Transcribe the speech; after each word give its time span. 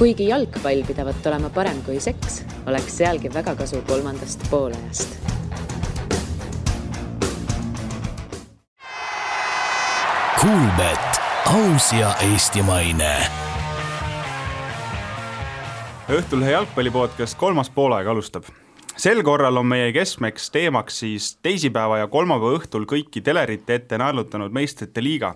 kuigi 0.00 0.28
jalgpall 0.28 0.80
pidavat 0.88 1.26
olema 1.28 1.50
parem 1.52 1.82
kui 1.84 1.98
seks, 2.00 2.38
oleks 2.66 2.94
sealgi 3.02 3.28
väga 3.34 3.52
kasu 3.54 3.82
kolmandast 3.84 4.46
poolajast. 4.50 5.18
Kuulmet, 10.40 11.20
aus 11.52 11.90
ja 11.92 12.14
eestimaine. 12.30 13.12
Õhtulehe 16.08 16.56
jalgpallipodcast 16.56 17.36
kolmas 17.38 17.68
poolaeg 17.70 18.08
alustab 18.08 18.48
sel 19.00 19.22
korral 19.24 19.56
on 19.56 19.68
meie 19.68 19.92
keskmeks 19.96 20.50
teemaks 20.52 20.98
siis 21.04 21.34
teisipäeva 21.44 22.00
ja 22.02 22.08
kolmapäeva 22.12 22.56
õhtul 22.58 22.88
kõiki 22.88 23.22
telerite 23.24 23.78
ette 23.78 24.00
naelutanud 24.00 24.52
meistrite 24.52 25.00
liiga. 25.04 25.34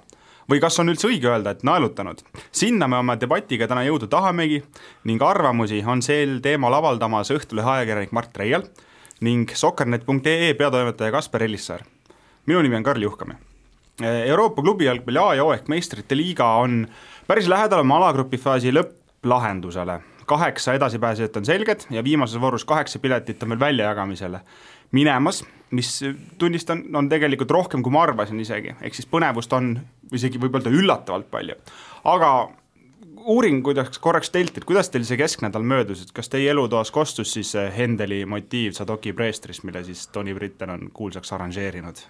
Või 0.50 0.61
kas 0.62 0.79
on 0.80 0.92
üldse 0.92 1.08
õige 1.08 1.30
öelda, 1.30 1.54
et 1.54 1.64
naelutanud? 1.66 2.22
sinna 2.52 2.88
me 2.88 2.98
oma 3.00 3.16
debatiga 3.20 3.68
täna 3.70 3.84
jõuda 3.86 4.08
tahamegi 4.11 4.62
ning 5.04 5.22
arvamusi 5.22 5.82
on 5.86 6.03
sel 6.03 6.39
teemal 6.44 6.75
avaldamas 6.80 7.32
Õhtulehe 7.34 7.79
ajakirjanik 7.79 8.12
Mart 8.12 8.36
Reial 8.36 8.67
ning 9.25 9.50
sokkernet.ee 9.54 10.54
peatoimetaja 10.54 11.12
Kaspar 11.12 11.43
Ellissaar. 11.43 11.84
minu 12.46 12.62
nimi 12.62 12.76
on 12.76 12.82
Karl 12.82 13.03
Juhkame. 13.03 13.36
Euroopa 14.00 14.62
klubijalgpalli 14.62 15.18
A 15.18 15.34
ja 15.34 15.44
O 15.44 15.53
ehk 15.54 15.68
meistrite 15.68 16.17
liiga 16.17 16.56
on 16.58 16.86
päris 17.26 17.48
lähedal 17.48 17.81
oma 17.81 17.96
alagrupi 17.96 18.36
faasi 18.36 18.72
lõpplahendusele 18.75 20.00
kaheksa 20.26 20.75
edasipääsejat 20.75 21.36
on 21.36 21.45
selged 21.45 21.86
ja 21.90 22.04
viimases 22.04 22.40
voorus 22.40 22.64
kaheksa 22.64 22.98
piletit 22.98 23.42
on 23.42 23.48
veel 23.48 23.61
väljajagamisele 23.61 24.40
minemas, 24.92 25.45
mis 25.74 25.90
tunnistan, 26.38 26.84
on 26.96 27.08
tegelikult 27.10 27.50
rohkem, 27.54 27.82
kui 27.82 27.92
ma 27.94 28.04
arvasin 28.06 28.40
isegi, 28.40 28.74
ehk 28.80 28.96
siis 28.96 29.08
põnevust 29.10 29.52
on 29.56 29.74
isegi 30.14 30.40
võib 30.40 30.58
öelda 30.58 30.72
üllatavalt 30.74 31.30
palju. 31.32 31.56
aga 32.05 32.30
uurin 33.24 33.62
kuidagi 33.62 34.00
korraks 34.00 34.30
teilt, 34.30 34.56
et 34.58 34.66
kuidas 34.69 34.91
teil 34.92 35.05
see 35.08 35.19
kesknädal 35.20 35.64
möödus, 35.64 36.02
et 36.05 36.12
kas 36.12 36.28
teie 36.33 36.50
elutoas 36.52 36.91
kostus 36.94 37.33
siis 37.36 37.55
Hendeli 37.77 38.25
motiiv 38.28 38.77
Sadoki 38.77 39.12
preestris, 39.12 39.62
mille 39.64 39.84
siis 39.84 40.06
Tony 40.12 40.34
Britten 40.34 40.70
on 40.70 40.91
kuulsaks 40.92 41.33
arranžeerinud? 41.33 42.05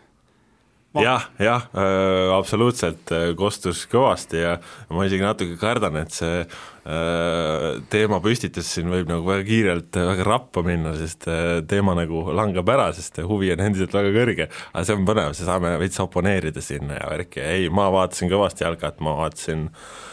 Jah, 1.03 1.27
jah 1.43 1.67
äh,, 1.75 2.31
absoluutselt 2.37 3.11
äh, 3.15 3.33
kostus 3.39 3.85
kõvasti 3.91 4.43
ja 4.43 4.55
ma 4.95 5.09
isegi 5.09 5.25
natuke 5.25 5.59
kardan, 5.61 5.99
et 6.03 6.15
see 6.15 6.45
äh, 6.45 7.67
teema 7.93 8.21
püstitus 8.25 8.71
siin 8.77 8.93
võib 8.93 9.11
nagu 9.11 9.27
väga 9.27 9.47
kiirelt 9.49 9.99
äh, 9.99 10.09
väga 10.13 10.29
rappa 10.29 10.65
minna, 10.67 10.95
sest 10.99 11.29
äh, 11.31 11.59
teema 11.71 11.97
nagu 11.99 12.27
langeb 12.37 12.71
ära, 12.77 12.91
sest 12.97 13.23
huvi 13.27 13.53
on 13.57 13.67
endiselt 13.67 13.97
väga 13.97 14.15
kõrge, 14.15 14.49
aga 14.73 14.87
see 14.87 14.99
on 14.99 15.07
põnev, 15.09 15.37
saame 15.39 15.77
veits 15.83 16.03
oponeerida 16.05 16.65
sinna 16.65 17.01
ja 17.01 17.13
värki, 17.13 17.43
ei, 17.43 17.71
ma 17.75 17.91
vaatasin 17.95 18.33
kõvasti 18.33 18.67
jalgat, 18.67 19.03
ma 19.05 19.19
vaatasin 19.25 19.69
äh, 19.69 19.79
Äh, 19.79 20.13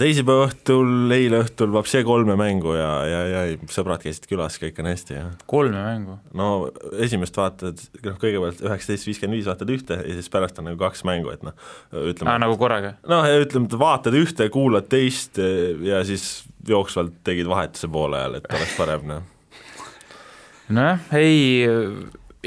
teisipäeva 0.00 0.46
õhtul, 0.48 1.12
eile 1.14 1.42
õhtul 1.42 1.70
Vapše 1.74 2.00
kolme 2.06 2.34
mängu 2.38 2.72
ja, 2.76 2.90
ja, 3.06 3.20
ja 3.30 3.42
sõbrad 3.72 4.02
käisid 4.02 4.26
külas, 4.30 4.56
kõik 4.60 4.78
on 4.82 4.88
hästi, 4.90 5.16
jah. 5.16 5.30
kolme 5.50 5.82
mängu? 5.84 6.16
no 6.38 6.48
esimest 7.04 7.36
vaatad, 7.38 7.80
noh 8.04 8.18
kõigepealt 8.20 8.62
üheksateist 8.64 9.08
viiskümmend 9.08 9.38
viis 9.38 9.48
vaatad 9.50 9.72
ühte 9.74 10.00
ja 10.00 10.16
siis 10.16 10.30
pärast 10.32 10.58
on 10.60 10.70
nagu 10.70 10.80
kaks 10.80 11.04
mängu, 11.08 11.32
et 11.34 11.44
noh, 11.46 11.56
ütleme 11.92 12.32
aa, 12.32 12.42
nagu 12.42 12.58
korraga? 12.60 12.94
noh, 13.10 13.28
ütleme, 13.44 13.70
et 13.70 13.78
vaatad 13.80 14.18
ühte, 14.18 14.48
kuulad 14.54 14.88
teist 14.90 15.40
ja 15.84 16.02
siis 16.08 16.28
jooksvalt 16.68 17.20
tegid 17.28 17.48
vahetuse 17.50 17.90
poole 17.92 18.18
ajal, 18.18 18.38
et 18.40 18.50
oleks 18.50 18.76
parem, 18.80 19.08
noh. 19.12 19.26
nojah, 20.74 21.10
ei, 21.18 21.68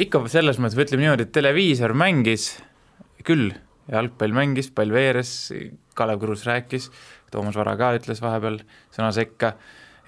ikka 0.08 0.26
selles 0.32 0.60
mõttes, 0.60 0.80
ütleme 0.80 1.08
niimoodi, 1.08 1.30
et 1.30 1.36
televiisor 1.38 1.96
mängis 1.98 2.56
küll 3.28 3.54
jalgpall 3.90 4.36
mängis, 4.36 4.70
pall 4.76 4.94
veeres, 4.94 5.52
Kalev 5.98 6.22
Krus 6.22 6.46
rääkis, 6.48 6.90
Toomas 7.32 7.58
Vara 7.58 7.78
ka 7.80 7.94
ütles 7.98 8.22
vahepeal 8.24 8.62
sõna 8.94 9.12
sekka 9.16 9.56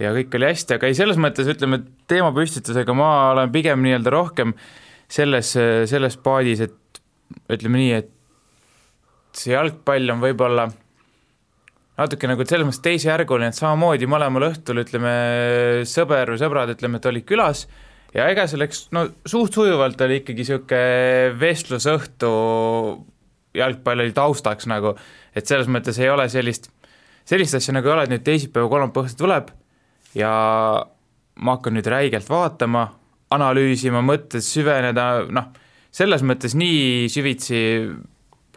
ja 0.02 0.14
kõik 0.16 0.36
oli 0.38 0.50
hästi, 0.50 0.78
aga 0.78 0.90
ei, 0.90 0.98
selles 0.98 1.20
mõttes 1.22 1.50
ütleme, 1.50 1.82
teemapüstitusega 2.12 2.96
ma 2.98 3.10
olen 3.34 3.52
pigem 3.54 3.84
nii-öelda 3.86 4.14
rohkem 4.14 4.56
selles, 5.12 5.54
selles 5.90 6.18
paadis, 6.24 6.64
et 6.66 7.02
ütleme 7.54 7.82
nii, 7.82 8.00
et 8.02 9.38
see 9.38 9.54
jalgpall 9.56 10.14
on 10.14 10.22
võib-olla 10.24 10.68
natuke 12.00 12.30
nagu 12.30 12.46
selles 12.46 12.68
mõttes 12.68 12.84
teisejärguline, 12.86 13.52
et 13.54 13.58
samamoodi 13.58 14.10
mõlemal 14.10 14.50
õhtul 14.50 14.82
ütleme, 14.82 15.14
sõber 15.90 16.34
või 16.34 16.42
sõbrad, 16.42 16.74
ütleme, 16.74 17.00
et 17.00 17.10
olid 17.10 17.28
külas 17.30 17.68
ja 18.16 18.28
ega 18.32 18.48
see 18.50 18.62
läks, 18.62 18.88
no 18.96 19.08
suht 19.30 19.58
sujuvalt 19.58 20.02
oli 20.06 20.22
ikkagi 20.22 20.46
niisugune 20.46 21.34
vestlusõhtu 21.42 22.32
jalgpall 23.58 24.04
oli 24.04 24.16
taustaks 24.16 24.68
nagu, 24.70 24.96
et 25.36 25.50
selles 25.50 25.70
mõttes 25.72 26.00
ei 26.02 26.10
ole 26.10 26.28
sellist, 26.32 26.70
sellist 27.30 27.60
asja 27.60 27.76
nagu 27.76 27.90
ei 27.90 27.96
ole, 27.96 28.08
et 28.08 28.14
nüüd 28.14 28.26
teisipäeva, 28.26 28.70
kolmapäeva 28.72 29.08
õhtul 29.08 29.24
tuleb 29.24 29.52
ja 30.18 30.32
ma 31.36 31.56
hakkan 31.58 31.78
nüüd 31.78 31.90
räigelt 31.90 32.30
vaatama, 32.30 32.88
analüüsima, 33.34 34.04
mõttes 34.06 34.50
süveneda, 34.54 35.26
noh, 35.34 35.54
selles 35.94 36.26
mõttes 36.26 36.54
nii 36.58 37.08
süvitsi 37.14 37.62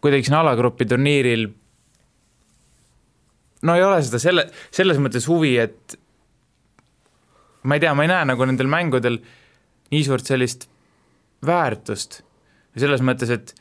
kuidagi 0.02 0.28
siin 0.28 0.36
alagrupi 0.38 0.86
turniiril 0.88 1.48
no 3.66 3.76
ei 3.76 3.84
ole 3.84 4.00
seda 4.04 4.20
selle, 4.22 4.46
selles 4.74 5.00
mõttes 5.02 5.26
huvi, 5.30 5.56
et 5.60 5.96
ma 7.66 7.76
ei 7.76 7.82
tea, 7.82 7.94
ma 7.96 8.06
ei 8.06 8.12
näe 8.12 8.28
nagu 8.32 8.48
nendel 8.48 8.70
mängudel 8.70 9.18
nii 9.92 10.02
suurt 10.06 10.28
sellist 10.28 10.68
väärtust. 11.46 12.22
selles 12.76 13.00
mõttes, 13.00 13.30
et 13.32 13.54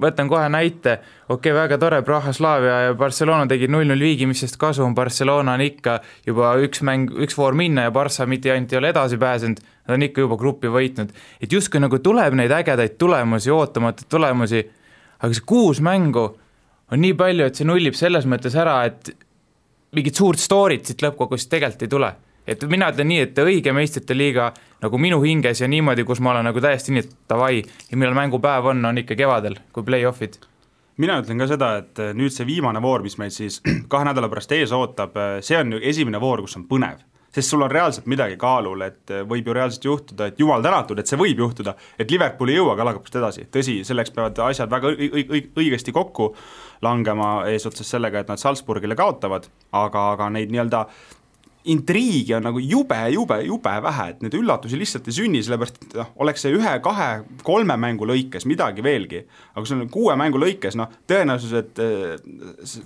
võtan 0.00 0.28
kohe 0.30 0.46
näite, 0.52 0.98
okei 1.28 1.52
okay,, 1.52 1.54
väga 1.56 1.78
tore, 1.80 2.00
Praha-Slaavia 2.06 2.76
ja 2.86 2.94
Barcelona 2.98 3.46
tegid 3.50 3.72
null-null 3.72 4.02
viigi, 4.02 4.26
mis 4.30 4.42
sest 4.44 4.58
kasu 4.60 4.84
on, 4.86 4.94
Barcelona 4.96 5.56
on 5.58 5.64
ikka 5.64 5.98
juba 6.26 6.54
üks 6.64 6.82
mäng, 6.86 7.12
üks 7.26 7.36
voor 7.38 7.56
minna 7.58 7.88
ja 7.88 7.94
Barca 7.94 8.26
mitte 8.26 8.52
ainult 8.54 8.72
ei 8.72 8.80
ole 8.80 8.92
edasi 8.94 9.18
pääsenud, 9.20 9.62
nad 9.88 9.96
on 9.96 10.06
ikka 10.08 10.24
juba 10.26 10.38
gruppi 10.40 10.72
võitnud. 10.72 11.14
et 11.40 11.52
justkui 11.52 11.80
nagu 11.80 11.98
tuleb 11.98 12.36
neid 12.38 12.54
ägedaid 12.54 12.98
tulemusi, 12.98 13.50
ootamatuid 13.50 14.10
tulemusi, 14.10 14.64
aga 15.18 15.34
see 15.34 15.46
kuus 15.46 15.80
mängu 15.80 16.28
on 16.92 17.02
nii 17.02 17.14
palju, 17.18 17.48
et 17.48 17.58
see 17.58 17.68
nullib 17.68 17.98
selles 17.98 18.26
mõttes 18.26 18.56
ära, 18.56 18.80
et 18.88 19.12
mingit 19.92 20.14
suurt 20.14 20.40
story't 20.40 20.86
siit 20.86 21.02
lõppkokkuvõttes 21.02 21.50
tegelikult 21.50 21.86
ei 21.86 21.94
tule 21.96 22.14
et 22.48 22.68
mina 22.70 22.90
ütlen 22.92 23.10
nii, 23.12 23.24
et 23.28 23.40
õige 23.44 23.74
meistrite 23.76 24.16
liiga 24.16 24.52
nagu 24.82 24.98
minu 24.98 25.20
hinges 25.22 25.60
ja 25.60 25.68
niimoodi, 25.70 26.04
kus 26.08 26.22
ma 26.24 26.34
olen 26.34 26.48
nagu 26.48 26.62
täiesti 26.64 26.94
nii, 26.94 27.06
et 27.06 27.16
davai, 27.30 27.62
ja 27.62 27.98
millal 27.98 28.16
mängupäev 28.18 28.72
on, 28.72 28.84
on 28.88 29.04
ikka 29.04 29.18
kevadel, 29.18 29.60
kui 29.72 29.86
play-off'id 29.86 30.40
mina 31.02 31.18
ütlen 31.22 31.38
ka 31.40 31.48
seda, 31.50 31.74
et 31.82 32.00
äh, 32.02 32.14
nüüd 32.16 32.34
see 32.34 32.46
viimane 32.48 32.82
voor, 32.82 33.04
mis 33.06 33.18
meid 33.20 33.34
siis 33.34 33.60
kahe 33.92 34.08
nädala 34.08 34.30
pärast 34.32 34.54
ees 34.56 34.74
ootab, 34.74 35.16
äh, 35.18 35.38
see 35.44 35.58
on 35.58 35.76
ju 35.76 35.82
esimene 35.92 36.20
voor, 36.22 36.42
kus 36.44 36.58
on 36.58 36.66
põnev. 36.70 37.04
sest 37.28 37.52
sul 37.52 37.60
on 37.62 37.70
reaalselt 37.70 38.06
midagi 38.08 38.38
kaalul, 38.40 38.80
et 38.82 39.12
äh, 39.12 39.20
võib 39.28 39.46
ju 39.46 39.54
reaalselt 39.54 39.84
juhtuda, 39.84 40.30
et 40.30 40.40
jumal 40.40 40.64
tänatud, 40.64 40.98
et 40.98 41.06
see 41.06 41.18
võib 41.20 41.38
juhtuda, 41.38 41.74
et 42.00 42.10
Liverpool 42.10 42.50
ei 42.50 42.56
jõua 42.56 42.74
galakapist 42.78 43.18
edasi, 43.20 43.44
tõsi, 43.52 43.76
selleks 43.86 44.14
peavad 44.16 44.40
asjad 44.48 44.72
väga 44.72 44.94
õigesti 45.60 45.94
kokku 45.94 46.32
langema, 46.82 47.28
eesotsas 47.52 47.92
sellega, 47.94 48.24
et 48.24 48.32
nad 48.32 48.40
Salzburgile 48.40 48.96
kaotavad, 48.98 49.46
aga, 49.76 50.06
aga 50.16 50.30
neid 50.34 50.50
nii-öelda 50.54 50.82
intriigi 51.72 52.34
on 52.36 52.46
nagu 52.48 52.60
jube, 52.62 52.98
jube, 53.12 53.38
jube 53.46 53.74
vähe, 53.84 54.06
et 54.12 54.22
neid 54.24 54.36
üllatusi 54.38 54.78
lihtsalt 54.80 55.08
ei 55.10 55.16
sünni, 55.16 55.42
sellepärast 55.44 55.80
et 55.82 55.96
noh, 56.00 56.12
oleks 56.24 56.44
see 56.44 56.54
ühe, 56.56 56.74
kahe, 56.84 57.08
kolme 57.46 57.76
mängu 57.80 58.08
lõikes 58.08 58.48
midagi 58.48 58.84
veelgi, 58.84 59.24
aga 59.52 59.62
kui 59.62 59.70
sul 59.70 59.82
on 59.84 59.90
kuue 59.92 60.16
mängu 60.18 60.40
lõikes, 60.40 60.78
noh, 60.80 60.92
tõenäosus, 61.10 61.54
et 61.58 61.82
eh, 61.84 62.78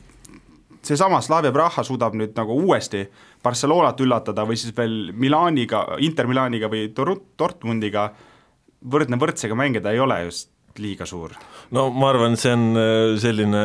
seesama 0.82 1.22
Slavia 1.22 1.54
Praha 1.54 1.84
suudab 1.86 2.16
nüüd 2.18 2.34
nagu 2.38 2.56
uuesti 2.64 3.04
Barcelonat 3.42 4.00
üllatada 4.02 4.46
või 4.48 4.58
siis 4.58 4.74
veel 4.76 5.12
Milaniga, 5.14 5.84
Inter 6.02 6.30
Milaniga 6.30 6.70
või 6.72 6.88
Dortmundiga 6.94 8.10
võrdne 8.82 9.18
võrdsega 9.20 9.56
mängida 9.58 9.94
ei 9.94 10.02
ole 10.02 10.24
just 10.26 10.50
liiga 10.80 11.06
suur? 11.06 11.34
no 11.70 11.88
ma 11.94 12.10
arvan, 12.10 12.36
see 12.40 12.52
on 12.56 12.68
eh, 12.74 13.16
selline 13.22 13.64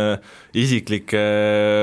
isiklike 0.58 1.22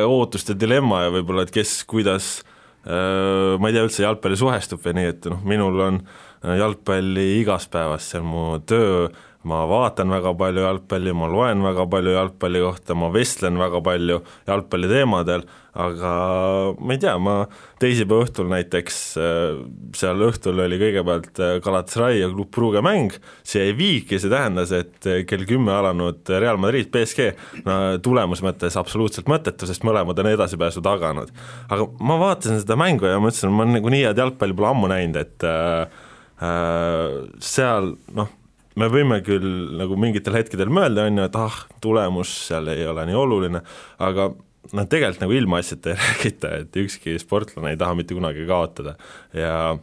ootuste 0.07 0.57
dilemma 0.59 1.07
ja 1.07 1.15
võib-olla, 1.19 1.47
et 1.47 1.55
kes 1.55 1.81
kuidas 1.89 2.37
ma 2.85 3.71
ei 3.71 3.77
tea 3.77 3.85
üldse, 3.87 4.03
jalgpalli 4.05 4.37
suhestub 4.37 4.83
või 4.85 4.99
nii, 4.99 5.13
et 5.15 5.29
noh, 5.33 5.45
minul 5.49 5.81
on 5.87 6.01
äh, 6.05 6.57
jalgpalli 6.61 7.29
igapäevast, 7.41 8.13
see 8.13 8.21
on 8.21 8.29
mu 8.29 8.45
töö, 8.69 9.09
ma 9.45 9.65
vaatan 9.69 10.13
väga 10.13 10.35
palju 10.41 10.65
jalgpalli, 10.65 11.13
ma 11.17 11.29
loen 11.31 11.65
väga 11.65 11.89
palju 11.91 12.17
jalgpalli 12.17 12.65
kohta, 12.65 12.97
ma 12.99 13.11
vestlen 13.15 13.61
väga 13.61 13.83
palju 13.85 14.23
jalgpalli 14.49 14.91
teemadel 14.91 15.47
aga 15.75 16.11
ma 16.79 16.95
ei 16.95 17.01
tea, 17.03 17.15
ma 17.19 17.35
teisipäeva 17.83 18.25
õhtul 18.25 18.47
näiteks, 18.53 18.99
äh, 19.19 19.57
seal 19.99 20.23
õhtul 20.29 20.63
oli 20.63 20.79
kõigepealt 20.79 21.41
äh, 21.43 21.57
Galatasaray 21.65 22.21
ja 22.21 22.29
Club 22.31 22.53
Brugge 22.55 22.83
mäng, 22.85 23.17
see 23.47 23.65
jäi 23.65 23.75
viiki, 23.79 24.21
see 24.23 24.31
tähendas, 24.33 24.71
et 24.77 25.09
äh, 25.11 25.25
kell 25.29 25.43
kümme 25.49 25.75
alanud 25.75 26.31
Real 26.31 26.61
Madrid, 26.63 26.93
BSG, 26.95 27.33
no 27.67 27.79
tulemuse 28.05 28.47
mõttes 28.47 28.79
absoluutselt 28.79 29.31
mõttetu, 29.31 29.67
sest 29.71 29.87
mõlemad 29.87 30.23
on 30.23 30.31
edasipääsu 30.31 30.85
taganud. 30.85 31.35
aga 31.69 31.91
ma 32.07 32.21
vaatasin 32.23 32.63
seda 32.63 32.79
mängu 32.79 33.11
ja 33.11 33.19
mõtlesin, 33.23 33.55
ma 33.55 33.67
nagu 33.67 33.91
nii 33.91 34.07
head 34.07 34.23
jalgpalli 34.23 34.55
pole 34.55 34.71
ammu 34.71 34.95
näinud, 34.95 35.19
et 35.19 35.49
äh, 35.51 36.03
seal 37.43 37.97
noh, 38.15 38.31
me 38.81 38.89
võime 38.91 39.21
küll 39.25 39.77
nagu 39.79 39.97
mingitel 40.01 40.37
hetkedel 40.39 40.73
mõelda, 40.73 41.07
on 41.09 41.21
ju, 41.21 41.29
et 41.29 41.39
ah, 41.39 41.61
tulemus 41.85 42.33
seal 42.49 42.69
ei 42.73 42.87
ole 42.91 43.07
nii 43.09 43.19
oluline, 43.19 43.63
aga 44.03 44.31
noh, 44.35 44.87
tegelikult 44.91 45.25
nagu 45.25 45.37
ilmaasjata 45.39 45.93
ei 45.93 46.01
räägita, 46.05 46.55
et 46.63 46.79
ükski 46.85 47.19
sportlane 47.23 47.75
ei 47.75 47.81
taha 47.81 47.99
mitte 47.99 48.17
kunagi 48.17 48.47
kaotada 48.49 48.97
ja 49.37 49.77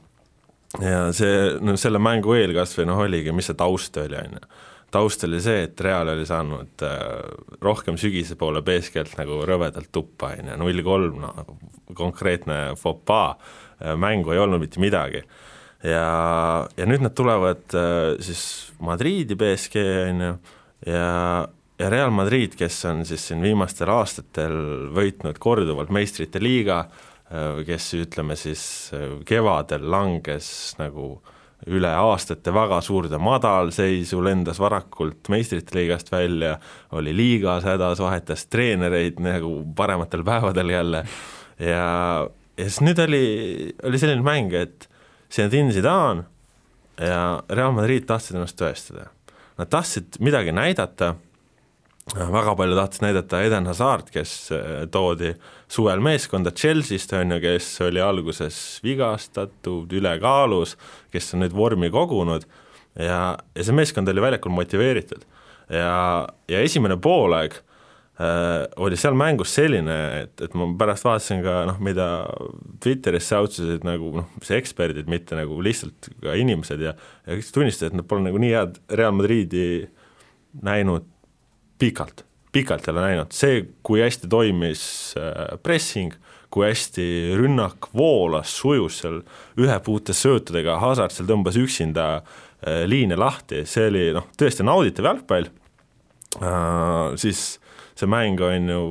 ja 0.80 1.08
see, 1.16 1.58
no 1.60 1.76
selle 1.80 2.00
mängu 2.00 2.36
eel 2.38 2.54
kas 2.56 2.78
või 2.78 2.88
noh, 2.88 3.02
oligi, 3.04 3.34
mis 3.36 3.50
see 3.52 3.58
taust 3.60 3.98
oli, 4.00 4.16
on 4.16 4.38
ju. 4.38 4.52
taust 4.92 5.26
oli 5.28 5.42
see, 5.44 5.66
et 5.68 5.84
Real 5.84 6.14
oli 6.14 6.24
saanud 6.28 6.86
äh, 6.88 7.02
rohkem 7.64 8.00
sügise 8.00 8.38
poole 8.40 8.64
BSG-lt 8.64 9.18
nagu 9.20 9.42
rõvedalt 9.48 9.92
tuppa, 9.92 10.32
on 10.40 10.54
ju, 10.54 10.60
null 10.64 10.84
kolm, 10.88 11.20
no 11.26 11.34
konkreetne 11.98 12.62
fopaa, 12.80 13.34
mängu 14.00 14.32
ei 14.32 14.40
olnud 14.40 14.62
mitte 14.62 14.80
midagi. 14.80 15.24
Ja, 15.83 16.68
ja 16.78 16.89
nüüd 16.89 17.04
nad 17.06 17.16
tulevad 17.18 17.75
äh, 17.78 18.19
siis 18.24 18.44
Madriidi 18.81 19.38
BSG, 19.39 19.88
on 20.12 20.28
ju, 20.28 20.36
ja 20.92 21.10
ja 21.81 21.89
Real 21.89 22.12
Madrid, 22.13 22.56
kes 22.57 22.83
on 22.86 23.06
siis 23.10 23.24
siin 23.28 23.42
viimastel 23.42 23.89
aastatel 23.89 24.54
võitnud 24.94 25.39
korduvalt 25.42 25.92
meistrite 25.94 26.42
liiga, 26.42 26.83
äh, 27.31 27.62
kes 27.66 27.92
ütleme 27.98 28.38
siis 28.39 28.63
äh, 28.94 29.18
kevadel 29.28 29.88
langes 29.89 30.51
nagu 30.80 31.16
üle 31.69 31.89
aastate 31.94 32.54
väga 32.54 32.80
suurde 32.81 33.19
madalseisu, 33.22 34.22
lendas 34.25 34.57
varakult 34.62 35.30
meistrite 35.30 35.78
liigast 35.78 36.10
välja, 36.13 36.56
oli 36.98 37.13
liigas 37.13 37.66
hädas, 37.69 38.01
vahetas 38.01 38.48
treenereid 38.50 39.22
nagu 39.22 39.60
parematel 39.78 40.25
päevadel 40.25 40.74
jälle. 40.74 41.04
Ja, 41.62 41.83
ja 42.57 42.66
siis 42.66 42.81
nüüd 42.81 43.01
oli, 43.06 43.25
oli 43.86 44.01
selline 44.01 44.25
mäng, 44.25 44.57
et 44.57 44.89
Zinedine 45.31 45.72
Zidane 45.72 46.24
ja 47.00 47.42
Real 47.50 47.72
Madrid 47.75 48.06
tahtsid 48.10 48.36
ennast 48.36 48.60
tõestada. 48.60 49.10
Nad 49.57 49.69
tahtsid 49.72 50.19
midagi 50.24 50.54
näidata 50.56 51.16
väga 52.16 52.56
palju 52.57 52.75
tahtis 52.75 53.01
näidata 53.04 53.42
Eden 53.45 53.69
Hazard, 53.69 54.10
kes 54.12 54.33
äh, 54.51 54.88
toodi 54.92 55.33
suvel 55.72 56.01
meeskonda 56.04 56.51
Chelsea'st, 56.51 57.13
on 57.13 57.36
ju, 57.36 57.39
kes 57.44 57.69
oli 57.86 58.01
alguses 58.01 58.81
vigastatud, 58.83 59.92
ülekaalus, 59.94 60.75
kes 61.13 61.33
on 61.36 61.45
nüüd 61.45 61.56
vormi 61.56 61.92
kogunud 61.94 62.48
ja, 63.00 63.38
ja 63.56 63.63
see 63.63 63.75
meeskond 63.75 64.10
oli 64.12 64.24
väljakul 64.24 64.51
motiveeritud. 64.51 65.24
ja, 65.69 66.28
ja 66.48 66.60
esimene 66.60 66.98
poolaeg 66.98 67.62
oli 68.81 68.97
seal 69.00 69.15
mängus 69.18 69.53
selline, 69.56 69.95
et, 70.25 70.33
et 70.45 70.56
ma 70.57 70.68
pärast 70.77 71.06
vaatasin 71.07 71.39
ka 71.45 71.53
noh, 71.69 71.79
mida 71.83 72.07
Twitteris 72.83 73.29
säutsusid 73.31 73.85
nagu 73.88 74.12
noh, 74.19 74.27
see 74.45 74.59
eksperdid, 74.62 75.09
mitte 75.09 75.38
nagu 75.39 75.57
lihtsalt 75.63 76.12
ka 76.21 76.35
inimesed 76.38 76.83
ja 76.83 76.91
ja 76.94 77.38
kõik 77.38 77.53
tunnistasid, 77.56 77.91
et 77.91 78.00
nad 78.01 78.07
pole 78.09 78.25
nagu 78.25 78.41
nii 78.41 78.51
head 78.53 78.77
Real 79.00 79.15
Madridi 79.15 79.65
näinud 80.62 81.07
pikalt, 81.81 82.25
pikalt 82.51 82.88
ei 82.88 82.94
ole 82.94 83.06
näinud, 83.07 83.33
see, 83.35 83.63
kui 83.85 84.03
hästi 84.03 84.29
toimis 84.31 84.83
äh, 85.19 85.56
pressing, 85.63 86.13
kui 86.51 86.68
hästi 86.68 87.06
rünnak 87.39 87.89
voolas, 87.95 88.51
sujus 88.59 89.00
seal 89.01 89.21
ühepuute 89.59 90.13
söötudega, 90.15 90.77
Hazard 90.83 91.15
seal 91.15 91.29
tõmbas 91.29 91.57
üksinda 91.62 92.07
äh, 92.19 92.83
liine 92.89 93.18
lahti, 93.19 93.63
see 93.69 93.88
oli 93.89 94.06
noh, 94.18 94.27
tõesti 94.38 94.68
nauditav 94.68 95.09
jalgpall, 95.13 95.50
äh, 96.41 97.18
siis 97.21 97.56
see 98.01 98.12
mäng 98.12 98.42
on 98.45 98.69
ju, 98.71 98.86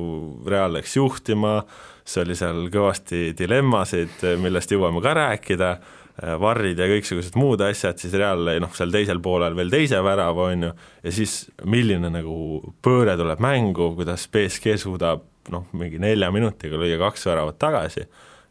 Real 0.47 0.73
läks 0.75 0.95
juhtima, 0.97 1.61
see 2.07 2.23
oli 2.25 2.37
seal 2.39 2.67
kõvasti 2.73 3.31
dilemmasid, 3.37 4.21
millest 4.41 4.71
jõuame 4.73 5.03
ka 5.03 5.15
rääkida 5.17 5.73
varrid 6.41 6.79
ja 6.79 6.85
kõiksugused 6.91 7.37
muud 7.39 7.61
asjad, 7.65 7.97
siis 8.01 8.13
Real 8.17 8.43
lõi 8.45 8.59
noh, 8.61 8.73
seal 8.77 8.91
teisel 8.93 9.21
poolel 9.23 9.55
veel 9.57 9.71
teise 9.73 10.01
värava, 10.05 10.49
on 10.51 10.67
ju, 10.67 10.71
ja 11.05 11.13
siis 11.15 11.35
milline 11.65 12.11
nagu 12.13 12.35
pööre 12.83 13.15
tuleb 13.19 13.41
mängu, 13.41 13.93
kuidas 13.97 14.27
BSG 14.31 14.75
suudab 14.81 15.23
noh, 15.51 15.65
mingi 15.77 16.01
nelja 16.01 16.29
minutiga 16.33 16.77
lüüa 16.77 16.99
kaks 17.01 17.25
väravat 17.31 17.57
tagasi 17.61 18.05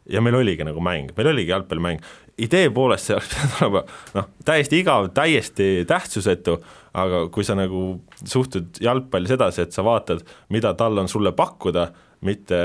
ja 0.09 0.21
meil 0.21 0.35
oligi 0.39 0.65
nagu 0.65 0.81
mäng, 0.83 1.11
meil 1.17 1.31
oligi 1.33 1.51
jalgpallimäng, 1.53 2.01
idee 2.41 2.69
poolest 2.73 3.09
see 3.09 3.15
oleks 3.17 3.33
pidanud 3.33 3.57
olema 3.61 3.81
noh, 4.17 4.29
täiesti 4.47 4.79
igav, 4.81 5.09
täiesti 5.15 5.67
tähtsusetu, 5.89 6.57
aga 7.01 7.25
kui 7.33 7.45
sa 7.47 7.55
nagu 7.59 7.83
suhtud 8.21 8.81
jalgpalli 8.83 9.31
sedasi, 9.31 9.65
et 9.65 9.75
sa 9.75 9.85
vaatad, 9.85 10.23
mida 10.53 10.73
tal 10.79 10.97
on 11.01 11.11
sulle 11.11 11.33
pakkuda, 11.37 11.89
mitte, 12.27 12.57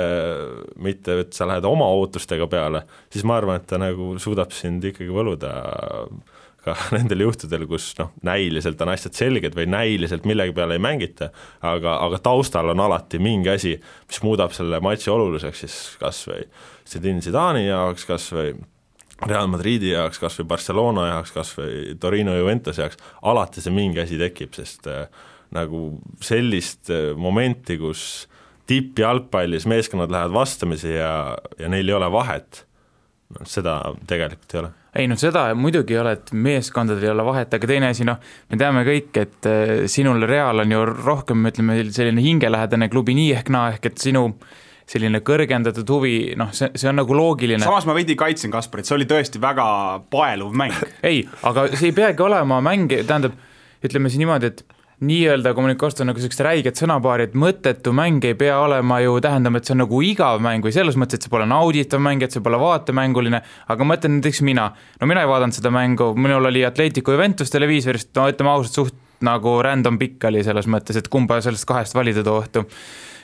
mitte 0.84 1.20
et 1.22 1.36
sa 1.36 1.48
lähed 1.48 1.64
oma 1.68 1.88
ootustega 1.96 2.48
peale, 2.52 2.82
siis 3.12 3.24
ma 3.28 3.38
arvan, 3.40 3.60
et 3.60 3.68
ta 3.70 3.80
nagu 3.80 4.14
suudab 4.20 4.52
sind 4.52 4.84
ikkagi 4.84 5.12
võluda 5.12 5.52
ka 6.66 6.74
nendel 6.96 7.24
juhtudel, 7.26 7.66
kus 7.70 7.90
noh, 8.00 8.12
näiliselt 8.26 8.80
on 8.82 8.92
asjad 8.92 9.16
selged 9.16 9.56
või 9.56 9.68
näiliselt 9.70 10.26
millegi 10.28 10.54
peale 10.56 10.78
ei 10.78 10.82
mängita, 10.82 11.30
aga, 11.64 11.98
aga 12.06 12.20
taustal 12.22 12.72
on 12.74 12.82
alati 12.86 13.20
mingi 13.22 13.52
asi, 13.52 13.76
mis 14.10 14.22
muudab 14.26 14.54
selle 14.56 14.80
matši 14.84 15.12
oluliseks 15.14 15.62
siis 15.64 15.76
kas 16.00 16.24
või 16.30 16.42
Zidane 16.86 17.22
Zidane'i 17.24 17.66
jaoks, 17.66 18.06
kas 18.06 18.28
või 18.34 18.54
Real 19.26 19.48
Madridi 19.48 19.94
jaoks, 19.94 20.20
kas 20.20 20.36
või 20.40 20.50
Barcelona 20.52 21.06
jaoks, 21.08 21.32
kas 21.34 21.54
või 21.56 21.96
Torino 22.00 22.34
Juventuse 22.36 22.84
jaoks, 22.84 23.00
alati 23.26 23.64
see 23.64 23.74
mingi 23.74 24.02
asi 24.02 24.18
tekib, 24.20 24.52
sest 24.58 24.86
äh, 24.92 25.06
nagu 25.56 25.88
sellist 26.24 26.92
äh, 26.92 27.12
momenti, 27.16 27.78
kus 27.80 28.26
tippjalgpallis 28.66 29.66
meeskonnad 29.70 30.10
lähevad 30.12 30.34
vastamisi 30.34 30.96
ja, 30.96 31.36
ja 31.58 31.70
neil 31.70 31.88
ei 31.88 31.96
ole 31.96 32.10
vahet, 32.12 32.64
seda 33.46 33.78
tegelikult 34.10 34.54
ei 34.54 34.60
ole 34.64 34.72
ei 34.96 35.08
noh, 35.10 35.18
seda 35.20 35.48
muidugi 35.58 35.96
ei 35.96 36.00
ole, 36.02 36.12
et 36.18 36.32
meeskondadel 36.32 37.08
ei 37.08 37.12
ole 37.12 37.24
vahet, 37.26 37.56
aga 37.56 37.70
teine 37.70 37.90
asi, 37.92 38.06
noh, 38.08 38.20
me 38.50 38.60
teame 38.60 38.84
kõik, 38.86 39.10
et 39.22 39.48
äh, 39.50 39.72
sinul 39.90 40.24
Real 40.28 40.64
on 40.64 40.72
ju 40.72 40.84
rohkem, 40.92 41.48
ütleme, 41.50 41.78
selline 41.94 42.24
hingelähedane 42.24 42.88
klubi 42.92 43.16
nii 43.18 43.34
ehk 43.38 43.52
naa, 43.54 43.74
ehk 43.76 43.90
et 43.92 44.00
sinu 44.02 44.28
selline 44.86 45.18
kõrgendatud 45.26 45.88
huvi, 45.90 46.14
noh, 46.38 46.52
see, 46.54 46.70
see 46.78 46.88
on 46.90 47.00
nagu 47.00 47.16
loogiline. 47.18 47.64
samas 47.64 47.88
ma 47.88 47.96
veidi 47.96 48.14
kaitsen 48.18 48.52
Kasparit, 48.54 48.86
see 48.86 48.94
oli 48.94 49.08
tõesti 49.10 49.42
väga 49.42 49.66
paeluv 50.12 50.54
mäng 50.54 50.76
ei, 51.10 51.24
aga 51.46 51.66
see 51.74 51.90
ei 51.90 51.96
peagi 51.96 52.22
olema 52.22 52.60
mäng, 52.62 52.94
tähendab, 52.94 53.34
ütleme 53.86 54.12
siis 54.12 54.22
niimoodi, 54.22 54.52
et 54.54 54.75
nii-öelda 55.04 55.52
kommunikatsioon 55.54 56.08
nagu 56.08 56.20
niisugust 56.20 56.40
räiget 56.40 56.78
sõnapaari, 56.80 57.26
et 57.28 57.34
mõttetu 57.36 57.92
mäng 57.96 58.24
ei 58.24 58.36
pea 58.38 58.54
olema 58.64 58.96
ju 59.04 59.18
tähendama, 59.20 59.60
et 59.60 59.68
see 59.68 59.74
on 59.74 59.82
nagu 59.82 59.98
igav 60.00 60.40
mäng 60.44 60.64
või 60.64 60.72
selles 60.72 60.96
mõttes, 60.96 61.20
et 61.20 61.26
see 61.26 61.32
pole 61.32 61.44
nauditav 61.50 62.00
mäng, 62.00 62.24
et 62.24 62.32
see 62.32 62.44
pole 62.44 62.56
vaatemänguline, 62.60 63.42
aga 63.68 63.84
ma 63.84 63.92
mõtlen 63.92 64.16
näiteks 64.16 64.40
mina, 64.46 64.70
no 65.00 65.08
mina 65.10 65.24
ei 65.24 65.28
vaadanud 65.28 65.56
seda 65.58 65.72
mängu, 65.74 66.14
minul 66.16 66.48
oli 66.48 66.64
Atletico 66.64 67.12
Juventus 67.12 67.52
televiisorist, 67.52 68.14
no 68.16 68.24
ütleme 68.32 68.54
ausalt, 68.54 68.78
suht 68.78 69.02
nagu 69.26 69.58
random 69.64 69.98
pikk 70.00 70.30
oli 70.30 70.44
selles 70.44 70.68
mõttes, 70.68 70.96
et 70.96 71.12
kumba 71.12 71.42
sellest 71.44 71.68
kahest 71.68 71.96
valida 71.96 72.24
too 72.24 72.40
õhtu. 72.40 72.64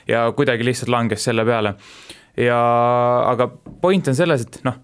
ja 0.07 0.27
kuidagi 0.35 0.65
lihtsalt 0.65 0.91
langes 0.93 1.23
selle 1.23 1.45
peale. 1.45 1.75
ja 2.37 2.59
aga 3.31 3.49
point 3.81 4.07
on 4.07 4.15
selles, 4.15 4.45
et 4.45 4.59
noh, 4.63 4.77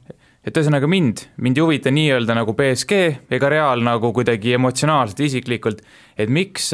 et 0.45 0.55
ühesõnaga 0.55 0.87
mind, 0.89 1.25
mind 1.37 1.59
ei 1.59 1.65
huvita 1.65 1.93
nii-öelda 1.93 2.35
nagu 2.37 2.55
BSG 2.57 2.99
ega 3.35 3.51
Real 3.51 3.83
nagu 3.85 4.13
kuidagi 4.15 4.55
emotsionaalselt, 4.57 5.19
isiklikult, 5.27 5.83
et 6.17 6.31
miks 6.31 6.71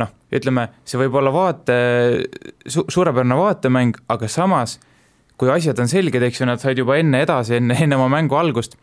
noh, 0.00 0.10
ütleme, 0.34 0.68
see 0.86 0.98
võib 1.02 1.18
olla 1.18 1.32
vaate 1.34 1.76
su,, 2.66 2.86
suurepärane 2.88 3.38
vaatemäng, 3.38 3.98
aga 4.14 4.30
samas 4.30 4.78
kui 5.40 5.50
asjad 5.50 5.78
on 5.82 5.90
selged, 5.90 6.22
eks 6.22 6.40
ju, 6.40 6.48
nad 6.48 6.62
said 6.62 6.78
juba 6.78 6.98
enne 7.00 7.24
edasi, 7.24 7.58
enne, 7.58 7.76
enne 7.86 7.98
oma 7.98 8.10
mängu 8.12 8.38
algust, 8.38 8.76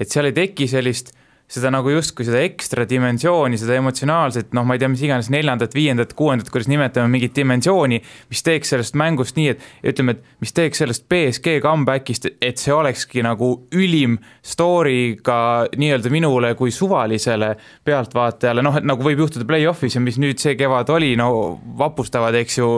et 0.00 0.08
seal 0.10 0.30
ei 0.30 0.36
teki 0.36 0.68
sellist 0.70 1.12
seda 1.48 1.70
nagu 1.72 1.88
justkui 1.88 2.26
seda 2.28 2.42
ekstra 2.44 2.84
dimensiooni, 2.88 3.56
seda 3.56 3.78
emotsionaalset, 3.78 4.50
noh, 4.56 4.66
ma 4.68 4.76
ei 4.76 4.82
tea, 4.82 4.90
mis 4.92 5.04
iganes 5.06 5.30
neljandat, 5.32 5.72
viiendat, 5.76 6.12
kuuendat, 6.18 6.50
kuidas 6.52 6.68
nimetame, 6.68 7.08
mingit 7.14 7.32
dimensiooni, 7.38 8.02
mis 8.28 8.44
teeks 8.44 8.74
sellest 8.74 8.98
mängust 9.00 9.38
nii, 9.38 9.54
et 9.54 9.94
ütleme, 9.94 10.18
et 10.18 10.44
mis 10.44 10.52
teeks 10.52 10.82
sellest 10.82 11.06
BSG 11.08 11.56
comeback'ist, 11.64 12.28
et 12.44 12.60
see 12.60 12.74
olekski 12.74 13.24
nagu 13.24 13.48
ülim 13.72 14.18
story 14.44 15.16
ka 15.24 15.38
nii-öelda 15.72 16.12
minule 16.12 16.52
kui 16.58 16.74
suvalisele 16.74 17.54
pealtvaatajale, 17.88 18.64
noh, 18.64 18.76
et 18.76 18.88
nagu 18.88 19.08
võib 19.08 19.24
juhtuda 19.24 19.48
play-off'is 19.48 19.96
ja 19.96 20.04
mis 20.04 20.20
nüüd 20.20 20.42
see 20.42 20.52
kevad 20.60 20.92
oli, 20.92 21.14
no 21.16 21.30
vapustavad, 21.80 22.36
eks 22.42 22.60
ju, 22.60 22.74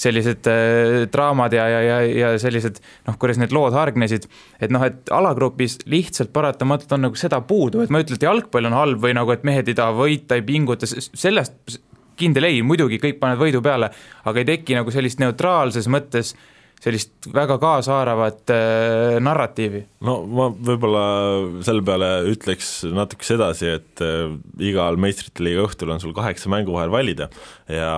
sellised 0.00 0.48
äh, 0.48 1.04
draamad 1.12 1.52
ja, 1.52 1.68
ja, 1.68 1.84
ja, 1.84 2.00
ja 2.08 2.32
sellised 2.40 2.80
noh, 3.04 3.20
kuidas 3.20 3.42
need 3.42 3.52
lood 3.52 3.76
hargnesid, 3.76 4.30
et 4.64 4.72
noh, 4.72 4.88
et 4.88 5.12
alagrupis 5.12 5.82
lihtsalt 5.92 6.32
paratamatult 6.32 6.96
on 6.96 7.08
nagu 7.10 7.20
seda 7.20 7.44
puudu, 7.44 7.84
et 7.84 7.92
ma 7.92 8.00
ütlen, 8.00 8.13
ütled, 8.14 8.28
jalgpall 8.28 8.70
on 8.70 8.78
halb 8.78 9.02
või 9.04 9.14
nagu, 9.16 9.34
et 9.34 9.44
mehed 9.46 9.68
ei 9.70 9.76
taha 9.78 9.94
võita, 9.98 10.38
ei 10.38 10.46
pinguta, 10.46 10.88
sellest 10.88 11.78
kindel 12.18 12.48
ei, 12.48 12.62
muidugi 12.66 13.00
kõik 13.02 13.20
panevad 13.20 13.42
võidu 13.42 13.62
peale, 13.64 13.90
aga 14.24 14.42
ei 14.42 14.50
teki 14.54 14.76
nagu 14.78 14.92
sellist 14.94 15.22
neutraalses 15.22 15.90
mõttes 15.90 16.34
sellist 16.84 17.28
väga 17.32 17.56
kaasahaaravat 17.62 18.52
äh, 18.52 19.16
narratiivi. 19.22 19.84
no 20.04 20.18
ma 20.28 20.50
võib-olla 20.52 21.04
selle 21.64 21.84
peale 21.86 22.10
ütleks 22.28 22.74
natuke 22.92 23.26
sedasi, 23.26 23.70
et 23.78 24.04
äh, 24.04 24.34
igal 24.68 24.98
meistrite 25.00 25.44
liiga 25.46 25.64
õhtul 25.64 25.94
on 25.94 26.02
sul 26.02 26.14
kaheksa 26.16 26.52
mängu 26.52 26.74
vahel 26.76 26.92
valida 26.92 27.30
ja 27.72 27.88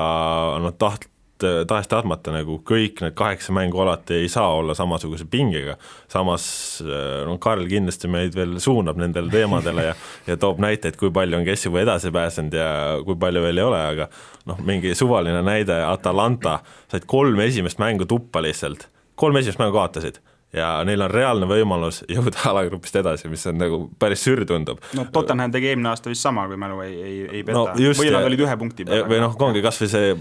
noh, 0.63 0.75
taht-, 0.79 1.09
tahes-tahtmata 1.43 2.33
nagu 2.35 2.59
kõik 2.67 3.03
need 3.05 3.17
kaheksa 3.19 3.55
mängu 3.57 3.81
alati 3.83 4.23
ei 4.23 4.29
saa 4.33 4.49
olla 4.57 4.75
samasuguse 4.77 5.27
pingega, 5.31 5.77
samas 6.13 6.47
äh, 6.85 7.25
no 7.29 7.37
Karl 7.43 7.67
kindlasti 7.71 8.11
meid 8.13 8.37
veel 8.37 8.57
suunab 8.63 9.01
nendele 9.01 9.33
teemadele 9.33 9.89
ja 9.91 9.97
ja 10.27 10.37
toob 10.41 10.61
näiteid, 10.63 10.97
kui 11.01 11.11
palju 11.15 11.41
on 11.41 11.45
kes 11.47 11.69
juba 11.69 11.83
edasi 11.85 12.13
pääsenud 12.15 12.57
ja 12.57 12.71
kui 13.05 13.19
palju 13.21 13.43
veel 13.45 13.61
ei 13.61 13.67
ole, 13.67 13.83
aga 13.93 14.09
noh, 14.47 14.63
mingi 14.65 14.95
suvaline 14.95 15.43
näide, 15.47 15.83
Atalanta, 15.87 16.61
said 16.91 17.05
kolm 17.11 17.41
esimest 17.45 17.83
mängu 17.83 18.09
tuppa 18.09 18.43
lihtsalt, 18.45 18.89
kolm 19.15 19.37
esimest 19.43 19.61
mängu 19.61 19.77
kaotasid 19.77 20.23
ja 20.57 20.71
neil 20.87 21.03
on 21.05 21.11
reaalne 21.11 21.49
võimalus 21.51 22.03
jõuda 22.11 22.47
alagrupist 22.51 22.97
edasi, 23.01 23.29
mis 23.33 23.45
on 23.51 23.61
nagu 23.61 23.81
päris 23.99 24.25
sür 24.25 24.45
tundub. 24.49 24.81
no 24.97 25.07
Tottenham 25.13 25.53
tegi 25.55 25.73
eelmine 25.73 25.91
aasta 25.93 26.13
vist 26.13 26.25
sama, 26.25 26.47
kui 26.51 26.59
mälu 26.61 26.81
ei, 26.87 26.97
ei, 26.97 27.21
ei 27.27 27.45
peta 27.45 27.59
no, 27.59 27.69
või 27.77 28.11
nad 28.15 28.29
olid 28.31 28.45
ühe 28.47 28.59
punkti 28.61 28.87
peal. 28.89 29.07
või 29.11 29.21
noh, 29.23 29.37
ongi 29.49 29.65
kas 29.65 29.81
või 29.83 29.93
see 29.93 30.13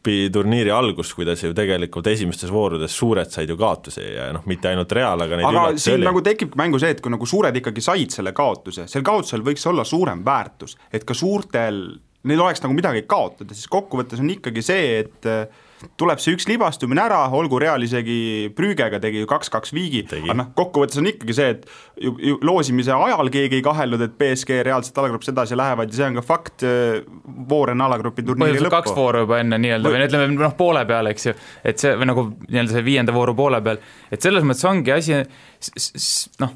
alagrupi 0.00 0.30
turniiri 0.32 0.70
algus, 0.70 1.12
kuidas 1.14 1.42
ju 1.42 1.52
tegelikult 1.54 2.06
esimestes 2.06 2.50
voorudes 2.50 2.92
suured 2.96 3.30
said 3.30 3.48
ju 3.48 3.56
kaotusi 3.56 4.00
ja 4.00 4.32
noh, 4.32 4.42
mitte 4.46 4.68
ainult 4.68 4.92
Real, 4.92 5.20
aga 5.20 5.36
neid 5.36 5.46
aga 5.46 5.78
siin 5.78 6.00
oli. 6.00 6.04
nagu 6.06 6.22
tekibki 6.22 6.56
mängu 6.56 6.78
see, 6.78 6.90
et 6.90 7.00
kui 7.00 7.10
nagu 7.10 7.26
suured 7.26 7.54
ikkagi 7.56 7.80
said 7.80 8.10
selle 8.10 8.32
kaotuse, 8.32 8.86
sel 8.88 9.02
kaotusel 9.02 9.42
võiks 9.44 9.66
olla 9.68 9.84
suurem 9.84 10.24
väärtus, 10.24 10.76
et 10.92 11.04
ka 11.04 11.14
suurtel, 11.14 11.98
neil 12.24 12.40
oleks 12.40 12.62
nagu 12.62 12.74
midagi 12.74 13.04
kaotada, 13.06 13.54
siis 13.54 13.68
kokkuvõttes 13.68 14.20
on 14.20 14.30
ikkagi 14.30 14.62
see, 14.62 15.04
et 15.04 15.26
tuleb 16.00 16.20
see 16.20 16.34
üks 16.36 16.46
libastumine 16.48 17.00
ära, 17.02 17.20
olgu 17.36 17.58
Real 17.60 17.82
isegi 17.84 18.50
Prügega 18.56 19.00
tegi 19.02 19.22
ju 19.22 19.28
kaks-kaks 19.30 19.72
viigi, 19.72 20.02
aga 20.18 20.36
noh, 20.36 20.50
kokkuvõttes 20.56 21.00
on 21.00 21.08
ikkagi 21.08 21.36
see, 21.36 21.54
et 21.54 21.64
ju, 22.04 22.12
ju 22.20 22.38
loosimise 22.44 22.92
ajal 22.94 23.30
keegi 23.32 23.60
ei 23.60 23.64
kahelnud, 23.64 24.02
et 24.04 24.16
BSG 24.20 24.60
reaalselt 24.66 25.00
alagrupist 25.00 25.32
edasi 25.32 25.58
lähevad 25.58 25.92
ja 25.92 26.00
see 26.00 26.08
on 26.10 26.18
ka 26.20 26.24
fakt, 26.26 26.66
äh, 26.68 27.00
voor 27.50 27.72
enne 27.72 27.86
alagrupi 27.86 28.24
turniiri 28.26 28.60
lõppu. 28.60 28.74
kaks 28.76 28.96
vooru 28.96 29.24
juba 29.24 29.40
enne 29.40 29.60
nii-öelda 29.62 29.94
või 29.94 30.04
ütleme 30.08 30.28
noh, 30.36 30.56
poole 30.58 30.84
peal, 30.88 31.10
eks 31.14 31.30
ju, 31.30 31.36
et 31.72 31.80
see 31.80 31.94
või 31.96 32.10
nagu 32.12 32.26
nii-öelda 32.42 32.76
see 32.76 32.86
viienda 32.90 33.16
vooru 33.16 33.36
poole 33.38 33.62
peal, 33.64 33.80
et 34.12 34.20
selles 34.20 34.44
mõttes 34.46 34.68
ongi 34.68 34.94
asi 34.96 35.22
noh, 36.44 36.54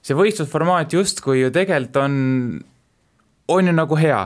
see 0.00 0.16
võistlusformaat 0.16 0.96
justkui 0.96 1.42
ju 1.42 1.52
tegelikult 1.52 2.00
on, 2.00 2.18
on 3.52 3.72
ju 3.72 3.76
nagu 3.76 4.00
hea 4.00 4.24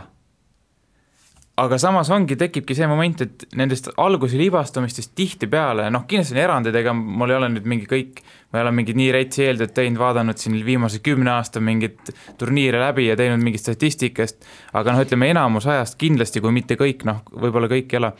aga 1.61 1.77
samas 1.79 2.09
ongi, 2.13 2.37
tekibki 2.41 2.75
see 2.77 2.87
moment, 2.89 3.25
et 3.27 3.45
nendest 3.59 3.91
alguse 4.01 4.39
libastumistest 4.41 5.13
tihtipeale, 5.19 5.91
noh, 5.93 6.07
kindlasti 6.09 6.37
on 6.37 6.41
erandeid, 6.41 6.79
ega 6.81 6.95
mul 6.97 7.33
ei 7.33 7.37
ole 7.37 7.51
nüüd 7.53 7.69
mingi 7.69 7.89
kõik, 7.91 8.23
ma 8.51 8.61
ei 8.61 8.65
ole 8.65 8.73
mingit 8.79 8.97
nii 8.97 9.11
retsi 9.13 9.45
eeltööd 9.45 9.75
teinud, 9.77 10.01
vaadanud 10.01 10.41
siin 10.41 10.57
viimase 10.65 11.03
kümne 11.05 11.35
aasta 11.35 11.61
mingit 11.61 12.15
turniire 12.41 12.81
läbi 12.81 13.11
ja 13.11 13.19
teinud 13.21 13.45
mingit 13.45 13.65
statistikast, 13.65 14.49
aga 14.73 14.97
noh, 14.97 15.05
ütleme 15.05 15.29
enamus 15.35 15.69
ajast 15.69 16.01
kindlasti, 16.01 16.41
kui 16.41 16.57
mitte 16.57 16.79
kõik, 16.81 17.05
noh, 17.09 17.21
võib-olla 17.37 17.69
kõik 17.73 17.93
ei 17.93 18.01
ole, 18.01 18.15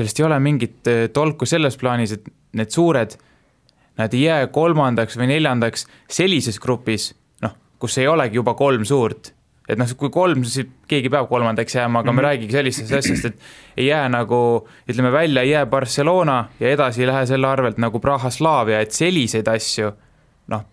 sellest 0.00 0.18
ei 0.18 0.26
ole 0.26 0.42
mingit 0.42 0.90
eh, 0.90 1.06
tolku 1.14 1.46
selles 1.46 1.78
plaanis, 1.78 2.18
et 2.18 2.30
need 2.58 2.74
suured, 2.74 3.14
nad 4.00 4.14
ei 4.16 4.26
jää 4.26 4.50
kolmandaks 4.50 5.18
või 5.20 5.30
neljandaks 5.36 5.86
sellises 6.10 6.58
grupis, 6.58 7.12
noh, 7.46 7.54
kus 7.78 8.02
ei 8.02 8.10
olegi 8.10 8.42
juba 8.42 8.58
kolm 8.58 8.82
suurt 8.88 9.36
et 9.70 9.78
noh, 9.78 9.90
kui 9.98 10.10
kolm, 10.12 10.42
siis 10.44 10.66
keegi 10.90 11.10
peab 11.12 11.28
kolmandaks 11.30 11.76
jääma, 11.76 12.00
aga 12.00 12.10
mm 12.10 12.10
-hmm. 12.10 12.16
me 12.16 12.22
mhm. 12.22 12.28
räägigi 12.28 12.52
sellistest 12.52 12.92
asjast, 12.92 13.24
et 13.24 13.38
ei 13.76 13.86
jää 13.86 14.08
nagu 14.08 14.66
ütleme 14.88 15.12
välja, 15.12 15.42
ei 15.42 15.50
jää 15.50 15.66
Barcelona 15.66 16.48
ja 16.60 16.70
edasi 16.70 17.02
ei 17.02 17.06
lähe 17.06 17.26
selle 17.26 17.46
arvelt 17.46 17.78
nagu 17.78 18.00
Praha 18.00 18.30
Slavia, 18.30 18.80
et 18.80 18.90
selliseid 18.90 19.48
asju 19.48 19.92
noh, 20.48 20.64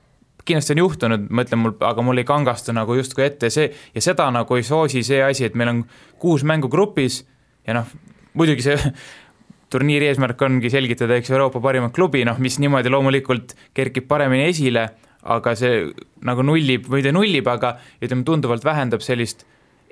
kindlasti 0.45 0.73
on 0.73 0.77
juhtunud, 0.77 1.29
ma 1.29 1.43
ütlen 1.43 1.61
mul, 1.61 1.75
aga 1.79 2.01
mul 2.01 2.17
ei 2.17 2.23
kangastu 2.23 2.71
nagu 2.71 2.95
justkui 2.95 3.25
ette 3.25 3.49
see 3.49 3.71
ja 3.95 4.01
seda 4.01 4.31
nagu 4.31 4.55
ei 4.55 4.63
soosi 4.63 5.03
see 5.03 5.23
asi, 5.23 5.45
et 5.45 5.55
meil 5.55 5.69
on 5.69 5.85
kuus 6.19 6.43
mängu 6.43 6.69
grupis 6.69 7.25
ja 7.67 7.73
noh, 7.73 7.85
muidugi 8.33 8.61
see 8.61 8.77
turniiri 9.71 10.07
eesmärk 10.07 10.41
ongi 10.41 10.69
selgitada, 10.69 11.17
eks 11.19 11.29
Euroopa 11.29 11.59
parimat 11.59 11.93
klubi, 11.93 12.23
noh, 12.25 12.37
mis 12.39 12.59
niimoodi 12.59 12.89
loomulikult 12.89 13.53
kerkib 13.75 14.07
paremini 14.07 14.47
esile 14.47 14.87
aga 15.27 15.53
see 15.59 15.85
nagu 16.27 16.45
nullib 16.45 16.87
või 16.91 17.03
ta 17.05 17.13
nullib, 17.15 17.47
aga 17.51 17.75
ütleme, 18.01 18.25
tunduvalt 18.27 18.65
vähendab 18.65 19.03
sellist 19.05 19.45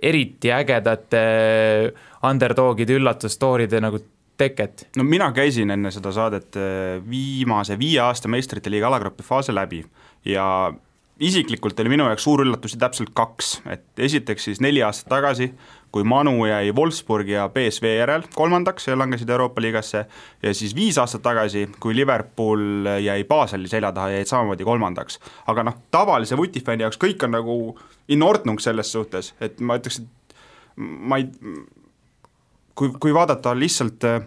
eriti 0.03 0.51
ägedate 0.51 1.21
underdogide 2.25 2.97
üllatusstooride 2.99 3.79
nagu 3.83 4.01
teket. 4.37 4.87
no 4.97 5.03
mina 5.07 5.29
käisin 5.35 5.71
enne 5.71 5.91
seda 5.95 6.11
saadet 6.15 6.57
äh, 6.59 6.97
viimase 7.09 7.79
viie 7.79 8.01
aasta 8.03 8.31
meistrite 8.31 8.71
liiga 8.71 8.89
alagrupi 8.89 9.23
faase 9.23 9.55
läbi 9.55 9.83
ja 10.27 10.47
isiklikult 11.19 11.79
oli 11.79 11.93
minu 11.93 12.07
jaoks 12.09 12.25
suur 12.27 12.43
üllatusi 12.43 12.79
täpselt 12.79 13.13
kaks, 13.15 13.59
et 13.71 14.03
esiteks 14.07 14.49
siis 14.49 14.61
neli 14.63 14.83
aastat 14.83 15.13
tagasi 15.13 15.51
kui 15.95 16.03
Manu 16.03 16.43
jäi 16.43 16.73
Wolfsburgi 16.75 17.31
ja 17.37 17.45
BSV 17.49 17.93
järel 17.95 18.25
kolmandaks 18.35 18.89
ja 18.89 18.97
langesid 18.99 19.29
Euroopa 19.31 19.61
liigasse, 19.63 20.01
ja 20.43 20.51
siis 20.53 20.73
viis 20.75 20.97
aastat 20.99 21.21
tagasi, 21.23 21.69
kui 21.79 21.95
Liverpool 21.95 22.89
jäi 22.99 23.23
Baseli 23.23 23.71
selja 23.71 23.93
taha 23.95 24.09
jäid 24.11 24.27
samamoodi 24.27 24.67
kolmandaks. 24.67 25.19
aga 25.47 25.63
noh, 25.63 25.77
tavalise 25.95 26.35
vutifänni 26.37 26.83
jaoks 26.83 26.99
kõik 26.99 27.23
on 27.23 27.31
nagu 27.37 27.55
in 28.11 28.27
ordnung 28.27 28.59
selles 28.59 28.91
suhtes, 28.91 29.31
et 29.39 29.63
ma 29.63 29.79
ütleks, 29.79 30.01
et 30.03 30.35
ma 30.75 31.21
ei, 31.21 31.29
kui, 32.75 32.91
kui 32.99 33.15
vaadata 33.15 33.55
lihtsalt 33.55 34.03
äh, 34.03 34.19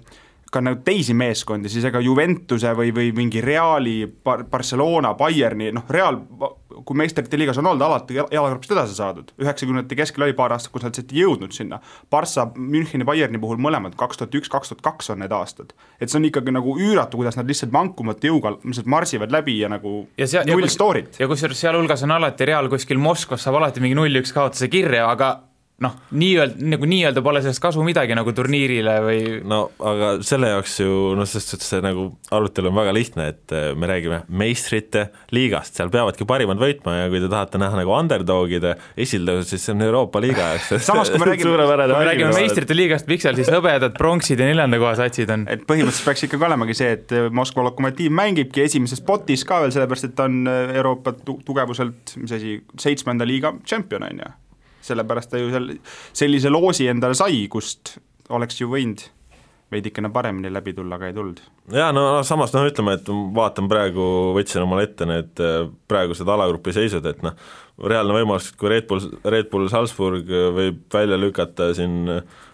ka 0.52 0.62
nagu 0.64 0.80
teisi 0.84 1.14
meeskondi, 1.16 1.68
siis 1.72 1.84
ega 1.88 2.00
Juventuse 2.00 2.72
või, 2.76 2.92
või 2.94 3.10
mingi 3.16 3.42
Reali, 3.44 4.00
Barcelona, 4.24 5.12
Bayerni, 5.18 5.70
noh, 5.76 5.84
Real, 5.92 6.18
kui 6.84 6.96
meistrite 6.96 7.38
liigas 7.40 7.58
on 7.60 7.68
olnud, 7.68 7.84
alati 7.84 8.16
jalagrupist 8.16 8.72
edasi 8.72 8.96
saadud, 8.96 9.32
üheksakümnendate 9.40 9.98
keskel 9.98 10.24
oli 10.24 10.36
paar 10.38 10.54
aastat, 10.56 10.72
kus 10.72 10.86
nad 10.86 10.94
lihtsalt 10.94 11.12
ei 11.12 11.24
jõudnud 11.24 11.56
sinna. 11.56 11.80
Barca, 12.10 12.46
Müncheni, 12.56 13.06
Bayerni 13.08 13.40
puhul 13.42 13.60
mõlemad 13.60 13.96
kaks 13.98 14.20
tuhat 14.20 14.38
üks, 14.40 14.52
kaks 14.52 14.72
tuhat 14.72 14.84
kaks 14.86 15.12
on 15.14 15.22
need 15.24 15.34
aastad. 15.34 15.74
et 16.00 16.08
see 16.08 16.18
on 16.20 16.28
ikkagi 16.28 16.54
nagu 16.54 16.76
üüratu, 16.78 17.18
kuidas 17.20 17.36
nad 17.36 17.48
lihtsalt 17.48 17.72
vankumatu 17.72 18.30
jõuga 18.30 18.54
lihtsalt 18.62 18.86
marsivad 18.88 19.32
läbi 19.34 19.58
ja 19.58 19.68
nagu 19.68 20.06
ja 20.18 20.26
see, 20.26 20.44
null 20.48 20.70
story't. 20.72 21.18
ja 21.18 21.28
kusjuures 21.28 21.60
sealhulgas 21.60 22.04
on 22.06 22.14
alati 22.16 22.46
Real 22.48 22.70
kuskil 22.72 23.00
Moskvas 23.02 23.44
saab 23.44 23.58
alati 23.60 23.82
mingi 23.84 23.98
null-üks 23.98 24.32
kaotuse 24.36 24.70
kirja, 24.72 25.08
aga 25.10 25.47
noh, 25.84 25.94
nii-öelda, 26.18 26.58
nagu 26.72 26.86
nii-öelda 26.90 27.22
pole 27.22 27.40
sellest 27.44 27.62
kasu 27.62 27.82
midagi 27.86 28.16
nagu 28.18 28.32
turniirile 28.34 28.94
või 29.04 29.18
no 29.46 29.60
aga 29.86 30.10
selle 30.26 30.50
jaoks 30.50 30.74
ju 30.80 30.94
noh, 31.18 31.28
selles 31.28 31.52
suhtes 31.52 31.70
see 31.70 31.82
nagu 31.84 32.08
arutelu 32.34 32.72
on 32.72 32.78
väga 32.80 32.94
lihtne, 32.96 33.26
et 33.30 33.54
äh, 33.54 33.68
me 33.78 33.90
räägime 33.90 34.24
meistrite 34.28 35.08
liigast, 35.34 35.78
seal 35.78 35.92
peavadki 35.94 36.26
parimad 36.28 36.58
võitma 36.58 36.96
ja 36.96 37.12
kui 37.12 37.22
te 37.22 37.30
tahate 37.30 37.60
näha 37.62 37.78
nagu 37.78 37.94
underdogide 37.94 38.74
esildõusu, 38.98 39.52
siis 39.52 39.68
see 39.68 39.76
on 39.76 39.86
Euroopa 39.86 40.22
liiga 40.24 40.48
jaoks. 40.54 40.72
Samas, 40.88 41.12
kui 41.14 41.22
me 41.22 41.30
räägime, 41.30 41.54
kui 41.54 41.94
me 41.94 42.02
räägime 42.10 42.32
meistrite 42.34 42.78
liigast, 42.78 43.06
miks 43.10 43.28
seal 43.28 43.38
siis 43.38 43.52
hõbedad, 43.54 43.94
pronksid 43.98 44.42
ja 44.42 44.50
neljanda 44.50 44.82
koha 44.82 44.96
satsid 44.98 45.30
on? 45.34 45.46
et 45.46 45.62
põhimõtteliselt 45.68 46.10
peaks 46.10 46.26
ikkagi 46.26 46.48
olemagi 46.50 46.78
see, 46.80 46.90
et 46.98 47.16
Moskva 47.34 47.68
Lokomotiiv 47.68 48.18
mängibki 48.18 48.66
esimeses 48.66 49.04
potis 49.06 49.46
ka 49.46 49.62
veel, 49.62 49.76
sellepärast 49.76 50.10
et 50.10 50.18
ta 50.18 50.26
on 50.26 50.42
äh, 50.50 50.74
Euroopa 50.82 51.14
tugevuselt, 51.22 52.18
mis 52.18 52.34
asi, 52.34 52.58
seitsmenda 52.82 53.28
liiga 53.28 53.54
tšempion, 53.62 54.10
on 54.10 54.26
ju 54.26 54.34
sellepärast 54.84 55.32
ta 55.32 55.40
ju 55.40 55.52
seal 55.52 55.70
sellise 56.12 56.52
loosi 56.52 56.88
endale 56.90 57.16
sai, 57.18 57.46
kust 57.52 57.96
oleks 58.34 58.60
ju 58.60 58.70
võinud 58.72 59.06
veidikene 59.72 60.08
paremini 60.12 60.48
läbi 60.52 60.72
tulla, 60.72 60.96
aga 60.96 61.10
ei 61.10 61.14
tulnud. 61.16 61.40
jaa, 61.72 61.90
no 61.92 62.22
samas 62.24 62.54
noh, 62.54 62.64
ütleme, 62.70 62.94
et 62.96 63.08
vaatan 63.36 63.68
praegu, 63.68 64.04
võtsin 64.36 64.64
omale 64.64 64.86
ette 64.88 65.08
need 65.08 65.42
äh, 65.44 65.66
praegused 65.90 66.28
alagrupi 66.28 66.72
seisud, 66.76 67.04
et 67.08 67.20
noh, 67.24 67.36
reaalne 67.84 68.16
võimalus, 68.16 68.50
kui 68.56 68.72
Red 68.72 68.88
Bull, 68.88 69.10
Red 69.24 69.50
Bull 69.52 69.68
Salzburg 69.72 70.30
võib 70.56 70.80
välja 70.94 71.20
lükata 71.20 71.72
siin 71.76 72.08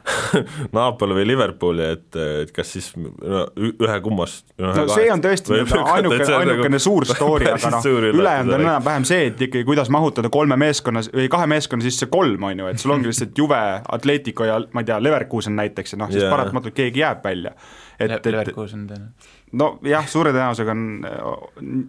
Napoli 0.77 1.17
või 1.17 1.27
Liverpooli, 1.29 1.85
et, 1.97 2.19
et 2.43 2.51
kas 2.55 2.75
siis 2.77 2.91
no, 2.99 3.45
ühe 3.57 3.97
kummast 4.05 4.47
no, 4.61 4.73
no 4.77 4.85
see 4.91 5.07
on 5.13 5.23
tõesti 5.25 5.57
ainuke, 5.57 6.19
ainukene 6.29 6.75
nagu 6.77 6.83
suur 6.83 7.07
story, 7.09 7.49
aga 7.53 7.73
noh, 7.73 7.89
ülejäänud 8.11 8.57
on 8.59 8.67
enam-vähem 8.67 9.07
see, 9.09 9.31
et 9.31 9.47
ikkagi 9.49 9.65
kuidas 9.69 9.89
mahutada 9.95 10.31
kolme 10.33 10.59
meeskonna 10.61 11.05
või 11.09 11.31
kahe 11.33 11.49
meeskonna 11.55 11.87
sisse 11.87 12.11
kolm, 12.13 12.51
on 12.51 12.65
ju, 12.65 12.69
et 12.73 12.83
sul 12.83 12.93
ongi 12.97 13.09
lihtsalt 13.11 13.39
Juve, 13.39 13.63
Atletico 13.97 14.49
ja 14.49 14.59
ma 14.77 14.85
ei 14.85 14.91
tea, 14.91 15.01
Leverkusen 15.03 15.57
näiteks 15.57 15.97
ja 15.97 16.03
noh, 16.05 16.13
siis 16.13 16.25
yeah. 16.27 16.35
paratamatult 16.37 16.77
keegi 16.77 17.05
jääb 17.05 17.25
välja. 17.25 17.55
et, 17.99 18.11
et 18.11 18.29
Leverkusen 18.29 18.85
tõenäoliselt 18.91 19.33
nojah, 19.59 20.09
suure 20.11 20.33
tõenäosusega 20.35 20.75
on, 20.75 20.83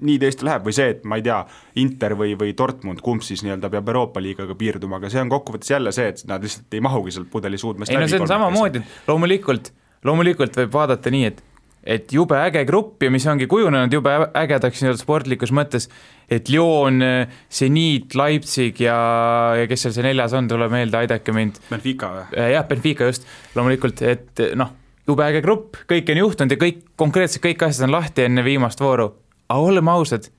nii 0.05 0.19
tõesti 0.21 0.47
läheb 0.47 0.67
või 0.67 0.75
see, 0.77 0.91
et 0.95 1.07
ma 1.07 1.19
ei 1.19 1.25
tea, 1.25 1.39
Inter 1.81 2.15
või, 2.19 2.35
või 2.39 2.53
Dortmund, 2.57 3.01
kumb 3.05 3.25
siis 3.25 3.43
nii-öelda 3.45 3.71
peab 3.73 3.89
Euroopa 3.91 4.23
liigaga 4.23 4.57
piirduma, 4.59 4.99
aga 5.01 5.11
see 5.13 5.23
on 5.23 5.33
kokkuvõttes 5.33 5.73
jälle 5.73 5.93
see, 5.95 6.11
et 6.13 6.23
nad 6.29 6.43
lihtsalt 6.45 6.77
ei 6.77 6.83
mahugi 6.85 7.15
sealt 7.15 7.31
pudeli 7.33 7.59
suudmest 7.61 7.93
ei 7.93 7.99
no 7.99 8.07
see 8.11 8.21
on 8.21 8.31
samamoodi, 8.31 8.83
loomulikult, 9.09 9.73
loomulikult 10.05 10.61
võib 10.61 10.73
vaadata 10.75 11.13
nii, 11.13 11.33
et 11.33 11.43
et 11.85 12.09
jube 12.09 12.33
äge 12.41 12.63
grupp 12.65 13.03
ja 13.05 13.11
mis 13.13 13.25
ongi 13.29 13.45
kujunenud 13.45 13.93
jube 13.93 14.13
ägedaks 14.33 14.81
nii-öelda 14.81 14.97
sportlikus 14.97 15.51
mõttes, 15.53 15.85
et 16.25 16.49
Lyon, 16.49 16.97
Zenit, 17.53 18.15
Leipzig 18.17 18.81
ja, 18.81 18.95
ja 19.59 19.67
kes 19.69 19.85
seal 19.85 19.93
see 19.93 20.07
neljas 20.07 20.33
on, 20.33 20.49
tule 20.49 20.65
meelde, 20.73 20.97
aidake 21.03 21.35
mind. 21.35 21.61
Benfica 21.69 22.09
või? 22.15 22.25
jah, 22.55 22.65
Benfica 22.65 23.11
just, 23.11 23.29
loomulikult, 23.53 24.01
et 24.01 24.43
noh 24.57 24.73
jube 25.07 25.25
äge 25.25 25.41
grupp, 25.45 25.77
kõik 25.89 26.09
on 26.11 26.21
juhtunud 26.23 26.55
ja 26.55 26.59
kõik, 26.61 26.81
konkreetselt 26.99 27.43
kõik 27.45 27.67
asjad 27.67 27.87
on 27.87 27.95
lahti 27.97 28.25
enne 28.25 28.43
viimast 28.45 28.81
vooru. 28.81 29.11
aga 29.49 29.59
oleme 29.61 29.91
ausad, 29.91 30.29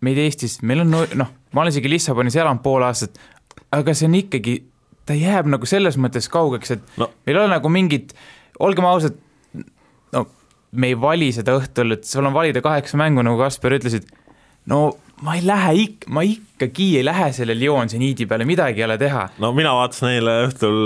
meid 0.00 0.18
Eestis, 0.18 0.60
meil 0.62 0.82
on 0.84 0.90
noh, 0.92 1.32
ma 1.52 1.62
olen 1.62 1.72
isegi 1.72 1.90
Lissabonis 1.90 2.36
elanud 2.36 2.62
pool 2.62 2.84
aastat, 2.84 3.18
aga 3.72 3.94
see 3.94 4.08
on 4.10 4.18
ikkagi, 4.18 4.58
ta 5.08 5.16
jääb 5.16 5.48
nagu 5.50 5.66
selles 5.66 5.96
mõttes 5.96 6.28
kaugeks, 6.32 6.74
et 6.76 6.98
no. 7.00 7.08
meil 7.26 7.38
ei 7.38 7.44
ole 7.44 7.54
nagu 7.54 7.72
mingit 7.72 8.12
olgem 8.60 8.86
ausad, 8.86 9.16
no 10.12 10.26
me 10.72 10.92
ei 10.92 10.98
vali 11.00 11.30
seda 11.32 11.56
õhtul, 11.56 11.96
et 11.96 12.04
sul 12.08 12.26
on 12.28 12.36
valida 12.36 12.60
kaheksa 12.64 13.00
mängu, 13.00 13.24
nagu 13.24 13.40
Kaspar 13.40 13.78
ütlesid, 13.78 14.10
no 14.68 14.90
ma 15.22 15.36
ei 15.38 15.44
lähe 15.46 15.74
ik-, 15.84 16.06
ma 16.10 16.24
ikkagi 16.26 16.88
ei 16.98 17.04
lähe 17.04 17.28
selle 17.34 17.54
Lyon 17.58 17.90
seniidi 17.90 18.26
peale, 18.30 18.46
midagi 18.46 18.82
ei 18.82 18.86
ole 18.86 18.96
teha. 18.98 19.24
no 19.42 19.52
mina 19.54 19.72
vaatasin 19.76 20.08
eile 20.16 20.34
õhtul, 20.48 20.76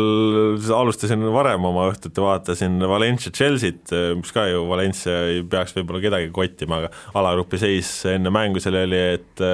alustasin 0.77 1.25
varem 1.33 1.65
oma 1.69 1.87
õhtut 1.91 2.17
ja 2.17 2.25
vaatasin 2.25 2.79
Valencia 2.89 3.33
Chelsea't, 3.33 3.93
mis 4.21 4.33
ka 4.37 4.47
ju 4.51 4.67
Valencia 4.69 5.19
ei 5.31 5.43
peaks 5.49 5.77
võib-olla 5.77 6.03
kedagi 6.05 6.31
kottima, 6.37 6.83
aga 6.83 6.93
alagrupi 7.17 7.61
seis 7.61 7.91
enne 8.13 8.33
mängu 8.33 8.61
seal 8.63 8.79
oli, 8.83 9.03
et 9.17 9.45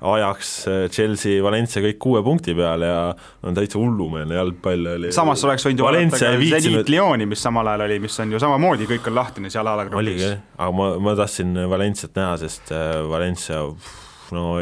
ajaks 0.00 0.52
Chelsea, 0.92 1.40
Valencia 1.44 1.84
kõik 1.84 2.00
kuue 2.00 2.24
punkti 2.24 2.56
peal 2.56 2.84
ja 2.88 2.98
on 3.44 3.56
täitsa 3.56 3.80
hullumeelne 3.80 4.36
jalgpall 4.40 4.92
oli. 4.96 5.14
samas 5.16 5.44
oleks 5.48 5.68
võinud 5.68 5.84
ju 5.84 5.88
vaadata 5.88 6.20
ka 6.20 6.60
Zenit 6.64 6.92
Lyoni, 6.92 7.28
mis 7.28 7.44
samal 7.44 7.74
ajal 7.74 7.88
oli, 7.88 8.00
mis 8.04 8.20
on 8.24 8.36
ju 8.36 8.40
samamoodi, 8.40 8.88
kõik 8.88 9.12
on 9.12 9.20
lahtine 9.20 9.52
seal 9.52 9.68
alagrupis. 9.68 10.00
oligi, 10.00 10.36
aga 10.56 10.70
ma, 10.76 10.92
ma 11.08 11.16
tahtsin 11.20 11.56
Valenciat 11.72 12.16
näha, 12.16 12.38
sest 12.40 12.72
Valencia 13.10 13.60
no 13.60 13.74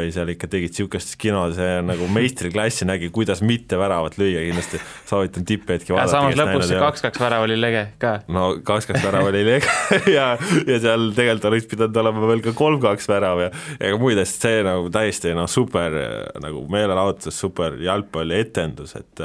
ei, 0.01 0.11
seal 0.15 0.31
ikka 0.33 0.49
tegid 0.51 0.73
niisugust 0.73 1.15
kino, 1.21 1.43
see 1.57 1.79
nagu 1.85 2.09
meistriklassi 2.13 2.87
nägi, 2.89 3.11
kuidas 3.15 3.43
mitte 3.45 3.79
väravat 3.81 4.19
lüüa, 4.21 4.43
kindlasti 4.47 4.81
soovitan 5.09 5.47
tipphetki 5.49 5.95
vaadata. 5.95 6.13
samas 6.15 6.39
lõpus 6.39 6.69
see 6.71 6.81
kaks-kaks 6.83 7.23
värav 7.23 7.47
oli 7.47 7.59
lege 7.59 7.85
ka. 8.03 8.15
no 8.33 8.51
kaks-kaks 8.67 9.05
värav 9.05 9.29
oli 9.31 9.43
lege 9.47 9.75
ja, 10.17 10.31
ja 10.69 10.79
seal 10.85 11.11
tegelikult 11.17 11.51
oleks 11.53 11.69
pidanud 11.73 12.01
olema 12.05 12.31
veel 12.33 12.45
ka 12.47 12.55
kolm-kaks 12.59 13.11
värav 13.11 13.45
ja 13.47 13.51
ega 13.77 14.01
muid 14.01 14.21
asju, 14.23 14.41
see 14.47 14.63
nagu 14.67 14.89
täiesti 14.95 15.35
noh, 15.37 15.51
super 15.51 15.99
nagu 16.43 16.65
meelelahutus, 16.73 17.37
super 17.37 17.77
jalgpallietendus, 17.83 18.97
et 18.99 19.25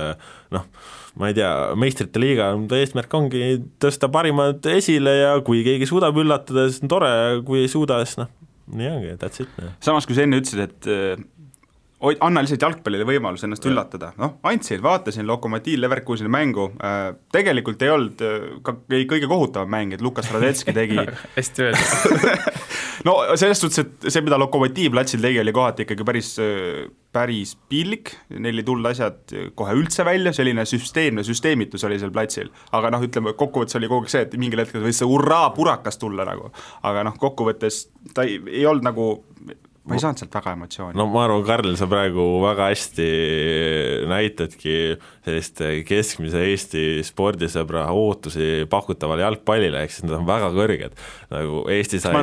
noh, 0.53 0.67
ma 1.19 1.29
ei 1.29 1.37
tea, 1.37 1.49
meistrite 1.79 2.21
liiga 2.21 2.51
eesmärk 2.77 3.13
ongi 3.17 3.57
tõsta 3.81 4.09
parimad 4.13 4.65
esile 4.73 5.17
ja 5.19 5.33
kui 5.45 5.61
keegi 5.65 5.87
suudab 5.89 6.17
üllatada, 6.19 6.67
siis 6.69 6.83
on 6.83 6.91
tore, 6.91 7.11
kui 7.47 7.63
ei 7.63 7.71
suuda, 7.71 7.99
siis 8.05 8.19
noh, 8.23 8.31
nii 8.67 8.89
ongi, 8.89 9.15
that's 9.21 9.43
it. 9.43 9.49
samas, 9.83 10.07
kui 10.07 10.15
sa 10.17 10.25
enne 10.27 10.39
ütlesid, 10.41 10.61
et 10.63 10.87
äh, 10.87 11.23
anna 12.03 12.43
lihtsalt 12.43 12.65
jalgpallile 12.65 13.05
võimalus 13.07 13.45
ennast 13.47 13.63
ja. 13.63 13.71
üllatada, 13.71 14.11
noh, 14.19 14.37
andsin, 14.49 14.81
vaatasin 14.83 15.27
Lokomotiiv 15.27 15.79
Leverkuseni 15.81 16.31
mängu. 16.31 16.69
Äh,, 16.83 17.13
tegelikult 17.33 17.81
ei 17.85 17.93
olnud 17.93 18.23
äh, 18.25 18.49
ka 18.65 18.75
kõige 18.89 19.29
kohutavam 19.29 19.71
mäng, 19.71 19.95
et 19.95 20.03
Lukas 20.03 20.31
Radetski 20.33 20.75
tegi 20.79 20.99
hästi 21.37 21.69
öeldud. 21.69 22.27
No 23.03 23.17
selles 23.35 23.59
suhtes, 23.59 23.81
et 23.81 24.05
see, 24.13 24.21
mida 24.23 24.37
Lokomotiiv 24.39 24.93
platsil 24.93 25.23
tegi, 25.23 25.41
oli 25.41 25.51
kohati 25.55 25.83
ikkagi 25.83 26.05
päris 26.07 26.29
äh, 26.39 26.85
päris 27.13 27.53
piinlik, 27.69 28.11
neil 28.41 28.61
ei 28.61 28.65
tulnud 28.65 28.89
asjad 28.89 29.33
kohe 29.57 29.75
üldse 29.77 30.05
välja, 30.05 30.33
selline 30.33 30.65
süsteemne 30.69 31.23
süsteemitus 31.25 31.85
oli 31.85 31.99
seal 32.01 32.13
platsil. 32.13 32.49
aga 32.73 32.89
noh, 32.93 33.03
ütleme 33.05 33.35
kokkuvõttes 33.37 33.77
oli 33.77 33.89
kogu 33.91 34.07
aeg 34.07 34.13
see, 34.13 34.23
et 34.25 34.37
mingil 34.41 34.63
hetkel 34.63 34.85
võis 34.85 35.01
see 35.01 35.09
hurraa 35.09 35.51
purakas 35.57 35.99
tulla 36.01 36.25
nagu, 36.27 36.49
aga 36.89 37.05
noh, 37.09 37.17
kokkuvõttes 37.19 37.83
ta 38.15 38.25
ei, 38.25 38.39
ei 38.49 38.65
olnud 38.69 38.87
nagu 38.87 39.07
ma 39.83 39.97
ei 39.97 40.01
saanud 40.03 40.21
sealt 40.21 40.35
väga 40.37 40.53
emotsiooni. 40.55 40.95
no 40.95 41.05
ma 41.11 41.25
arvan, 41.25 41.43
Karl, 41.47 41.73
sa 41.79 41.87
praegu 41.91 42.23
väga 42.43 42.69
hästi 42.71 43.07
näitadki 44.07 44.75
sellist 45.25 45.59
keskmise 45.89 46.43
Eesti 46.47 46.85
spordisõbra 47.03 47.85
ootusi 47.91 48.67
pakutavale 48.71 49.25
jalgpallile, 49.25 49.83
ehk 49.83 49.95
siis 49.95 50.07
nad 50.07 50.15
on 50.21 50.29
väga 50.29 50.53
kõrged. 50.55 50.95
nagu 51.33 51.65
Eesti 51.73 51.99
sai, 52.03 52.15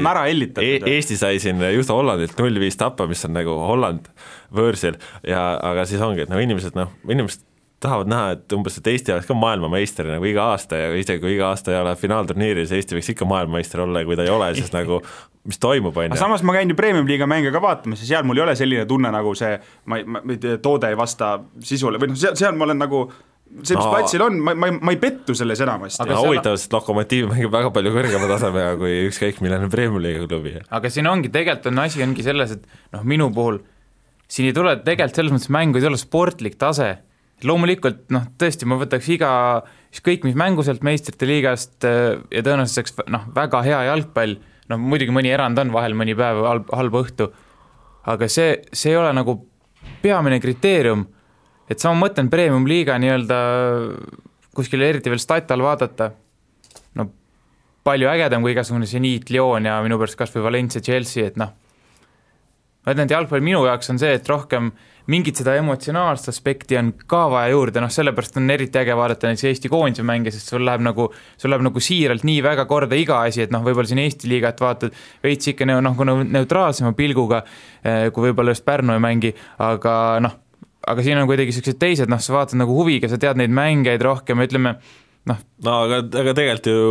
e 0.64 0.72
Eesti 0.94 1.20
sai 1.20 1.42
siin 1.42 1.60
just 1.76 1.92
Hollandilt 1.92 2.40
null 2.40 2.62
viis 2.62 2.80
tappa, 2.80 3.08
mis 3.10 3.24
on 3.28 3.36
nagu 3.36 3.58
Holland 3.68 4.08
võõrsil 4.56 4.96
ja 5.26 5.52
aga 5.60 5.84
siis 5.88 6.00
ongi, 6.04 6.24
et 6.24 6.32
noh, 6.32 6.40
inimesed 6.40 6.78
noh, 6.78 6.96
inimesed 7.08 7.44
tahavad 7.80 8.10
näha, 8.12 8.36
et 8.36 8.52
umbes, 8.52 8.76
et 8.78 8.88
Eesti 8.92 9.14
oleks 9.14 9.28
ka 9.28 9.34
maailmameister 9.38 10.08
nagu 10.10 10.26
iga 10.28 10.50
aasta 10.52 10.78
ja 10.78 10.92
isegi 10.98 11.22
kui 11.22 11.34
iga 11.36 11.48
aasta 11.48 11.72
ei 11.72 11.80
ole 11.80 11.94
finaalturniiris, 11.96 12.74
Eesti 12.76 12.98
võiks 12.98 13.12
ikka 13.14 13.28
maailmameister 13.30 13.84
olla 13.86 14.02
ja 14.02 14.08
kui 14.08 14.18
ta 14.18 14.26
ei 14.26 14.32
ole, 14.34 14.50
siis 14.58 14.72
nagu 14.74 15.00
mis 15.48 15.58
toimub, 15.62 15.96
on 15.96 16.12
ju. 16.12 16.20
samas 16.20 16.44
ma 16.44 16.54
käin 16.58 16.68
ju 16.68 16.76
Premium-liiga 16.76 17.28
mänge 17.30 17.52
ka 17.54 17.62
vaatamas 17.64 18.04
ja 18.04 18.10
seal 18.12 18.28
mul 18.28 18.40
ei 18.40 18.44
ole 18.44 18.54
selline 18.58 18.84
tunne, 18.88 19.12
nagu 19.14 19.32
see, 19.38 19.56
ma 19.88 20.00
ei, 20.00 20.04
ma 20.04 20.22
ei 20.28 20.38
tea, 20.42 20.60
toode 20.62 20.92
ei 20.92 20.98
vasta 21.00 21.38
sisule 21.64 22.00
või 22.00 22.12
noh, 22.12 22.20
seal, 22.20 22.36
seal 22.36 22.56
ma 22.58 22.68
olen 22.68 22.82
nagu 22.84 23.06
see, 23.08 23.74
mis 23.74 23.80
no, 23.80 23.88
platsil 23.88 24.26
on, 24.28 24.36
ma, 24.44 24.54
ma 24.54 24.68
ei, 24.68 24.76
ma 24.76 24.94
ei 24.94 25.00
pettu 25.00 25.34
selles 25.38 25.64
enamasti. 25.64 26.04
aga 26.04 26.20
huvitav, 26.20 26.60
sest 26.60 26.76
Lokomotiiv 26.76 27.32
mängib 27.32 27.56
väga 27.56 27.72
palju 27.74 27.96
kõrgema 27.96 28.28
tasemega 28.30 28.76
kui 28.82 29.02
ükskõik 29.08 29.40
milline 29.40 29.72
Premium-liiga 29.72 30.28
klubi. 30.28 30.58
aga 30.68 30.92
siin 30.92 31.08
ongi, 31.08 31.32
tegelikult 31.32 31.72
on 31.72 31.84
asi 31.86 32.04
ongi 32.04 32.26
selles, 32.26 32.58
et 32.58 32.82
noh, 32.92 33.06
minu 33.08 33.32
puhul 33.34 33.62
siin 34.30 34.50
ei 34.50 34.56
tule 34.56 34.76
tegelikult 34.84 35.22
selles 35.22 35.34
mõttes 35.34 35.54
mängu 35.56 35.80
ei 35.80 35.88
tule 35.88 35.98
sportlik 36.00 36.60
tase 36.60 36.98
loomulikult 37.48 38.08
noh, 38.14 38.26
tõesti, 38.40 38.66
ma 38.68 38.78
võtaks 38.80 39.08
iga, 39.14 39.30
ükskõik 39.92 40.24
mis 40.26 40.38
mängu 40.38 40.64
sealt 40.66 40.84
meistrite 40.86 41.28
liigast 41.28 41.86
äh, 41.88 42.18
ja 42.32 42.42
tõenäoliselt 42.46 42.82
oleks 42.82 43.12
noh, 43.12 43.28
väga 43.36 43.62
hea 43.66 43.84
jalgpall, 43.90 44.36
no 44.70 44.80
muidugi 44.80 45.14
mõni 45.14 45.32
erand 45.32 45.58
on 45.62 45.72
vahel, 45.74 45.96
mõni 45.98 46.16
päev 46.18 46.42
halb, 46.46 46.74
halb 46.76 46.98
õhtu, 47.02 47.30
aga 48.10 48.28
see, 48.30 48.58
see 48.72 48.94
ei 48.94 49.00
ole 49.00 49.12
nagu 49.16 49.36
peamine 50.02 50.40
kriteerium, 50.42 51.06
et 51.70 51.82
sama 51.82 52.06
mõtlen 52.06 52.30
premium-liiga 52.32 52.98
nii-öelda 53.00 53.40
kuskil 54.56 54.82
eriti 54.82 55.12
veel 55.12 55.22
statal 55.22 55.62
vaadata, 55.64 56.10
no 56.98 57.08
palju 57.86 58.10
ägedam 58.10 58.44
kui 58.44 58.54
igasugune 58.54 58.88
seniit, 58.88 59.30
Lyon 59.32 59.68
ja 59.68 59.78
minu 59.84 59.98
pärast 60.00 60.18
kas 60.18 60.32
või 60.34 60.46
Valencia, 60.48 60.82
Chelsea, 60.84 61.30
et 61.30 61.38
noh, 61.40 61.54
ma 62.84 62.94
ütlen, 62.94 63.06
et 63.06 63.14
jalgpall 63.14 63.44
minu 63.44 63.62
jaoks 63.66 63.92
on 63.92 64.00
see, 64.02 64.12
et 64.18 64.28
rohkem 64.28 64.72
mingit 65.10 65.40
seda 65.40 65.54
emotsionaalset 65.58 66.30
aspekti 66.32 66.78
on 66.78 66.92
ka 67.10 67.24
vaja 67.32 67.50
juurde, 67.54 67.82
noh 67.82 67.92
sellepärast 67.92 68.38
on 68.40 68.50
eriti 68.54 68.80
äge 68.80 68.96
vaadata 68.96 69.30
näiteks 69.30 69.48
Eesti 69.50 69.70
koondise 69.72 70.04
mänge, 70.06 70.32
sest 70.34 70.52
sul 70.52 70.64
läheb 70.66 70.84
nagu, 70.84 71.08
sul 71.40 71.52
läheb 71.52 71.64
nagu 71.66 71.82
siiralt 71.82 72.26
nii 72.26 72.42
väga 72.46 72.66
korda 72.70 72.98
iga 72.98 73.22
asi, 73.26 73.44
et 73.44 73.54
noh, 73.54 73.64
võib-olla 73.66 73.90
siin 73.90 74.02
Eesti 74.04 74.30
liigat 74.30 74.60
vaatad 74.62 74.94
veits 75.24 75.50
ikka 75.52 75.68
noh, 75.68 75.82
nagu 75.84 76.06
neutraalsema 76.20 76.94
pilguga, 76.98 77.42
eh, 77.82 78.08
kui 78.14 78.28
võib-olla 78.28 78.54
just 78.54 78.66
Pärnu 78.68 78.94
ei 78.96 79.02
mängi, 79.02 79.34
aga 79.66 79.94
noh, 80.22 80.38
aga 80.88 81.04
siin 81.04 81.20
on 81.20 81.28
kuidagi 81.28 81.52
niisugused 81.52 81.80
teised, 81.80 82.10
noh, 82.10 82.20
sa 82.22 82.36
vaatad 82.36 82.60
nagu 82.60 82.74
huviga, 82.76 83.10
sa 83.10 83.18
tead 83.20 83.40
neid 83.40 83.52
mängeid 83.54 84.02
rohkem, 84.04 84.42
ütleme, 84.46 84.76
noh. 85.28 85.40
no 85.64 85.74
aga, 85.84 85.98
aga 86.22 86.32
tegelikult 86.36 86.68
ju 86.70 86.84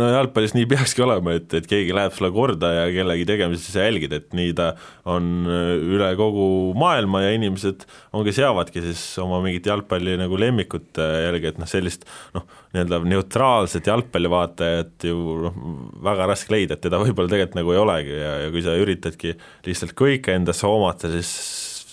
no 0.00 0.08
jalgpallis 0.08 0.54
nii 0.56 0.68
peakski 0.70 1.04
olema, 1.04 1.34
et, 1.38 1.50
et 1.58 1.66
keegi 1.68 1.92
läheb 1.96 2.14
sulle 2.16 2.30
korda 2.34 2.70
ja 2.72 2.86
kellegi 2.94 3.26
tegemisi 3.28 3.74
sa 3.74 3.84
jälgid, 3.84 4.14
et 4.16 4.36
nii 4.36 4.54
ta 4.56 4.70
on 5.10 5.48
äh, 5.50 5.74
üle 5.96 6.08
kogu 6.18 6.46
maailma 6.80 7.24
ja 7.26 7.34
inimesed 7.36 7.84
ongi, 8.16 8.34
seavadki 8.36 8.84
siis 8.86 9.02
oma 9.22 9.42
mingit 9.44 9.68
jalgpalli 9.68 10.16
nagu 10.20 10.40
lemmikut 10.40 11.00
jälgi, 11.00 11.52
et 11.52 11.60
noh, 11.60 11.70
sellist 11.70 12.08
noh, 12.36 12.48
nii-öelda 12.74 13.02
neutraalset 13.10 13.92
jalgpallivaatajat 13.92 15.08
ju 15.10 15.38
noh, 15.44 15.60
väga 16.08 16.30
raske 16.32 16.54
leida, 16.54 16.78
et 16.78 16.86
teda 16.88 17.02
võib-olla 17.02 17.32
tegelikult 17.32 17.60
nagu 17.60 17.76
ei 17.76 17.84
olegi 17.84 18.16
ja, 18.16 18.34
ja 18.46 18.50
kui 18.54 18.64
sa 18.64 18.78
üritadki 18.80 19.36
lihtsalt 19.68 19.96
kõike 19.98 20.34
endasse 20.34 20.66
hoomata, 20.68 21.12
siis 21.12 21.36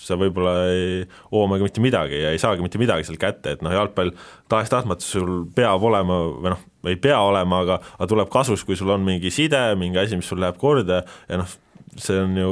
sa 0.02 0.18
võib-olla 0.20 0.54
ei 0.74 1.06
hoomagi 1.32 1.68
mitte 1.68 1.84
midagi 1.84 2.22
ja 2.24 2.34
ei 2.34 2.42
saagi 2.42 2.64
mitte 2.66 2.82
midagi 2.82 3.06
sealt 3.08 3.22
kätte, 3.22 3.56
et 3.56 3.66
noh, 3.66 3.74
jalgpall 3.74 4.14
tahes-tahtmata 4.52 5.06
sul 5.06 5.46
peab 5.56 5.84
olema 5.88 6.20
või 6.34 6.54
noh, 6.56 6.64
ei 6.90 6.98
pea 7.02 7.20
olema, 7.22 7.62
aga, 7.66 7.80
aga 7.98 8.10
tuleb 8.10 8.32
kasuks, 8.34 8.66
kui 8.68 8.80
sul 8.80 8.94
on 8.94 9.06
mingi 9.06 9.32
side, 9.34 9.62
mingi 9.80 10.02
asi, 10.02 10.18
mis 10.20 10.30
sul 10.32 10.42
läheb 10.42 10.58
korda 10.62 11.04
ja 11.30 11.42
noh, 11.42 11.58
see 12.02 12.20
on 12.24 12.38
ju 12.40 12.52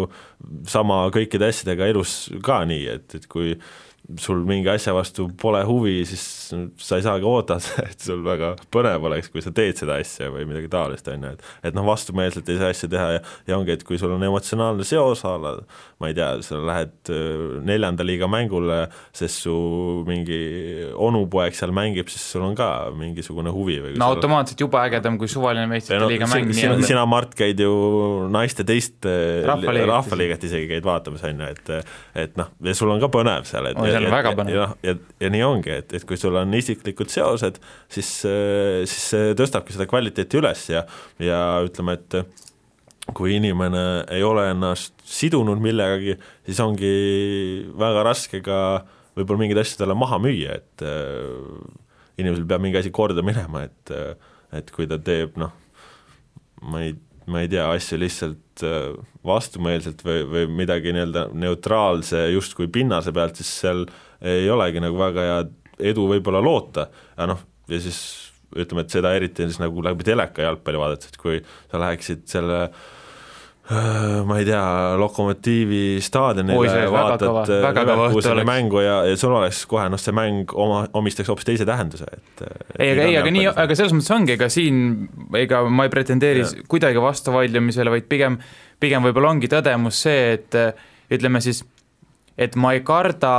sama 0.70 1.06
kõikide 1.16 1.50
asjadega 1.50 1.88
elus 1.90 2.28
ka 2.46 2.62
nii, 2.70 2.86
et, 2.98 3.20
et 3.20 3.30
kui 3.32 3.56
sul 4.18 4.42
mingi 4.48 4.70
asja 4.72 4.94
vastu 4.96 5.28
pole 5.42 5.62
huvi, 5.68 6.00
siis 6.08 6.24
sa 6.82 6.98
ei 6.98 7.06
saagi 7.06 7.28
oodata, 7.30 7.84
et 7.90 8.00
sul 8.02 8.24
väga 8.26 8.56
põnev 8.74 9.06
oleks, 9.10 9.30
kui 9.34 9.44
sa 9.46 9.54
teed 9.56 9.78
seda 9.80 10.00
asja 10.02 10.32
või 10.34 10.48
midagi 10.50 10.72
taolist, 10.72 11.08
on 11.14 11.28
ju, 11.28 11.36
et 11.38 11.70
et 11.70 11.78
noh, 11.78 11.86
vastumeelselt 11.88 12.50
ei 12.50 12.60
saa 12.62 12.74
asja 12.74 12.90
teha 12.92 13.08
ja, 13.18 13.22
ja 13.50 13.60
ongi, 13.60 13.76
et 13.76 13.86
kui 13.86 14.00
sul 14.02 14.16
on 14.16 14.24
emotsionaalne 14.26 14.88
seos 14.88 15.26
a 15.28 15.36
la 15.40 15.54
ma 16.00 16.10
ei 16.10 16.16
tea, 16.16 16.30
sa 16.46 16.60
lähed 16.64 17.12
äh, 17.12 17.60
neljanda 17.68 18.06
liiga 18.08 18.30
mängule, 18.32 18.86
sest 19.16 19.44
su 19.44 19.54
mingi 20.08 20.40
onupoeg 20.96 21.58
seal 21.58 21.74
mängib, 21.76 22.08
siis 22.12 22.24
sul 22.34 22.46
on 22.48 22.56
ka 22.58 22.70
mingisugune 22.96 23.52
huvi 23.54 23.80
või 23.84 23.98
no 24.00 24.08
automaatselt 24.14 24.64
jube 24.64 24.80
ägedam 24.80 25.20
kui 25.20 25.30
suvaline 25.32 25.68
meistrite 25.70 26.00
no, 26.00 26.08
liiga 26.12 26.30
mäng. 26.32 26.54
sina, 26.56 26.78
sina, 26.88 27.04
Mart, 27.10 27.36
käid 27.38 27.60
ju 27.60 27.74
naiste 28.32 28.64
teist 28.68 29.06
äh, 29.10 29.44
rahvaliigat, 29.50 29.92
rahvaliigat 29.92 30.48
isegi 30.48 30.72
käid 30.72 30.88
vaatamas, 30.88 31.26
on 31.28 31.44
ju, 31.44 31.52
et 31.52 31.74
et 32.26 32.40
noh, 32.40 32.54
ja 32.64 32.76
sul 32.78 32.94
on 32.94 33.04
ka 33.04 33.12
põnev 33.12 33.48
seal, 33.50 33.68
et 33.74 33.80
seal 34.00 34.10
on 34.10 34.18
väga 34.18 34.36
põnev. 34.40 34.58
ja, 34.58 34.68
ja, 34.90 34.98
ja 35.22 35.32
nii 35.34 35.46
ongi, 35.46 35.74
et, 35.84 35.96
et 36.00 36.06
kui 36.08 36.20
sul 36.20 36.38
on 36.40 36.54
isiklikud 36.58 37.12
seosed, 37.14 37.60
siis, 37.92 38.12
siis 38.24 39.10
see 39.14 39.34
tõstabki 39.40 39.76
seda 39.76 39.88
kvaliteeti 39.90 40.40
üles 40.42 40.68
ja, 40.72 40.86
ja 41.24 41.42
ütleme, 41.66 42.00
et 42.00 42.22
kui 43.16 43.36
inimene 43.38 43.84
ei 44.14 44.24
ole 44.26 44.50
ennast 44.52 44.94
sidunud 45.08 45.62
millegagi, 45.64 46.16
siis 46.48 46.60
ongi 46.64 46.94
väga 47.80 48.04
raske 48.06 48.42
ka 48.46 48.60
võib-olla 49.18 49.44
mingeid 49.44 49.62
asju 49.64 49.82
talle 49.82 49.98
maha 49.98 50.20
müüa, 50.22 50.60
et 50.60 50.86
äh, 50.86 51.64
inimesel 52.22 52.48
peab 52.50 52.64
mingi 52.64 52.80
asi 52.80 52.94
korda 52.94 53.24
minema, 53.26 53.66
et 53.68 53.96
äh, 53.96 54.14
et 54.56 54.72
kui 54.74 54.88
ta 54.90 54.98
teeb 54.98 55.36
noh, 55.38 55.54
ma 56.66 56.82
ei, 56.82 56.96
ma 57.32 57.44
ei 57.44 57.52
tea, 57.52 57.68
asju 57.76 58.00
lihtsalt 58.02 58.64
äh, 58.68 58.92
vastumeelselt 59.26 60.04
või, 60.06 60.24
või 60.30 60.46
midagi 60.62 60.94
nii-öelda 60.96 61.30
neutraalse 61.38 62.26
justkui 62.34 62.70
pinnase 62.74 63.14
pealt, 63.16 63.40
siis 63.40 63.52
seal 63.64 63.86
ei 64.20 64.50
olegi 64.52 64.82
nagu 64.84 65.00
väga 65.00 65.28
head 65.30 65.54
edu 65.92 66.10
võib-olla 66.10 66.42
loota, 66.44 66.90
aga 67.16 67.34
noh, 67.34 67.44
ja 67.72 67.80
siis 67.82 68.00
ütleme, 68.50 68.84
et 68.84 68.94
seda 68.94 69.14
eriti 69.16 69.46
siis 69.46 69.60
nagu 69.62 69.84
läbi 69.86 70.04
teleka 70.08 70.44
jalgpalli 70.44 70.82
vaadates, 70.82 71.12
et 71.12 71.20
kui 71.22 71.38
sa 71.70 71.80
läheksid 71.82 72.26
selle 72.32 72.64
äh, 72.66 72.88
ma 74.26 74.38
ei 74.40 74.46
tea, 74.48 74.62
Lokomotiivi 74.98 76.00
staadionile 76.02 76.86
vaatad 76.90 77.52
Leverkuseni 77.78 78.46
mängu 78.48 78.82
ja, 78.82 79.04
ja 79.06 79.18
sul 79.20 79.36
oleks 79.38 79.62
kohe 79.70 79.86
noh, 79.94 80.02
see 80.02 80.16
mäng 80.18 80.54
oma, 80.58 80.82
omistaks 80.98 81.30
hoopis 81.30 81.46
teise 81.52 81.68
tähenduse, 81.70 82.08
et 82.10 82.44
ei, 82.80 82.96
aga 82.96 83.06
ei, 83.06 83.18
aga 83.22 83.34
nii, 83.36 83.46
aga 83.52 83.78
selles 83.78 83.94
mõttes 83.94 84.14
ongi, 84.16 84.34
ega 84.40 84.50
siin, 84.50 84.82
ega 85.38 85.62
ma 85.70 85.86
ei 85.86 85.94
pretendeeri 85.94 86.42
ja. 86.42 86.66
kuidagi 86.72 87.04
vastuvaidlemisele, 87.04 87.94
vaid 87.94 88.10
pigem, 88.10 88.40
pigem 88.82 89.06
võib-olla 89.06 89.36
ongi 89.36 89.52
tõdemus 89.52 90.02
see, 90.08 90.40
et 90.40 90.58
ütleme 91.14 91.42
siis, 91.46 91.62
et 92.42 92.58
ma 92.58 92.74
ei 92.74 92.82
karda 92.86 93.34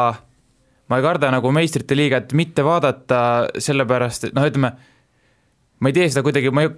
ma 0.91 0.99
ei 0.99 1.07
karda 1.07 1.31
nagu 1.31 1.51
meistrite 1.55 1.99
liigat 1.99 2.35
mitte 2.39 2.63
vaadata, 2.67 3.23
sellepärast 3.63 4.29
et 4.29 4.39
noh, 4.39 4.47
ütleme, 4.51 4.73
ma 5.79 5.91
ei 5.91 5.97
tee 5.97 6.09
seda 6.11 6.25
kuidagi, 6.27 6.51
ma 6.55 6.67
ei, 6.67 6.73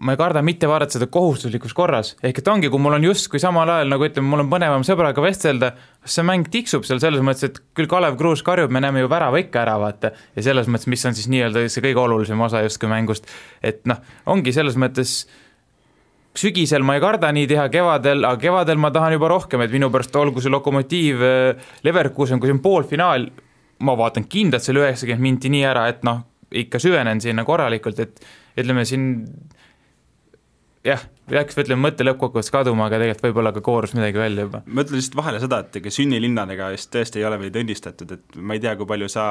ma 0.00 0.14
ei 0.14 0.18
karda 0.20 0.40
mitte 0.44 0.68
vaadata 0.68 0.96
seda 0.96 1.10
kohustuslikus 1.12 1.74
korras, 1.76 2.14
ehk 2.24 2.40
et 2.40 2.48
ongi, 2.48 2.70
kui 2.72 2.80
mul 2.80 2.96
on 2.96 3.04
justkui 3.04 3.40
samal 3.42 3.68
ajal 3.68 3.90
nagu 3.92 4.06
ütleme, 4.06 4.30
mul 4.32 4.44
on 4.46 4.48
põnevam 4.52 4.84
sõbraga 4.86 5.20
vestelda, 5.24 5.74
see 6.08 6.24
mäng 6.24 6.48
tiksub 6.52 6.86
seal 6.88 7.02
selles 7.02 7.20
mõttes, 7.24 7.50
et 7.50 7.60
küll 7.76 7.90
Kalev 7.90 8.16
Kruus 8.20 8.44
karjub, 8.46 8.72
me 8.72 8.80
näeme 8.80 9.02
ju 9.02 9.10
värava 9.12 9.42
ikka 9.42 9.60
ära, 9.66 9.76
vaata, 9.82 10.14
ja 10.36 10.46
selles 10.46 10.70
mõttes, 10.72 10.88
mis 10.88 11.04
on 11.04 11.18
siis 11.18 11.28
nii-öelda 11.32 11.66
see 11.68 11.84
kõige 11.84 12.00
olulisem 12.06 12.40
osa 12.46 12.64
justkui 12.64 12.88
mängust, 12.92 13.28
et 13.60 13.84
noh, 13.90 14.00
ongi 14.32 14.56
selles 14.56 14.80
mõttes 14.80 15.18
sügisel 16.40 16.86
ma 16.86 16.96
ei 16.96 17.04
karda 17.04 17.28
nii 17.36 17.50
teha, 17.50 17.68
kevadel, 17.72 18.24
aga 18.24 18.40
kevadel 18.40 18.80
ma 18.80 18.92
tahan 18.94 19.18
juba 19.18 19.28
rohkem, 19.34 19.66
et 19.66 19.74
minu 19.74 19.92
pärast 19.92 20.16
olgu 20.16 20.40
see 20.40 20.52
Lokomotiiv 20.52 21.24
äh, 21.26 21.70
Leverkusen, 21.84 22.40
kui 22.40 22.48
see 22.48 22.56
on 22.56 22.64
poolfinaal, 22.64 23.28
ma 23.84 24.00
vaatan 24.00 24.24
kindlalt 24.30 24.64
selle 24.64 24.86
üheksakümmend 24.86 25.28
minti 25.28 25.52
nii 25.52 25.64
ära, 25.68 25.88
et 25.92 26.04
noh, 26.08 26.24
ikka 26.50 26.80
süvenen 26.82 27.20
sinna 27.20 27.44
korralikult, 27.46 28.00
et 28.00 28.24
ütleme 28.58 28.88
siin 28.88 29.10
jah, 30.86 31.02
läks, 31.30 31.58
ütleme, 31.60 31.82
mõte 31.88 32.04
lõppkokkuvõttes 32.06 32.52
kaduma, 32.54 32.86
aga 32.88 33.00
tegelikult 33.00 33.26
võib-olla 33.28 33.52
ka 33.56 33.62
koorus 33.64 33.92
midagi 33.96 34.20
välja 34.20 34.46
juba. 34.46 34.62
ma 34.66 34.84
ütlen 34.84 35.00
lihtsalt 35.00 35.18
vahele 35.18 35.40
seda, 35.42 35.60
et 35.64 35.80
ega 35.80 35.92
sünnilinnadega 35.94 36.70
vist 36.74 36.92
tõesti 36.94 37.20
ei 37.20 37.26
ole 37.28 37.40
meid 37.42 37.58
õnnistatud, 37.60 38.14
et 38.16 38.38
ma 38.40 38.56
ei 38.56 38.62
tea, 38.64 38.76
kui 38.80 38.88
palju 38.88 39.10
sa 39.12 39.26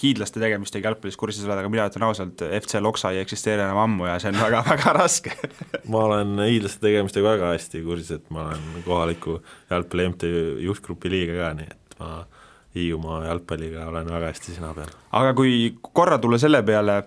hiidlaste 0.00 0.40
tegemistega 0.40 0.88
jalgpallis 0.88 1.18
kursis 1.20 1.44
oled, 1.44 1.60
aga 1.60 1.70
mina 1.72 1.84
ütlen 1.88 2.06
ausalt, 2.06 2.40
FC 2.60 2.80
Loksa 2.80 3.12
ei 3.12 3.20
eksisteeri 3.20 3.60
enam 3.60 3.82
ammu 3.82 4.06
ja 4.08 4.14
see 4.22 4.32
on 4.32 4.38
väga, 4.40 4.62
väga 4.72 4.94
raske 4.96 5.34
ma 5.92 6.06
olen 6.06 6.40
hiidlaste 6.46 6.80
tegemistega 6.84 7.34
väga 7.34 7.52
hästi 7.54 7.82
kursis, 7.84 8.14
et 8.16 8.30
ma 8.32 8.46
olen 8.46 8.86
kohaliku 8.86 9.40
jalgpalli 9.70 10.08
MTÜ 10.14 10.32
juhtgrupi 10.64 11.12
liige 11.12 11.36
ka, 11.40 11.52
nii 11.60 11.70
et 11.72 12.00
ma 12.00 12.16
Hiiumaa 12.76 13.22
jalgpalliga 13.24 13.86
olen 13.88 14.08
väga 14.12 14.28
hästi 14.28 14.54
sina 14.58 14.74
peal. 14.76 14.90
aga 15.16 15.32
kui 15.36 15.52
korra 15.80 16.18
tulla 16.20 16.36
selle 16.40 16.60
peale, 16.66 16.98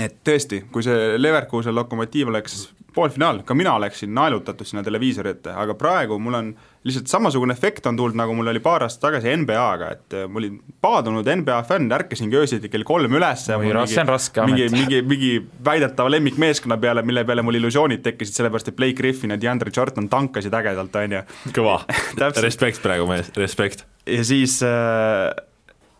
et 0.00 0.18
tõesti, 0.24 0.66
kui 0.72 0.84
see 0.84 1.16
Leverkusen 1.20 1.74
Lokomotiiv 1.76 2.28
oleks 2.28 2.66
poolfinaal, 2.94 3.42
ka 3.46 3.54
mina 3.56 3.74
oleksin 3.78 4.12
naelutatud 4.14 4.68
sinna 4.68 4.82
televiisori 4.84 5.32
ette, 5.34 5.54
aga 5.56 5.74
praegu 5.78 6.18
mul 6.22 6.38
on 6.38 6.52
lihtsalt 6.86 7.10
samasugune 7.10 7.54
efekt 7.54 7.86
on 7.86 7.98
tulnud, 7.98 8.18
nagu 8.18 8.34
mul 8.34 8.50
oli 8.50 8.62
paar 8.62 8.84
aastat 8.86 9.04
tagasi 9.06 9.34
NBA-ga, 9.42 9.90
et 9.94 10.16
äh, 10.18 10.26
ma 10.28 10.40
olin 10.40 10.58
paadunud 10.82 11.28
NBA 11.42 11.60
fänn, 11.68 11.92
ärkasingi 11.94 12.40
öösiti 12.40 12.70
kell 12.72 12.86
kolm 12.86 13.14
üles 13.18 13.46
see 13.46 14.02
on 14.02 14.10
raske 14.10 14.42
amet. 14.42 14.54
mingi, 14.54 14.68
mingi, 14.74 15.02
mingi 15.14 15.32
väidetava 15.64 16.10
lemmikmeeskonna 16.16 16.78
peale, 16.82 17.04
mille 17.06 17.24
peale 17.28 17.44
mul 17.46 17.60
illusioonid 17.60 18.02
tekkisid, 18.04 18.40
sellepärast 18.40 18.72
et 18.72 18.78
Blake 18.78 18.98
Griffin 18.98 19.34
ja 19.34 19.40
DeAndre 19.40 19.72
Jordan 19.74 20.10
tankasid 20.12 20.54
ägedalt, 20.58 20.98
on 20.98 21.16
ju. 21.18 21.22
kõva 21.54 21.78
respekt 22.46 22.82
praegu 22.82 23.06
mees, 23.10 23.30
respekt. 23.38 23.86
ja 24.06 24.26
siis 24.26 24.58
äh, 24.66 25.30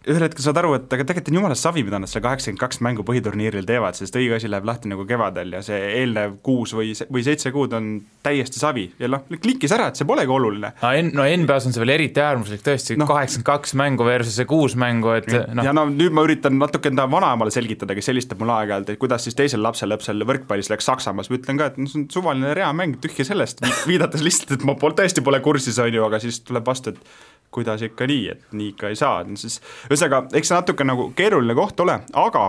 ühel 0.09 0.25
hetkel 0.27 0.45
saad 0.45 0.59
aru, 0.61 0.75
et 0.79 0.95
aga 0.95 1.05
tegelikult 1.07 1.31
on 1.31 1.39
jumala 1.39 1.57
savi, 1.59 1.85
mida 1.87 2.01
nad 2.03 2.11
seal 2.11 2.25
kaheksakümmend 2.25 2.61
kaks 2.61 2.81
mängu 2.85 3.05
põhiturniiril 3.07 3.67
teevad, 3.69 3.97
sest 3.99 4.17
õige 4.19 4.37
asi 4.39 4.51
läheb 4.51 4.67
lahti 4.67 4.91
nagu 4.91 5.05
kevadel 5.09 5.55
ja 5.57 5.63
see 5.65 5.79
eelnev 6.01 6.39
kuus 6.47 6.75
või, 6.77 6.91
või 7.13 7.25
seitse 7.27 7.53
kuud 7.55 7.75
on 7.79 7.93
täiesti 8.25 8.61
savi 8.61 8.89
ja 9.01 9.11
noh, 9.11 9.25
klikkis 9.43 9.75
ära, 9.75 9.91
et 9.91 10.01
see 10.01 10.09
polegi 10.09 10.33
oluline. 10.35 10.73
no 10.83 10.93
N-, 10.99 11.13
no 11.19 11.27
NBA-s 11.43 11.69
on 11.69 11.77
see 11.77 11.83
veel 11.85 11.95
eriti 11.97 12.23
äärmuslik 12.23 12.65
tõesti 12.67 12.99
no., 12.99 13.07
kaheksakümmend 13.11 13.49
kaks 13.49 13.77
mängu 13.79 14.07
versus 14.07 14.39
see 14.41 14.49
kuus 14.51 14.77
mängu, 14.79 15.15
et 15.19 15.31
noh. 15.55 15.67
ja 15.67 15.75
no 15.77 15.87
nüüd 15.91 16.15
ma 16.15 16.27
üritan 16.27 16.59
natuke 16.59 16.91
enda 16.93 17.07
vanaemale 17.11 17.55
selgitada, 17.55 17.97
kes 17.99 18.11
helistab 18.13 18.43
mulle 18.43 18.59
aeg-ajalt, 18.59 18.95
et 18.95 19.03
kuidas 19.03 19.27
siis 19.27 19.39
teisel 19.39 19.63
lapsel 19.63 19.93
lõpsel 19.93 20.27
võrkpallis 20.29 20.71
läks 20.73 20.91
Saksamaas, 20.91 21.31
ma 21.31 21.39
ütlen 21.39 21.61
ka, 21.61 21.71
et 21.73 21.79
no 21.79 21.91
see 21.91 22.03
on 22.03 22.09
suvaline 22.13 22.55
reamäng, 22.59 22.99
tühja 23.03 23.27
sellest, 23.29 23.63
viidates 23.91 24.25
lihtsalt, 24.25 24.59
et 24.59 24.67
ma 24.67 24.75
pol-, 24.79 24.97
tõesti 24.99 25.25
pole 25.25 25.43
kursis, 25.45 25.79
on 25.83 25.95
ju, 25.95 26.07
aga 26.07 26.23
siis 26.23 26.43
tuleb 26.47 26.67
vastu, 26.67 26.95
et 26.95 27.32
kuidas 27.53 27.85
ikka 27.87 28.09
nii, 28.09 28.27
et 28.33 28.53
nii 28.57 28.73
ikka 28.73 28.93
ei 28.93 28.99
saa, 28.99 29.23
siis 29.39 29.61
ühesõnaga, 29.91 30.25
eks 30.37 30.53
see 30.53 30.59
natuke 30.59 30.87
nagu 30.89 31.11
keeruline 31.17 31.57
koht 31.59 31.81
ole, 31.85 31.99
aga 32.25 32.45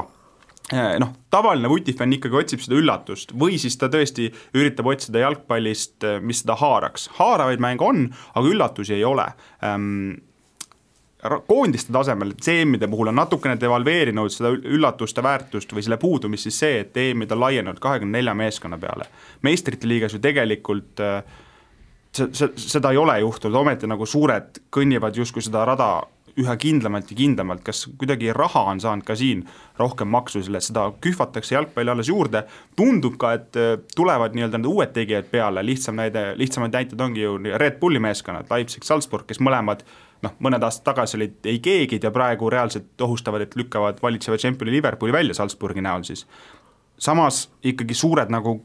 eh, 0.72 0.98
noh, 1.04 1.14
tavaline 1.34 1.72
vutifänn 1.72 2.18
ikkagi 2.18 2.40
otsib 2.44 2.66
seda 2.66 2.80
üllatust 2.80 3.36
või 3.40 3.60
siis 3.62 3.78
ta 3.80 3.92
tõesti 3.94 4.30
üritab 4.56 4.92
otsida 4.94 5.26
jalgpallist, 5.26 5.98
eh, 6.08 6.20
mis 6.24 6.44
seda 6.44 6.58
haaraks. 6.60 7.10
haaravaid 7.20 7.64
mänge 7.64 7.86
on, 7.88 8.06
aga 8.34 8.54
üllatusi 8.56 8.98
ei 8.98 9.04
ole 9.08 9.28
ähm, 9.64 10.16
koondiste 11.48 11.94
tasemel, 11.94 12.34
CM-ide 12.42 12.88
puhul 12.88 13.12
on 13.12 13.16
natukene 13.16 13.56
devalveerinud 13.60 14.32
seda 14.34 14.52
üllatuste 14.52 15.24
väärtust 15.24 15.72
või 15.74 15.84
selle 15.86 15.98
puudumist 16.02 16.50
siis 16.50 16.60
see, 16.60 16.82
et 16.84 16.98
EM-id 16.98 17.32
on 17.32 17.44
laienenud 17.46 17.80
kahekümne 17.84 18.18
nelja 18.18 18.34
meeskonna 18.36 18.78
peale. 18.78 19.08
meistrite 19.42 19.88
liigas 19.88 20.14
ju 20.14 20.20
tegelikult 20.24 21.00
äh, 21.00 21.24
see, 22.16 22.30
see, 22.34 22.50
seda 22.58 22.92
ei 22.94 23.00
ole 23.02 23.20
juhtunud, 23.24 23.58
ometi 23.64 23.90
nagu 23.90 24.06
suured 24.10 24.62
kõnnivad 24.74 25.18
justkui 25.18 25.44
seda 25.46 25.66
rada 25.68 25.96
üha 26.40 26.56
kindlamalt 26.58 27.12
ja 27.12 27.18
kindlamalt, 27.18 27.62
kas 27.66 27.84
kuidagi 28.00 28.32
raha 28.34 28.64
on 28.72 28.80
saanud 28.82 29.06
ka 29.06 29.16
siin 29.18 29.44
rohkem 29.78 30.10
maksu, 30.10 30.42
selle, 30.46 30.62
seda 30.66 30.88
kühvatakse 31.04 31.54
jalgpalli 31.54 31.94
alles 31.94 32.10
juurde, 32.10 32.44
tundub 32.78 33.20
ka, 33.22 33.36
et 33.38 33.60
äh, 33.60 33.76
tulevad 33.96 34.34
nii-öelda 34.34 34.62
need 34.62 34.72
uued 34.72 34.96
tegijad 34.96 35.30
peale, 35.30 35.62
lihtsam 35.66 36.00
näide, 36.02 36.32
lihtsamad 36.40 36.74
näited 36.74 37.02
ongi 37.06 37.22
ju 37.22 37.38
Red 37.62 37.78
Bulli 37.82 38.02
meeskonnad, 38.02 38.50
Leipzig, 38.50 38.86
Salzburg, 38.88 39.28
kes 39.30 39.42
mõlemad 39.46 39.86
noh, 40.26 40.34
mõned 40.42 40.64
aastad 40.66 40.88
tagasi 40.90 41.20
olid 41.20 41.50
ei 41.52 41.62
keegid 41.64 42.04
ja 42.08 42.12
praegu 42.16 42.50
reaalselt 42.50 43.02
ohustavad, 43.06 43.46
et 43.46 43.58
lükkavad 43.60 44.02
valitseva 44.02 44.40
tšempioni 44.40 44.78
Liverpooli 44.78 45.14
välja 45.14 45.38
Salzburgi 45.38 45.84
näol 45.86 46.06
siis. 46.08 46.26
samas 46.98 47.50
ikkagi 47.64 47.94
suured 47.94 48.30
nagu 48.32 48.62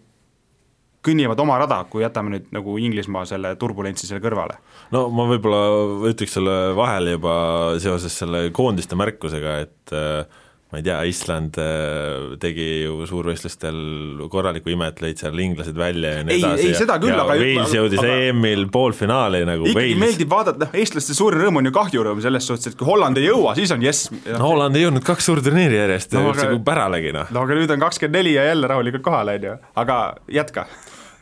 kõnnivad 1.04 1.40
oma 1.42 1.58
rada, 1.62 1.82
kui 1.90 2.02
jätame 2.02 2.34
nüüd 2.34 2.50
nagu 2.54 2.74
Inglismaa 2.82 3.24
selle 3.28 3.54
turbulentsi 3.60 4.08
selle 4.08 4.22
kõrvale? 4.24 4.58
no 4.94 5.06
ma 5.14 5.28
võib-olla 5.30 5.62
ütleks 6.10 6.36
selle 6.38 6.58
vahele 6.78 7.16
juba 7.16 7.34
seoses 7.82 8.18
selle 8.24 8.48
koondiste 8.54 8.98
märkusega, 8.98 9.58
et 9.66 9.94
äh, 9.96 10.44
ma 10.68 10.80
ei 10.80 10.84
tea, 10.84 10.96
Island 11.08 11.56
äh, 11.62 12.34
tegi 12.42 12.66
ju 12.82 13.06
suurvõistlustel 13.08 13.78
korralikku 14.28 14.68
imet, 14.74 14.98
lõid 15.00 15.20
seal 15.20 15.38
inglased 15.40 15.78
välja 15.78 16.18
ja 16.18 16.26
nii 16.28 16.34
ei, 16.36 16.42
edasi. 16.42 16.66
ei, 16.66 16.74
seda 16.76 16.98
küll, 17.00 17.16
aga 17.16 17.36
Wales 17.40 17.72
jõudis 17.72 18.02
aga... 18.02 18.16
EM-il 18.28 18.66
poolfinaali 18.72 19.40
nagu 19.48 19.64
ikkagi 19.64 19.94
Wales. 19.94 20.02
meeldib 20.02 20.34
vaadata, 20.34 20.66
noh, 20.66 20.76
eestlaste 20.76 21.16
suurim 21.16 21.46
rõõm 21.46 21.62
on 21.62 21.70
ju 21.70 21.72
kahjurõõm 21.78 22.20
selles 22.24 22.50
suhtes, 22.50 22.74
et 22.74 22.76
kui 22.76 22.88
Holland 22.88 23.20
ei 23.20 23.30
jõua, 23.30 23.54
siis 23.56 23.72
on 23.72 23.86
jess. 23.86 24.10
no 24.26 24.42
Holland 24.44 24.76
ei 24.76 24.84
jõudnud 24.84 25.06
kaks 25.08 25.30
suurturniiri 25.30 25.80
järjest 25.80 26.18
no, 26.18 26.26
üldse 26.34 26.50
kui 26.52 26.60
päralegi, 26.68 27.14
noh. 27.16 27.32
no 27.32 27.46
aga 27.48 27.56
nüüd 27.62 27.72
on 27.72 27.86
kakskümmend 27.86 28.20
neli 28.20 28.36
ja 28.36 28.44
jälle 28.50 28.68
rahulikult 28.68 29.06
kohal, 29.08 29.32
on 29.32 29.48
ju, 29.48 29.56
aga 29.84 29.98
jätka 30.36 30.66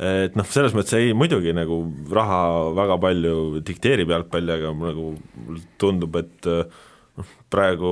et 0.03 0.35
noh, 0.37 0.51
selles 0.51 0.75
mõttes 0.77 0.99
ei, 0.99 1.15
muidugi 1.17 1.55
nagu 1.57 1.79
raha 2.13 2.41
väga 2.77 2.99
palju 3.07 3.63
dikteerib 3.65 4.11
jalgpalli, 4.13 4.59
aga 4.59 4.75
nagu 4.75 5.15
tundub, 5.81 6.19
et 6.19 6.51
noh, 7.17 7.31
praegu 7.53 7.91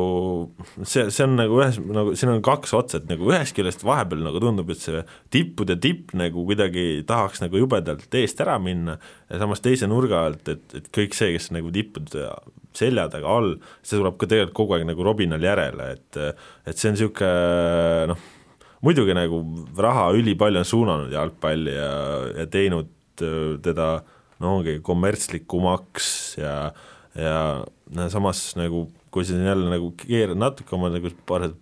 see, 0.82 1.06
see 1.08 1.24
on 1.26 1.36
nagu 1.38 1.60
ühes, 1.60 1.78
nagu 1.82 2.14
siin 2.18 2.32
on 2.34 2.42
kaks 2.44 2.74
otsa, 2.76 3.00
et 3.00 3.08
nagu 3.10 3.30
ühest 3.30 3.56
küljest 3.56 3.84
vahepeal 3.86 4.24
nagu 4.26 4.42
tundub, 4.42 4.72
et 4.72 4.82
see 4.82 5.02
tippude 5.34 5.76
tipp 5.82 6.14
nagu 6.18 6.44
kuidagi 6.48 7.04
tahaks 7.08 7.44
nagu 7.44 7.60
jubedalt 7.60 8.18
eest 8.20 8.40
ära 8.44 8.58
minna 8.62 8.98
ja 9.30 9.40
samas 9.42 9.64
teise 9.64 9.88
nurga 9.90 10.24
alt, 10.28 10.48
et, 10.52 10.66
et 10.76 10.90
kõik 10.94 11.16
see, 11.16 11.32
kes 11.36 11.50
nagu 11.56 11.72
tippude 11.74 12.28
selja 12.74 13.06
taga 13.12 13.30
all, 13.30 13.52
see 13.86 13.98
tuleb 14.00 14.16
ka 14.18 14.28
tegelikult 14.30 14.58
kogu 14.58 14.76
aeg 14.76 14.88
nagu 14.88 15.06
robinal 15.06 15.42
järele, 15.42 15.92
et 15.94 16.22
et 16.66 16.74
see 16.74 16.90
on 16.90 16.98
niisugune 16.98 18.10
noh, 18.10 18.26
muidugi 18.84 19.14
nagu 19.16 19.40
raha 19.80 20.10
ülipalju 20.18 20.60
on 20.60 20.68
suunanud 20.68 21.14
jalgpalli 21.14 21.72
ja, 21.76 21.94
ja 22.42 22.50
teinud 22.50 22.90
teda 23.14 23.88
no 24.42 24.58
ongi 24.58 24.80
kommertslikumaks 24.84 26.08
ja, 26.40 26.56
ja 27.14 27.38
samas 28.12 28.42
nagu 28.58 28.88
kui 29.14 29.26
sa 29.26 29.38
jälle 29.38 29.70
nagu 29.70 29.92
keerad 29.98 30.38
natuke 30.40 30.74
oma 30.74 30.90
nagu 30.90 31.10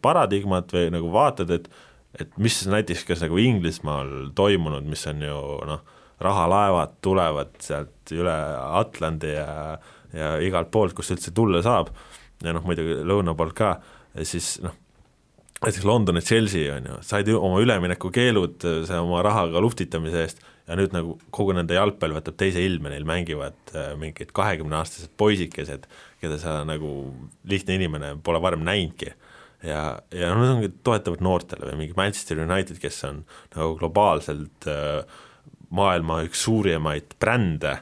paradigmat 0.04 0.72
või 0.72 0.92
nagu 0.94 1.10
vaatad, 1.12 1.52
et 1.52 1.72
et 2.20 2.34
mis 2.36 2.58
näiteks 2.68 3.06
kas 3.08 3.22
nagu 3.24 3.38
Inglismaal 3.40 4.32
toimunud, 4.36 4.84
mis 4.84 5.06
on 5.08 5.22
ju 5.24 5.36
noh, 5.64 5.80
rahalaevad 6.20 6.98
tulevad 7.04 7.54
sealt 7.64 8.12
üle 8.12 8.36
Atlandi 8.82 9.32
ja 9.32 9.78
ja 10.12 10.34
igalt 10.44 10.68
poolt, 10.68 10.92
kust 10.92 11.14
üldse 11.14 11.32
tulla 11.32 11.62
saab, 11.64 11.88
ja 12.44 12.52
noh, 12.52 12.64
muidugi 12.68 12.98
lõuna 13.08 13.32
poolt 13.32 13.54
ka, 13.56 13.70
siis 14.28 14.58
noh, 14.60 14.74
näiteks 15.62 15.86
London 15.88 16.20
ja 16.20 16.24
Chelsea 16.26 16.68
on 16.74 16.90
ju, 16.90 16.98
said 17.06 17.30
oma 17.32 17.62
üleminekukeelud 17.64 18.66
oma 18.98 19.22
rahaga 19.24 19.62
luhtitamise 19.64 20.26
eest 20.26 20.42
ja 20.68 20.76
nüüd 20.78 20.94
nagu 20.94 21.16
kogu 21.34 21.54
nende 21.56 21.76
jalgpall 21.76 22.14
võtab 22.16 22.36
teise 22.40 22.62
ilme, 22.62 22.92
neil 22.92 23.06
mängivad 23.08 23.74
äh, 23.74 23.92
mingid 23.98 24.34
kahekümneaastased 24.36 25.14
poisikesed, 25.20 25.88
keda 26.22 26.38
sa 26.40 26.60
nagu 26.68 26.92
lihtne 27.48 27.76
inimene 27.80 28.14
pole 28.24 28.40
varem 28.42 28.62
näinudki. 28.66 29.12
ja, 29.66 29.82
ja 30.14 30.30
noh, 30.30 30.40
nad 30.42 30.54
ongi, 30.56 30.70
toetavad 30.86 31.22
noortele 31.24 31.68
või 31.70 31.82
mingi 31.82 31.98
Manchester 31.98 32.40
United, 32.44 32.78
kes 32.82 33.02
on 33.08 33.24
nagu 33.56 33.76
globaalselt 33.80 34.70
äh, 34.70 35.02
maailma 35.72 36.22
üks 36.26 36.44
suurimaid 36.46 37.16
brände, 37.22 37.78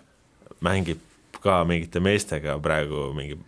mängib 0.65 1.03
ka 1.41 1.63
mingite 1.65 2.03
meestega 2.05 2.59
praegu 2.63 3.11
mingi 3.17 3.39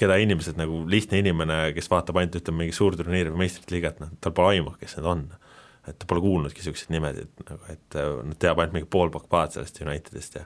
keda 0.00 0.16
inimesed 0.20 0.56
nagu, 0.56 0.82
lihtne 0.88 1.20
inimene, 1.20 1.58
kes 1.76 1.90
vaatab 1.92 2.20
ainult 2.20 2.38
ütleme 2.40 2.64
mingi 2.64 2.76
suurturniiri 2.76 3.32
või 3.32 3.44
meistrite 3.44 3.74
liigat, 3.74 4.00
noh, 4.00 4.12
tal 4.24 4.32
pole 4.36 4.56
aimu, 4.56 4.74
kes 4.80 4.96
need 4.96 5.08
on. 5.12 5.26
et 5.88 5.96
ta 5.98 6.06
pole 6.06 6.20
kuulnudki 6.22 6.60
niisuguseid 6.60 6.92
nimesid, 6.92 7.28
et 7.40 7.50
nagu, 7.50 7.66
et 7.72 7.96
nad 7.96 8.36
teab 8.40 8.60
ainult 8.60 8.76
mingi 8.76 8.88
pool 8.92 9.10
Pogbaad 9.12 9.54
sellest 9.56 9.80
Unitedist 9.80 10.36
ja 10.36 10.44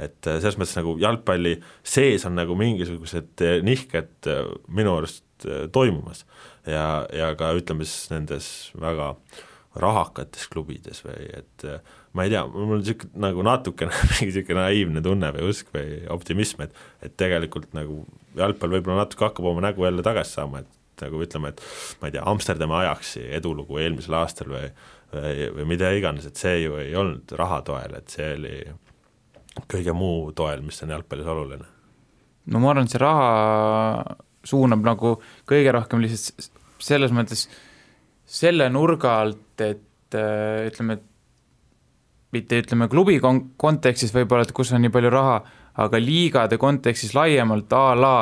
et 0.00 0.18
selles 0.26 0.58
mõttes 0.58 0.76
nagu 0.78 0.96
jalgpalli 1.02 1.56
sees 1.86 2.26
on 2.26 2.36
nagu 2.38 2.56
mingisugused 2.58 3.44
nihked 3.66 4.30
minu 4.74 4.96
arust 4.98 5.48
toimumas. 5.74 6.24
Ja, 6.66 7.04
ja 7.12 7.34
ka 7.38 7.52
ütleme 7.54 7.86
siis 7.86 8.08
nendes 8.10 8.48
väga 8.80 9.14
rahakates 9.78 10.46
klubides 10.50 11.02
või 11.04 11.26
et 11.34 11.66
ma 12.14 12.24
ei 12.24 12.30
tea, 12.30 12.44
mul 12.46 12.76
on 12.76 12.82
niisugune 12.82 13.22
nagu 13.26 13.42
natukene 13.46 13.94
mingi 14.12 14.30
niisugune 14.30 14.62
naiivne 14.62 15.02
tunne 15.04 15.32
või 15.34 15.50
usk 15.50 15.72
või 15.74 15.98
optimism, 16.14 16.62
et 16.66 16.78
et 17.04 17.16
tegelikult 17.20 17.74
nagu 17.76 18.04
jalgpall 18.38 18.78
võib-olla 18.78 19.02
natuke 19.02 19.26
hakkab 19.28 19.50
oma 19.50 19.66
nägu 19.66 19.86
jälle 19.86 20.04
tagasi 20.06 20.38
saama, 20.38 20.62
et 20.62 21.02
nagu 21.02 21.22
ütleme, 21.26 21.50
et 21.50 21.62
ma 22.00 22.08
ei 22.08 22.14
tea, 22.14 22.22
Amsterdami 22.30 22.78
Ajaxi 22.84 23.24
edulugu 23.34 23.82
eelmisel 23.82 24.14
aastal 24.20 24.54
või 24.54 24.68
või, 25.14 25.50
või 25.58 25.68
mida 25.74 25.90
iganes, 25.94 26.26
et 26.28 26.40
see 26.40 26.62
ju 26.64 26.78
ei 26.80 26.94
olnud 26.98 27.34
raha 27.38 27.60
toel, 27.66 27.98
et 27.98 28.14
see 28.14 28.30
oli 28.36 28.56
kõige 29.70 29.94
muu 29.96 30.32
toel, 30.36 30.62
mis 30.66 30.82
on 30.82 30.94
jalgpallis 30.94 31.30
oluline. 31.30 31.66
no 32.46 32.60
ma 32.60 32.72
arvan, 32.72 32.88
et 32.88 32.94
see 32.94 33.02
raha 33.02 34.16
suunab 34.44 34.84
nagu 34.84 35.16
kõige 35.48 35.72
rohkem 35.72 36.02
lihtsalt 36.04 36.50
selles 36.84 37.14
mõttes 37.14 37.46
selle 38.24 38.68
nurga 38.72 39.18
alt, 39.22 39.60
et 39.60 40.16
ütleme, 40.16 40.98
et 40.98 42.34
mitte 42.34 42.58
ütleme 42.62 42.88
klubi 42.90 43.18
kon-, 43.22 43.44
kontekstis 43.60 44.12
võib-olla, 44.14 44.46
et 44.46 44.54
kus 44.56 44.72
on 44.74 44.82
nii 44.84 44.92
palju 44.94 45.12
raha, 45.12 45.38
aga 45.84 46.00
liigade 46.00 46.58
kontekstis 46.60 47.14
laiemalt 47.16 47.72
a 47.74 47.84
la 47.98 48.14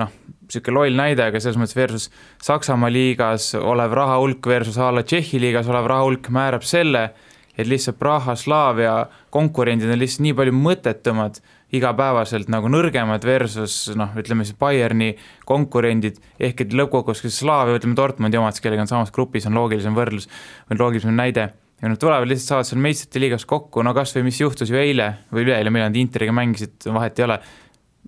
noh, 0.00 0.12
niisugune 0.46 0.76
loll 0.76 0.98
näide, 0.98 1.24
aga 1.24 1.40
selles 1.40 1.58
mõttes 1.60 1.76
versus 1.76 2.10
Saksamaa 2.44 2.92
liigas 2.92 3.54
olev 3.58 3.94
raha 3.96 4.18
hulk 4.20 4.48
versus 4.48 4.76
a 4.78 4.90
la 4.92 5.04
Tšehhi 5.06 5.40
liigas 5.42 5.68
olev 5.72 5.88
raha 5.90 6.06
hulk 6.06 6.30
määrab 6.34 6.66
selle, 6.66 7.08
et 7.56 7.68
lihtsalt 7.68 7.98
Praha, 7.98 8.36
Slaavia 8.36 8.94
konkurendid 9.34 9.90
on 9.90 10.00
lihtsalt 10.00 10.24
nii 10.26 10.36
palju 10.38 10.54
mõttetumad 10.56 11.40
igapäevaselt 11.74 12.50
nagu 12.52 12.70
nõrgemad 12.70 13.24
versus 13.26 13.90
noh, 13.98 14.12
ütleme 14.18 14.46
siis 14.46 14.56
Bayerni 14.58 15.14
konkurendid, 15.48 16.20
ehk 16.38 16.62
et 16.62 16.74
lõppkokkuvõttes 16.76 17.40
Slaavia, 17.40 17.78
ütleme 17.80 17.98
Dortmundi 17.98 18.38
omad, 18.38 18.58
kellega 18.62 18.86
on 18.86 18.90
samas 18.90 19.14
grupis, 19.14 19.48
on 19.48 19.58
loogilisem 19.58 19.96
võrdlus, 19.96 20.28
või 20.70 20.82
loogilisem 20.84 21.16
näide 21.16 21.50
ja 21.82 21.90
nad 21.90 22.00
tulevad 22.00 22.28
lihtsalt, 22.30 22.52
saavad 22.52 22.68
seal 22.70 22.82
meistrite 22.84 23.20
liigas 23.20 23.44
kokku, 23.48 23.82
no 23.84 23.92
kas 23.96 24.14
või 24.16 24.28
mis 24.30 24.40
juhtus 24.40 24.70
ju 24.72 24.78
eile 24.80 25.10
või 25.32 25.44
üleeile, 25.44 25.72
millal 25.72 25.90
nad 25.90 25.98
Interiga 26.00 26.34
mängisid, 26.36 26.78
vahet 26.92 27.18
ei 27.20 27.26
ole. 27.26 27.40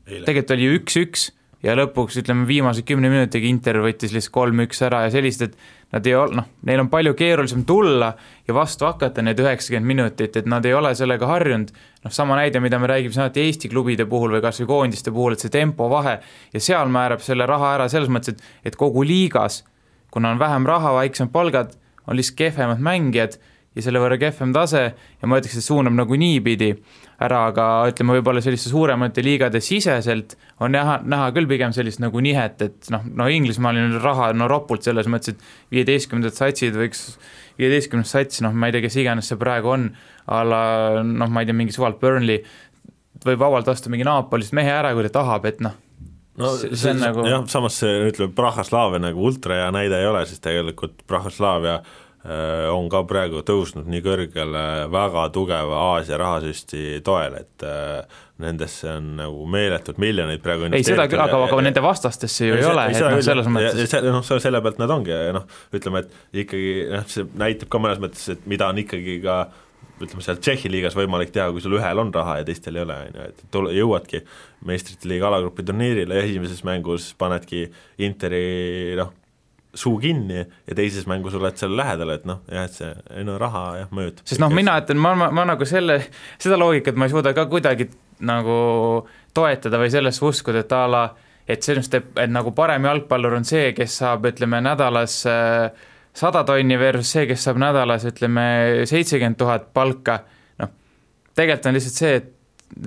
tegelikult 0.07 0.55
oli 0.57 0.69
ju 0.69 0.79
üks-üks 0.79 1.29
ja 1.63 1.75
lõpuks 1.75 2.21
ütleme, 2.21 2.47
viimase 2.47 2.85
kümne 2.87 3.11
minutiga 3.11 3.49
Inter 3.49 3.81
võttis 3.83 4.13
lihtsalt 4.15 4.35
kolm-üks 4.35 4.83
ära 4.87 5.05
ja 5.07 5.11
sellised, 5.13 5.51
et 5.53 5.95
nad 5.95 6.07
ei 6.07 6.15
ole, 6.15 6.37
noh, 6.39 6.47
neil 6.69 6.83
on 6.85 6.91
palju 6.93 7.15
keerulisem 7.19 7.65
tulla 7.67 8.13
ja 8.47 8.55
vastu 8.55 8.87
hakata 8.87 9.25
need 9.25 9.41
üheksakümmend 9.43 9.89
minutit, 9.89 10.37
et 10.39 10.47
nad 10.51 10.67
ei 10.69 10.77
ole 10.77 10.95
sellega 10.99 11.27
harjunud. 11.27 11.73
noh, 12.05 12.15
sama 12.15 12.37
näide, 12.39 12.61
mida 12.61 12.79
me 12.79 12.87
räägime 12.91 13.19
alati 13.19 13.47
Eesti 13.47 13.73
klubide 13.73 14.07
puhul 14.07 14.37
või 14.37 14.45
kas 14.45 14.63
või 14.63 14.71
koondiste 14.71 15.11
puhul, 15.11 15.35
et 15.35 15.43
see 15.43 15.55
tempovahe 15.55 16.19
ja 16.53 16.61
seal 16.61 16.93
määrab 16.95 17.25
selle 17.25 17.47
raha 17.47 17.75
ära 17.75 17.89
selles 17.89 18.13
mõttes, 18.13 18.37
et, 18.37 18.71
et 18.71 18.77
kogu 18.77 19.03
liigas, 19.03 19.65
kuna 20.15 20.31
on 20.31 20.39
vähem 20.39 20.67
raha, 20.67 20.95
väiksemad 21.01 21.33
palgad, 21.35 21.75
on 22.07 22.17
lihtsalt 22.17 22.39
kehvemad 22.39 22.79
mängijad 22.79 23.41
ja 23.79 23.85
selle 23.85 24.01
võrra 24.03 24.19
kehvem 24.21 24.53
tase 24.55 24.83
ja 24.91 25.29
ma 25.31 25.39
ütleks, 25.39 25.57
et 25.61 25.65
suunab 25.65 25.95
nagu 25.95 26.19
niipidi 26.19 26.73
ära, 27.23 27.45
aga 27.51 27.65
ütleme, 27.91 28.17
võib-olla 28.19 28.43
selliste 28.43 28.71
suuremate 28.71 29.23
liigade 29.25 29.61
siseselt 29.65 30.37
on 30.63 30.75
näha, 30.75 30.99
näha 31.07 31.31
küll 31.37 31.49
pigem 31.51 31.75
sellist 31.75 32.03
nagu 32.03 32.23
nihet, 32.23 32.63
et 32.67 32.91
noh, 32.95 33.07
no 33.23 33.27
Inglismaal 33.31 33.79
on 33.81 33.99
raha 34.03 34.31
no 34.37 34.51
ropult 34.51 34.87
selles 34.87 35.11
mõttes, 35.11 35.35
et 35.35 35.75
viieteistkümnendad 35.75 36.39
satsid 36.39 36.79
võiks, 36.79 37.05
viieteistkümnes 37.59 38.15
sats, 38.15 38.43
noh, 38.45 38.55
ma 38.55 38.69
ei 38.69 38.77
tea, 38.77 38.87
kes 38.87 39.01
iganes 39.03 39.31
see 39.31 39.41
praegu 39.41 39.75
on, 39.75 39.91
a 40.31 40.45
la 40.47 40.63
noh, 41.07 41.31
ma 41.31 41.43
ei 41.43 41.51
tea, 41.51 41.59
mingi 41.59 41.75
suvalt 41.75 41.99
Burnley, 42.03 42.43
võib 43.25 43.43
vabalt 43.43 43.71
osta 43.71 43.91
mingi 43.91 44.07
Napolist 44.07 44.55
mehe 44.55 44.75
ära, 44.75 44.95
kui 44.95 45.07
ta 45.07 45.15
tahab, 45.21 45.47
et 45.51 45.63
noh, 45.65 45.75
no 46.39 46.55
see, 46.59 46.75
see 46.79 46.95
on 46.95 47.03
nagu 47.03 47.27
jah, 47.27 47.47
samas 47.51 47.79
see 47.83 48.11
ütleme, 48.13 48.35
Prahaslaavia 48.39 49.03
nagu 49.09 49.27
ultra 49.27 49.59
hea 49.63 49.73
näide 49.75 49.99
ei 49.99 50.11
ole, 50.11 50.23
sest 50.31 50.45
tegelikult 50.47 51.03
Prahaslaavia 51.11 51.81
on 52.75 52.89
ka 52.91 53.05
praegu 53.07 53.45
tõusnud 53.47 53.87
nii 53.89 54.01
kõrgele 54.03 54.63
väga 54.91 55.29
tugeva 55.35 55.83
Aasia 55.95 56.19
rahasüsti 56.19 56.99
toel, 57.07 57.37
et 57.45 57.63
äh, 57.67 58.19
nendesse 58.43 58.91
on 58.91 59.13
nagu 59.21 59.47
meeletult 59.51 60.01
miljoneid 60.03 60.43
praegu 60.43 60.67
ei, 60.73 60.83
seda 60.87 61.07
küll, 61.11 61.23
aga, 61.23 61.39
aga 61.47 61.61
nende 61.63 61.83
vastastesse 61.85 62.51
ju 62.51 62.57
ei, 62.57 62.65
ei 62.65 62.69
ole, 62.69 62.89
et 62.91 62.99
noh, 63.03 63.23
selles 63.23 63.51
mõttes 63.55 63.95
noh, 64.09 64.21
selle 64.27 64.63
pealt 64.65 64.83
nad 64.83 64.93
ongi 64.95 65.15
ja 65.15 65.33
noh, 65.37 65.47
ütleme, 65.75 66.03
et 66.05 66.43
ikkagi 66.45 66.75
noh, 66.91 67.07
see 67.11 67.27
näitab 67.39 67.71
ka 67.73 67.83
mõnes 67.83 68.03
mõttes, 68.03 68.27
et 68.35 68.47
mida 68.51 68.71
on 68.71 68.83
ikkagi 68.83 69.19
ka 69.23 69.41
ütleme, 69.99 70.23
seal 70.23 70.39
Tšehhi 70.39 70.71
liigas 70.71 70.99
võimalik 70.99 71.33
teha, 71.35 71.49
kui 71.55 71.63
sul 71.63 71.79
ühel 71.79 72.03
on 72.03 72.13
raha 72.15 72.39
ja 72.41 72.47
teistel 72.47 72.79
ei 72.79 72.85
ole, 72.87 72.99
on 73.09 73.19
ju, 73.19 73.29
et 73.33 73.47
tule, 73.55 73.73
jõuadki 73.75 74.23
meistrite 74.69 75.11
liiga 75.11 75.31
alagrupi 75.31 75.67
turniirile 75.67 76.19
ja 76.19 76.27
esimeses 76.27 76.63
mängus 76.67 77.11
panedki 77.19 77.67
Interi 78.07 78.95
noh, 78.99 79.11
suu 79.79 79.99
kinni 80.03 80.41
ja 80.43 80.77
teises 80.77 81.07
mängus 81.11 81.37
oled 81.39 81.57
seal 81.61 81.77
lähedal, 81.79 82.13
et 82.17 82.27
noh, 82.29 82.43
jah, 82.53 82.67
et 82.69 82.75
see, 82.75 82.91
no 83.27 83.39
raha 83.41 83.65
jah, 83.83 83.95
mõjutab. 83.95 84.27
sest 84.29 84.43
noh, 84.43 84.53
mina 84.55 84.77
ütlen, 84.83 85.01
ma, 85.03 85.15
ma, 85.19 85.31
ma 85.35 85.47
nagu 85.53 85.69
selle, 85.69 86.01
seda 86.41 86.59
loogikat 86.61 86.99
ma 86.99 87.09
ei 87.09 87.15
suuda 87.15 87.35
ka 87.37 87.47
kuidagi 87.51 87.89
nagu 88.29 88.59
toetada 89.35 89.81
või 89.81 89.93
sellesse 89.95 90.25
uskuda, 90.27 90.65
et 90.67 90.75
a 90.75 90.85
la 90.91 91.05
et 91.49 91.65
sellest 91.65 91.93
teeb, 91.95 92.11
et 92.21 92.31
nagu 92.31 92.53
parem 92.57 92.85
jalgpallur 92.85 93.39
on 93.39 93.47
see, 93.49 93.71
kes 93.77 93.95
saab, 94.03 94.27
ütleme, 94.29 94.61
nädalas 94.65 95.23
äh, 95.31 95.87
sada 96.17 96.43
tonni 96.45 96.77
versus 96.81 97.15
see, 97.15 97.29
kes 97.31 97.47
saab 97.49 97.61
nädalas, 97.63 98.05
ütleme, 98.09 98.49
seitsekümmend 98.89 99.39
tuhat 99.41 99.71
palka, 99.77 100.21
noh, 100.61 100.75
tegelikult 101.39 101.71
on 101.71 101.79
lihtsalt 101.79 102.03
see, 102.03 102.19
et 102.21 102.35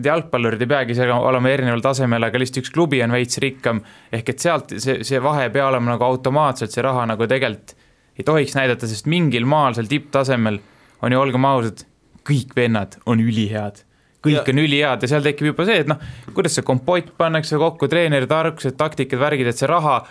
jalgpallurid 0.05 0.61
ei 0.63 0.69
peagi 0.71 0.95
seal 0.97 1.11
olema 1.17 1.51
erineval 1.51 1.83
tasemel, 1.83 2.23
aga 2.27 2.39
lihtsalt 2.39 2.63
üks 2.63 2.73
klubi 2.73 3.01
on 3.03 3.13
veits 3.15 3.39
rikkam, 3.43 3.81
ehk 4.13 4.33
et 4.33 4.43
sealt 4.43 4.73
see, 4.79 5.01
see 5.07 5.21
vahe 5.23 5.47
ei 5.47 5.53
pea 5.53 5.67
olema 5.67 5.93
nagu 5.93 6.07
automaatselt, 6.07 6.73
see 6.73 6.85
raha 6.85 7.05
nagu 7.11 7.27
tegelikult 7.27 7.75
ei 8.19 8.25
tohiks 8.27 8.55
näidata, 8.57 8.87
sest 8.89 9.07
mingil 9.09 9.47
maal 9.49 9.75
seal 9.77 9.89
tipptasemel 9.89 10.59
on 11.01 11.13
ju, 11.15 11.21
olgem 11.21 11.47
ausad, 11.47 11.85
kõik 12.27 12.53
vennad 12.55 12.99
on 13.09 13.23
ülihead. 13.23 13.83
kõik 14.21 14.35
ja. 14.37 14.53
on 14.53 14.61
ülihead 14.61 15.01
ja 15.01 15.09
seal 15.09 15.23
tekib 15.25 15.47
juba 15.49 15.65
see, 15.65 15.79
et 15.81 15.87
noh, 15.89 16.01
kuidas 16.35 16.53
see 16.57 16.65
kompott 16.65 17.09
pannakse 17.17 17.57
kokku, 17.57 17.89
treeneri 17.89 18.27
tarkused, 18.29 18.75
taktikad, 18.77 19.17
värgid, 19.19 19.49
et 19.49 19.57
see 19.57 19.69
raha 19.69 20.03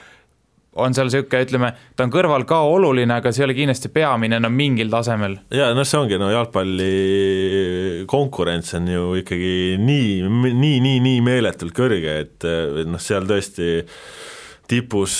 on 0.79 0.95
seal 0.95 1.09
niisugune, 1.09 1.43
ütleme, 1.47 1.71
ta 1.99 2.07
on 2.07 2.13
kõrval 2.15 2.45
ka 2.49 2.61
oluline, 2.71 3.17
aga 3.17 3.33
see 3.35 3.43
ei 3.43 3.49
ole 3.49 3.57
kindlasti 3.59 3.91
peamine 3.95 4.39
enam 4.39 4.55
mingil 4.55 4.91
tasemel. 4.93 5.39
jaa, 5.55 5.73
noh, 5.75 5.87
see 5.87 5.99
ongi, 5.99 6.19
no 6.21 6.31
jalgpalli 6.31 8.05
konkurents 8.11 8.75
on 8.79 8.91
ju 8.91 9.07
ikkagi 9.23 9.55
nii, 9.83 10.13
nii, 10.31 10.77
nii, 10.87 10.99
nii 11.07 11.25
meeletult 11.27 11.75
kõrge, 11.77 12.19
et 12.27 12.51
noh, 12.87 13.03
seal 13.03 13.27
tõesti 13.31 13.81
tipus, 14.71 15.15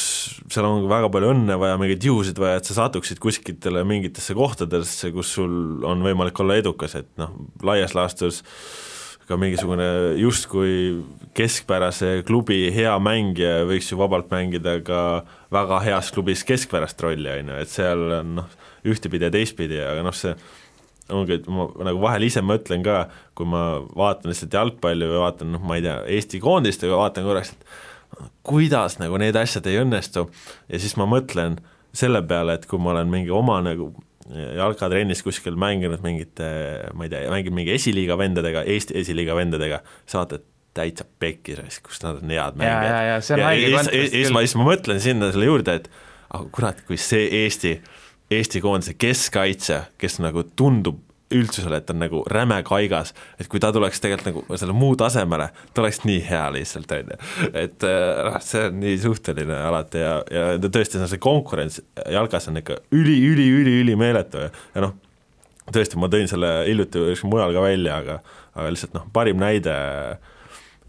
seal 0.53 0.69
on 0.69 0.87
väga 0.91 1.09
palju 1.11 1.33
õnne 1.33 1.57
vaja, 1.59 1.79
mingeid 1.81 2.07
juhuseid 2.07 2.39
vaja, 2.39 2.61
et 2.61 2.71
sa 2.71 2.77
satuksid 2.85 3.19
kuskitele 3.23 3.83
mingitesse 3.89 4.37
kohtadesse, 4.39 5.11
kus 5.15 5.35
sul 5.35 5.83
on 5.87 6.07
võimalik 6.07 6.39
olla 6.45 6.61
edukas, 6.61 6.95
et 7.01 7.11
noh, 7.19 7.35
laias 7.67 7.97
laastus 7.99 8.45
ka 9.31 9.39
mingisugune 9.39 9.87
justkui 10.19 10.73
keskpärase 11.39 12.21
klubi 12.27 12.65
hea 12.75 12.97
mängija 13.03 13.63
võiks 13.69 13.91
ju 13.93 13.99
vabalt 14.01 14.31
mängida 14.33 14.79
ka 14.85 15.03
väga 15.55 15.79
heas 15.87 16.11
klubis 16.15 16.43
keskpärast 16.47 17.01
rolli, 17.05 17.31
on 17.31 17.53
ju, 17.53 17.61
et 17.63 17.71
seal 17.71 18.03
on 18.21 18.35
noh, 18.41 18.59
ühtepidi 18.91 19.29
ja 19.29 19.35
teistpidi, 19.35 19.79
aga 19.85 20.03
noh, 20.07 20.17
see 20.17 20.35
ongi, 21.11 21.41
et 21.41 21.47
ma 21.51 21.69
nagu 21.87 22.03
vahel 22.03 22.27
ise 22.27 22.43
mõtlen 22.45 22.85
ka, 22.87 23.05
kui 23.39 23.49
ma 23.51 23.65
vaatan 23.99 24.31
lihtsalt 24.31 24.55
jalgpalli 24.59 25.09
või 25.11 25.23
vaatan 25.25 25.55
noh, 25.55 25.65
ma 25.67 25.79
ei 25.79 25.87
tea, 25.87 25.97
Eesti 26.19 26.43
koondist 26.43 26.85
või 26.87 26.95
vaatan 26.99 27.27
korraks, 27.27 27.55
et 27.55 28.31
kuidas 28.47 28.99
nagu 29.01 29.19
need 29.21 29.39
asjad 29.39 29.67
ei 29.71 29.81
õnnestu. 29.83 30.27
Ja 30.71 30.81
siis 30.83 30.97
ma 30.99 31.07
mõtlen 31.11 31.59
selle 31.97 32.23
peale, 32.27 32.59
et 32.59 32.67
kui 32.71 32.83
ma 32.83 32.95
olen 32.95 33.11
mingi 33.11 33.33
oma 33.35 33.61
nagu 33.65 33.91
jalkatrennis 34.57 35.25
kuskil 35.27 35.57
mänginud 35.61 36.03
mingite, 36.05 36.47
ma 36.95 37.07
ei 37.07 37.13
tea, 37.13 37.27
mängib 37.33 37.57
mingi 37.57 37.75
esiliiga 37.75 38.17
vendadega, 38.21 38.65
Eesti 38.69 38.97
esiliiga 39.01 39.37
vendadega, 39.39 39.83
saate 40.11 40.43
täitsa 40.77 41.05
pekkis, 41.19 41.81
kus 41.83 42.03
nad 42.05 42.21
on 42.21 42.31
head 42.31 42.59
mängijad. 42.61 42.87
ja, 42.87 43.19
kontekst 43.81 43.95
küll. 43.97 44.39
siis 44.45 44.57
ma 44.59 44.69
mõtlen 44.69 45.03
sinna 45.03 45.33
selle 45.35 45.51
juurde, 45.51 45.77
et 45.81 45.91
aga 46.31 46.47
kurat, 46.55 46.83
kui 46.87 46.99
see 47.01 47.27
Eesti, 47.43 47.75
Eesti 48.31 48.63
koondise 48.63 48.95
keskkaitse, 48.95 49.81
kes 49.99 50.21
nagu 50.23 50.45
tundub 50.57 51.03
üldsusele, 51.35 51.79
et 51.79 51.87
ta 51.87 51.95
on 51.95 52.03
nagu 52.03 52.23
räme 52.31 52.59
kaigas, 52.67 53.13
et 53.39 53.49
kui 53.51 53.61
ta 53.63 53.71
tuleks 53.75 54.03
tegelikult 54.03 54.49
nagu 54.49 54.61
selle 54.61 54.75
muu 54.77 54.97
tasemele, 54.99 55.51
ta 55.75 55.85
oleks 55.85 56.03
nii 56.05 56.23
hea 56.27 56.47
lihtsalt, 56.57 56.95
on 56.97 57.13
ju. 57.15 57.19
et 57.63 57.87
noh, 58.27 58.41
see 58.45 58.65
on 58.69 58.81
nii 58.83 58.97
suhteline 59.05 59.61
alati 59.69 60.03
ja, 60.03 60.17
ja 60.35 60.49
tõesti, 60.67 61.03
see 61.05 61.23
konkurents 61.23 61.81
jalgas 62.11 62.51
on 62.51 62.61
ikka 62.63 62.81
üli, 62.97 63.17
üli, 63.31 63.47
üli, 63.61 63.77
üli 63.85 63.97
meeletu 63.99 64.47
ja, 64.47 64.51
ja 64.75 64.85
noh, 64.87 64.97
tõesti, 65.71 65.99
ma 66.01 66.11
tõin 66.13 66.31
selle 66.31 66.53
hiljuti 66.69 67.05
mujal 67.31 67.55
ka 67.55 67.65
välja, 67.65 68.01
aga, 68.03 68.19
aga 68.57 68.73
lihtsalt 68.75 68.97
noh, 68.99 69.07
parim 69.15 69.39
näide, 69.41 69.77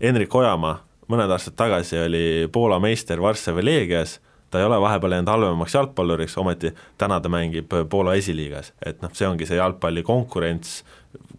Henrik 0.01 0.34
Ojamaa 0.36 0.80
mõned 1.12 1.32
aastad 1.34 1.58
tagasi 1.60 1.99
oli 1.99 2.25
Poola 2.51 2.80
meister 2.82 3.21
Varssavi 3.21 3.63
Leegias 3.65 4.17
ta 4.52 4.60
ei 4.60 4.68
ole 4.68 4.82
vahepeal 4.82 5.16
jäänud 5.16 5.32
halvemaks 5.32 5.76
jalgpalluriks, 5.76 6.38
ometi 6.38 6.74
täna 7.00 7.20
ta 7.24 7.30
mängib 7.32 7.72
Poola 7.90 8.14
esiliigas, 8.20 8.74
et 8.86 9.02
noh, 9.02 9.12
see 9.16 9.28
ongi 9.28 9.48
see 9.48 9.58
jalgpalli 9.58 10.04
konkurents, 10.04 10.82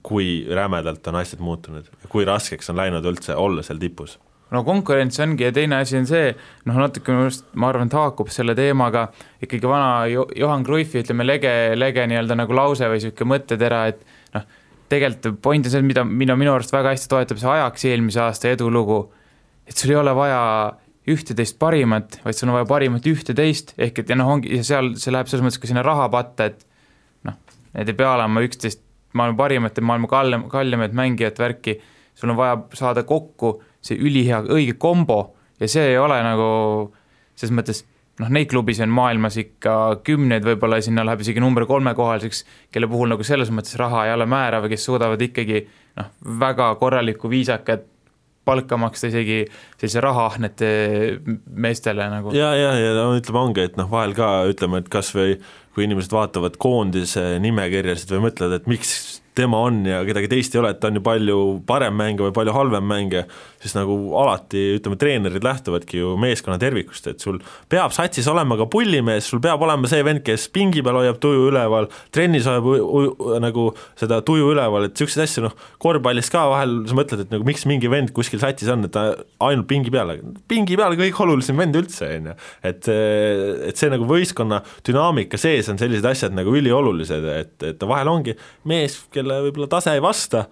kui 0.02 0.42
rämedalt 0.50 1.06
on 1.12 1.20
asjad 1.20 1.40
muutunud, 1.44 1.88
kui 2.08 2.24
raskeks 2.26 2.72
on 2.72 2.80
läinud 2.80 3.06
üldse 3.06 3.36
olla 3.38 3.62
seal 3.62 3.80
tipus. 3.82 4.18
No 4.52 4.64
konkurents 4.64 5.20
ongi 5.24 5.46
ja 5.46 5.52
teine 5.52 5.78
asi 5.80 5.96
on 5.96 6.06
see, 6.08 6.32
noh 6.68 6.76
natuke 6.76 7.12
minu 7.12 7.28
arust, 7.28 7.46
ma 7.56 7.70
arvan, 7.70 7.88
et 7.88 7.94
haakub 7.96 8.28
selle 8.32 8.52
teemaga 8.56 9.06
ikkagi 9.40 9.68
vana 9.68 10.26
Johan 10.36 10.64
Cruyffi, 10.66 11.00
ütleme, 11.06 11.24
lege, 11.24 11.52
lege 11.78 12.04
nii-öelda 12.10 12.36
nagu 12.36 12.56
lause 12.56 12.88
või 12.90 13.00
niisugune 13.00 13.32
mõttetera, 13.32 13.86
et 13.92 14.02
noh, 14.36 14.44
tegelikult 14.92 15.40
point 15.44 15.68
on 15.68 15.72
see, 15.72 15.84
mida, 15.86 16.04
mida 16.04 16.36
minu 16.36 16.52
arust 16.52 16.74
väga 16.74 16.92
hästi 16.92 17.08
toetab 17.08 17.40
see 17.40 17.48
ajaks 17.48 17.86
eelmise 17.88 18.20
aasta 18.26 18.52
edulugu, 18.52 19.06
et 19.64 19.76
sul 19.76 19.94
ei 19.94 20.00
ole 20.02 20.12
vaja 20.16 20.42
ühteteist 21.10 21.58
parimat, 21.58 22.20
vaid 22.22 22.38
sul 22.38 22.50
on 22.50 22.58
vaja 22.60 22.68
parimat 22.70 23.06
ühteteist, 23.10 23.74
ehk 23.80 24.02
et 24.02 24.12
ja 24.12 24.18
noh, 24.18 24.30
ongi, 24.36 24.52
ja 24.54 24.66
seal 24.66 24.92
see 25.00 25.14
läheb 25.14 25.30
selles 25.30 25.44
mõttes 25.46 25.58
ka 25.62 25.70
sinna 25.70 25.82
rahapatta, 25.86 26.50
et 26.52 26.62
noh, 27.26 27.38
need 27.74 27.90
ei 27.90 27.98
pea 27.98 28.12
olema 28.14 28.44
üksteist 28.46 28.84
maailma 29.18 29.38
parimate, 29.40 29.84
maailma 29.84 30.10
kallem, 30.10 30.46
kallimaid 30.52 30.94
mängijat 30.96 31.40
värki, 31.42 31.76
sul 32.14 32.32
on 32.32 32.38
vaja 32.38 32.60
saada 32.78 33.02
kokku 33.08 33.56
see 33.82 33.98
ülihea, 33.98 34.44
õige 34.52 34.76
kombo 34.80 35.34
ja 35.60 35.68
see 35.70 35.92
ei 35.92 35.98
ole 35.98 36.20
nagu 36.22 36.48
selles 37.34 37.54
mõttes 37.56 37.82
noh, 38.20 38.30
neid 38.32 38.50
klubisid 38.50 38.86
on 38.86 38.94
maailmas 38.94 39.38
ikka 39.40 39.76
kümneid, 40.06 40.44
võib-olla 40.46 40.80
sinna 40.84 41.04
läheb 41.06 41.24
isegi 41.24 41.42
number 41.42 41.66
kolmekohaliseks, 41.68 42.44
kelle 42.72 42.88
puhul 42.90 43.10
nagu 43.12 43.26
selles 43.26 43.50
mõttes 43.54 43.76
raha 43.80 44.06
ei 44.06 44.14
ole 44.14 44.28
määrav 44.30 44.68
ja 44.68 44.72
kes 44.72 44.86
suudavad 44.88 45.22
ikkagi 45.24 45.64
noh, 45.98 46.12
väga 46.42 46.72
korralikku 46.80 47.30
viisakat 47.32 47.88
palka 48.44 48.78
maksta 48.80 49.10
isegi 49.12 49.44
sellise 49.78 50.02
rahaahnete 50.02 50.70
meestele 51.46 52.08
nagu. 52.10 52.34
ja, 52.36 52.52
ja, 52.58 52.74
ja 52.78 52.94
no 52.98 53.12
ütleme, 53.18 53.42
ongi, 53.46 53.66
et 53.70 53.78
noh, 53.80 53.90
vahel 53.90 54.16
ka 54.18 54.32
ütleme, 54.50 54.82
et 54.82 54.90
kas 54.92 55.12
või 55.16 55.36
kui 55.72 55.86
inimesed 55.86 56.12
vaatavad 56.12 56.58
koondise 56.60 57.38
nimekirjasid 57.42 58.16
või 58.16 58.26
mõtlevad, 58.28 58.60
et 58.60 58.70
miks 58.70 59.21
tema 59.34 59.62
on 59.64 59.80
ja 59.86 60.02
kedagi 60.04 60.28
teist 60.28 60.54
ei 60.54 60.60
ole, 60.60 60.72
et 60.74 60.80
ta 60.80 60.90
on 60.90 60.98
ju 60.98 61.02
palju 61.04 61.38
parem 61.68 61.94
mängija 61.96 62.28
või 62.28 62.34
palju 62.36 62.52
halvem 62.56 62.84
mängija, 62.88 63.24
siis 63.62 63.74
nagu 63.76 63.94
alati 64.20 64.62
ütleme, 64.76 64.98
treenerid 65.00 65.44
lähtuvadki 65.46 66.02
ju 66.02 66.14
meeskonna 66.20 66.58
tervikust, 66.60 67.08
et 67.08 67.24
sul 67.24 67.38
peab 67.72 67.94
satsis 67.96 68.28
olema 68.28 68.58
ka 68.60 68.66
pullimees, 68.72 69.30
sul 69.30 69.40
peab 69.44 69.62
olema 69.64 69.88
see 69.88 70.04
vend, 70.04 70.20
kes 70.26 70.48
pingi 70.52 70.84
peal 70.84 70.98
hoiab 71.00 71.20
tuju 71.22 71.46
üleval, 71.48 71.88
trennis 72.12 72.48
hoiab 72.50 73.40
nagu 73.44 73.68
seda 74.00 74.20
tuju 74.26 74.50
üleval, 74.52 74.88
et 74.88 74.96
niisuguseid 74.96 75.24
asju 75.24 75.46
noh, 75.46 75.56
korvpallis 75.82 76.28
ka 76.32 76.44
vahel 76.52 76.76
sa 76.90 76.98
mõtled, 76.98 77.24
et 77.24 77.32
nagu 77.32 77.48
miks 77.48 77.64
mingi 77.70 77.90
vend 77.92 78.12
kuskil 78.16 78.42
satsis 78.42 78.68
on, 78.72 78.84
et 78.88 78.92
ta 78.92 79.06
ainult 79.48 79.68
pingi 79.70 79.92
peal, 79.94 80.12
pingi 80.50 80.76
peal 80.76 80.98
kõige 81.00 81.24
olulisem 81.24 81.56
vend 81.60 81.80
üldse, 81.80 82.10
on 82.18 82.32
ju. 82.32 82.36
et, 82.68 82.92
et 83.70 83.80
see 83.80 83.92
nagu 83.92 84.06
võistkonna 84.08 84.60
dünaamika 84.84 85.40
sees 85.40 85.72
on 85.72 85.80
sellised 85.80 86.06
asjad 86.12 86.36
nagu 86.36 86.52
üliolulised, 86.58 87.32
et, 87.32 87.56
et 87.72 87.88
vahel 87.88 88.12
ongi 88.12 88.36
mees, 88.68 89.00
kelle 89.14 89.21
võib-olla 89.22 89.68
tase 89.70 89.94
ei 89.96 90.02
vasta, 90.02 90.46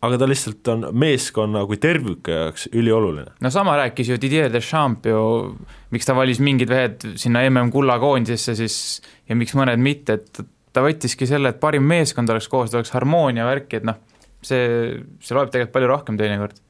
aga 0.00 0.18
ta 0.20 0.28
lihtsalt 0.28 0.70
on 0.72 0.86
meeskonna 0.96 1.64
kui 1.68 1.80
terviku 1.80 2.32
jaoks 2.32 2.68
ülioluline. 2.72 3.34
no 3.40 3.50
sama 3.52 3.76
rääkis 3.82 4.08
ju 4.08 4.20
Didier 4.20 4.52
Deschamps 4.52 5.10
ju, 5.10 5.20
miks 5.90 6.08
ta 6.08 6.16
valis 6.16 6.40
mingid 6.40 6.72
mehed 6.72 7.04
sinna 7.20 7.44
MM-kulla 7.50 7.98
koondisesse 8.00 8.56
siis 8.58 8.78
ja 9.28 9.36
miks 9.36 9.54
mõned 9.58 9.82
mitte, 9.82 10.16
et 10.20 10.42
ta 10.72 10.84
võttiski 10.84 11.28
selle, 11.28 11.52
et 11.52 11.60
parim 11.60 11.84
meeskond 11.84 12.30
oleks 12.30 12.48
koos, 12.48 12.72
oleks 12.74 12.94
harmoonia 12.94 13.44
värki, 13.44 13.80
et 13.80 13.86
noh, 13.88 14.00
see, 14.42 14.98
see 15.20 15.36
loeb 15.36 15.52
tegelikult 15.52 15.76
palju 15.76 15.92
rohkem 15.92 16.20
teinekord 16.20 16.60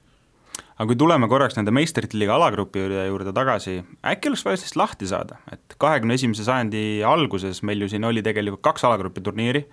aga 0.80 0.88
kui 0.88 0.96
tuleme 0.96 1.28
korraks 1.28 1.58
nende 1.58 1.74
meistrite 1.76 2.16
liiga 2.16 2.38
alagrupi 2.38 2.80
juurde 2.80 3.34
tagasi, 3.36 3.82
äkki 4.00 4.30
oleks 4.30 4.44
vaja 4.46 4.62
sellest 4.62 4.78
lahti 4.80 5.08
saada, 5.10 5.36
et 5.52 5.76
kahekümne 5.80 6.16
esimese 6.16 6.46
sajandi 6.46 7.02
alguses 7.04 7.60
meil 7.68 7.84
ju 7.84 7.90
siin 7.92 8.06
oli 8.08 8.24
tegelikult 8.24 8.64
kaks 8.64 8.86
alagrupi 8.88 9.20
turniiri 9.20 9.66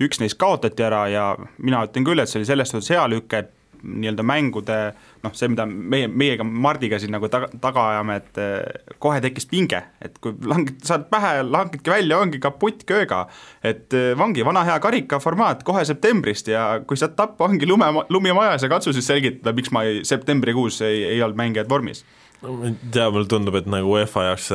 üks 0.00 0.20
neist 0.22 0.38
kaotati 0.40 0.86
ära 0.86 1.06
ja 1.12 1.26
mina 1.58 1.82
ütlen 1.86 2.06
küll, 2.06 2.22
et 2.22 2.30
see 2.30 2.40
oli 2.40 2.48
selles 2.48 2.72
suhtes 2.72 2.92
hea 2.94 3.04
lüke, 3.10 3.42
et 3.44 3.58
nii-öelda 3.82 4.22
mängude 4.22 4.76
noh, 5.24 5.32
see, 5.34 5.48
mida 5.50 5.64
meie, 5.66 6.06
meiega 6.08 6.44
Mardiga 6.46 6.98
siin 7.02 7.12
nagu 7.14 7.28
taga, 7.32 7.48
taga 7.62 7.86
ajame, 7.92 8.18
et 8.22 8.40
eh, 8.42 8.94
kohe 9.02 9.20
tekkis 9.24 9.48
pinge, 9.50 9.80
et 10.02 10.18
kui 10.22 10.36
langed, 10.48 10.78
saad 10.86 11.08
pähe, 11.10 11.34
langedki 11.46 11.90
välja, 11.90 12.20
ongi 12.22 12.40
kaputt 12.42 12.86
kööga. 12.88 13.24
et 13.62 13.94
eh, 13.98 14.12
ongi 14.18 14.44
vana 14.46 14.64
hea 14.68 14.78
karikaformaat 14.82 15.66
kohe 15.66 15.84
septembrist 15.88 16.48
ja 16.52 16.66
kui 16.86 17.00
saad 17.00 17.16
tappa, 17.18 17.48
ongi 17.50 17.68
lume, 17.68 17.90
lumi 18.08 18.34
majas 18.36 18.62
ja 18.62 18.70
katsu 18.72 18.94
siis 18.94 19.06
selgitada, 19.10 19.54
miks 19.56 19.74
ma 19.74 19.84
ei, 19.88 20.04
septembrikuus 20.06 20.80
ei, 20.86 21.04
ei 21.14 21.22
olnud 21.22 21.42
mängijad 21.42 21.70
vormis 21.70 22.04
ma 22.42 22.70
ei 22.70 22.74
tea, 22.90 23.10
mulle 23.12 23.28
tundub, 23.30 23.56
et 23.58 23.68
nagu 23.70 23.92
UEFA 23.94 24.26
jaoks 24.30 24.48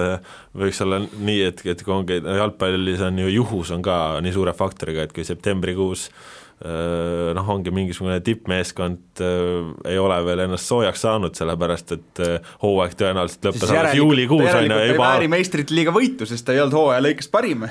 võiks 0.58 0.82
olla 0.84 1.00
nii, 1.04 1.39
et, 1.52 1.63
et 1.71 1.84
kui 1.86 1.95
ongi 1.95 2.19
jalgpallis 2.19 3.04
on 3.08 3.21
ju 3.23 3.30
juhus 3.32 3.71
on 3.76 3.86
ka 3.86 4.17
nii 4.23 4.36
suure 4.36 4.54
faktoriga, 4.58 5.08
et 5.08 5.15
kui 5.15 5.26
septembrikuus 5.28 6.08
äh, 6.10 7.32
noh, 7.38 7.52
ongi 7.56 7.71
mingisugune 7.76 8.19
tippmeeskond 8.26 9.23
äh, 9.23 9.91
ei 9.93 10.02
ole 10.02 10.19
veel 10.28 10.45
ennast 10.47 10.67
soojaks 10.67 11.06
saanud, 11.08 11.38
sellepärast 11.39 11.95
et 11.95 12.23
äh, 12.26 12.52
hooaeg 12.63 12.97
tõenäoliselt 13.00 13.52
lõppes 13.52 13.71
alles 13.71 14.00
juulikuus, 14.02 14.50
on 14.52 14.67
ju, 14.67 14.82
juba 14.93 15.06
vääri 15.06 15.32
meistrite 15.32 15.78
liiga 15.78 15.95
võitu, 15.95 16.28
sest 16.30 16.47
ta 16.47 16.56
ei 16.56 16.65
olnud 16.65 16.80
hooaja 16.82 17.08
lõikes 17.08 17.32
parim 17.32 17.69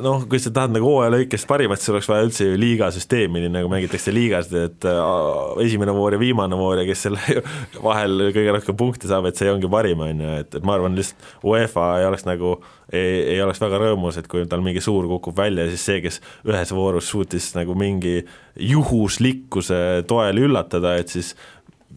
noh, 0.00 0.22
kui 0.30 0.40
sa 0.40 0.50
tahad 0.54 0.72
nagu 0.72 0.86
hooaja 0.88 1.12
lõikest 1.12 1.46
parimat, 1.48 1.80
siis 1.80 1.92
oleks 1.92 2.08
vaja 2.08 2.24
üldse 2.24 2.46
ju 2.46 2.58
liigasüsteemi, 2.60 3.42
nii 3.42 3.52
nagu 3.52 3.68
mängitakse 3.68 4.12
liigas, 4.14 4.48
et 4.56 4.86
äh, 4.88 5.00
esimene 5.64 5.92
voor 5.92 6.16
ja 6.16 6.20
viimane 6.22 6.56
voor 6.56 6.80
ja 6.80 6.86
kes 6.88 7.04
selle 7.06 7.42
vahel 7.86 8.30
kõige 8.32 8.54
rohkem 8.56 8.78
punkte 8.78 9.10
saab, 9.10 9.28
et 9.28 9.40
see 9.40 9.50
ongi 9.52 9.68
parim, 9.72 10.00
on 10.06 10.22
ju, 10.24 10.36
et, 10.40 10.56
et 10.56 10.64
ma 10.64 10.76
arvan, 10.78 10.96
lihtsalt 10.96 11.44
UEFA 11.48 11.88
ei 12.00 12.08
oleks 12.08 12.24
nagu, 12.28 12.54
ei, 12.88 13.18
ei 13.34 13.42
oleks 13.44 13.60
väga 13.60 13.82
rõõmus, 13.82 14.20
et 14.20 14.30
kui 14.32 14.46
tal 14.48 14.64
mingi 14.64 14.84
suur 14.84 15.10
kukub 15.10 15.36
välja, 15.42 15.68
siis 15.72 15.84
see, 15.90 16.00
kes 16.04 16.22
ühes 16.48 16.72
voorus 16.76 17.12
suutis 17.12 17.50
nagu 17.58 17.76
mingi 17.76 18.22
juhuslikkuse 18.56 19.82
toel 20.08 20.40
üllatada, 20.46 20.96
et 21.00 21.12
siis 21.12 21.34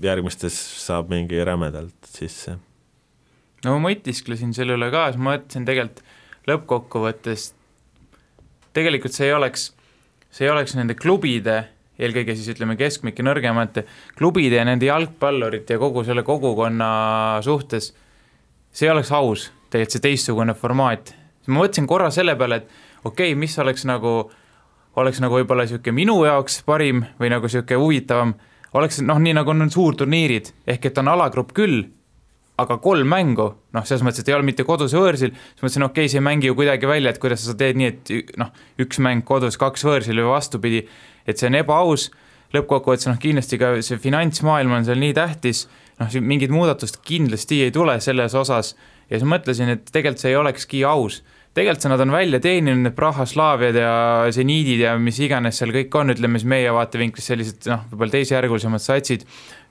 järgmistes 0.04 0.58
saab 0.84 1.08
mingi 1.14 1.40
rämedalt 1.48 2.12
sisse. 2.12 2.58
no 3.64 3.78
ma 3.78 3.88
mõtisklesin 3.88 4.52
selle 4.56 4.76
üle 4.76 4.92
ka, 4.92 5.08
siis 5.14 5.24
ma 5.24 5.38
mõtlesin 5.38 5.72
tegelikult 5.72 6.04
lõppkokkuvõttes 6.50 7.54
tegelikult 8.76 9.16
see 9.16 9.30
ei 9.30 9.36
oleks, 9.36 9.70
see 10.34 10.48
ei 10.48 10.52
oleks 10.52 10.76
nende 10.78 10.98
klubide, 11.00 11.58
eelkõige 12.00 12.36
siis 12.36 12.50
ütleme 12.52 12.76
keskmike 12.80 13.24
nõrgemate 13.24 13.86
klubide 14.18 14.60
ja 14.60 14.66
nende 14.68 14.90
jalgpallurite 14.90 15.78
ja 15.78 15.82
kogu 15.82 16.04
selle 16.08 16.26
kogukonna 16.28 16.90
suhtes, 17.46 17.94
see 18.76 18.92
oleks 18.92 19.14
aus, 19.16 19.50
tegelikult 19.70 19.96
see 19.96 20.08
teistsugune 20.10 20.58
formaat. 20.60 21.14
ma 21.48 21.62
mõtlesin 21.62 21.88
korra 21.88 22.10
selle 22.12 22.36
peale, 22.36 22.56
et 22.56 23.06
okei 23.06 23.32
okay,, 23.32 23.40
mis 23.40 23.56
oleks 23.60 23.86
nagu, 23.86 24.32
oleks 25.00 25.22
nagu 25.24 25.40
võib-olla 25.40 25.64
niisugune 25.64 25.96
minu 25.96 26.18
jaoks 26.26 26.64
parim 26.68 27.06
või 27.20 27.32
nagu 27.32 27.48
niisugune 27.48 27.80
huvitavam, 27.80 28.34
oleks 28.74 29.00
noh, 29.06 29.22
nii 29.22 29.38
nagu 29.38 29.54
on 29.54 29.72
suurturniirid, 29.72 30.52
ehk 30.68 30.90
et 30.90 30.98
on 30.98 31.14
alagrupp 31.14 31.54
küll 31.56 31.86
aga 32.62 32.78
kolm 32.84 33.10
mängu, 33.12 33.50
noh, 33.76 33.86
selles 33.88 34.04
mõttes, 34.06 34.24
et 34.24 34.30
ei 34.32 34.36
ole 34.38 34.48
mitte 34.48 34.64
kodus 34.68 34.94
ja 34.96 35.02
võõrsil, 35.04 35.34
siis 35.36 35.64
mõtlesin, 35.64 35.88
okei 35.90 36.06
okay,, 36.06 36.12
see 36.12 36.22
ei 36.22 36.24
mängi 36.24 36.48
ju 36.48 36.56
kuidagi 36.56 36.88
välja, 36.88 37.12
et 37.12 37.20
kuidas 37.20 37.44
sa 37.44 37.56
teed 37.60 37.80
nii, 37.80 37.90
et 37.92 38.38
noh, 38.40 38.54
üks 38.82 39.02
mäng 39.04 39.26
kodus, 39.28 39.60
kaks 39.60 39.84
võõrsil 39.88 40.22
või 40.22 40.32
vastupidi, 40.32 40.86
et 41.28 41.42
see 41.42 41.50
on 41.52 41.60
ebaaus, 41.60 42.10
lõppkokkuvõttes 42.56 43.10
noh, 43.12 43.20
kindlasti 43.20 43.60
ka 43.60 43.74
see 43.84 44.00
finantsmaailm 44.00 44.78
on 44.78 44.88
seal 44.88 45.02
nii 45.04 45.16
tähtis, 45.18 45.66
noh, 46.00 46.20
mingit 46.24 46.54
muudatust 46.54 47.02
kindlasti 47.08 47.66
ei 47.68 47.76
tule 47.76 47.98
selles 48.04 48.36
osas 48.38 48.76
ja 49.10 49.18
siis 49.18 49.28
mõtlesin, 49.28 49.76
et 49.76 49.90
tegelikult 49.92 50.24
see 50.24 50.32
ei 50.32 50.40
olekski 50.40 50.86
aus. 50.88 51.22
tegelikult 51.56 51.88
nad 51.92 52.02
on 52.04 52.12
välja 52.12 52.40
teeninud, 52.44 52.84
need 52.84 52.96
Praha-Slaaviad 52.98 53.78
ja 53.80 53.92
seniidid 54.36 54.82
ja 54.84 54.98
mis 55.00 55.20
iganes 55.24 55.60
seal 55.60 55.72
kõik 55.76 55.94
on, 55.96 56.12
ütleme 56.12 56.40
siis 56.40 56.50
meie 56.52 56.72
vaatevinklist 56.76 57.32
sellised 57.32 57.70
noh, 57.72 57.86
võib-olla 57.92 58.16
teisejärgulisemad 58.18 58.84
satsid, 58.84 59.24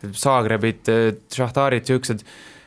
Zagrebid, 0.04 0.88
Šahtarid, 1.32 1.84
niisugused 1.84 2.24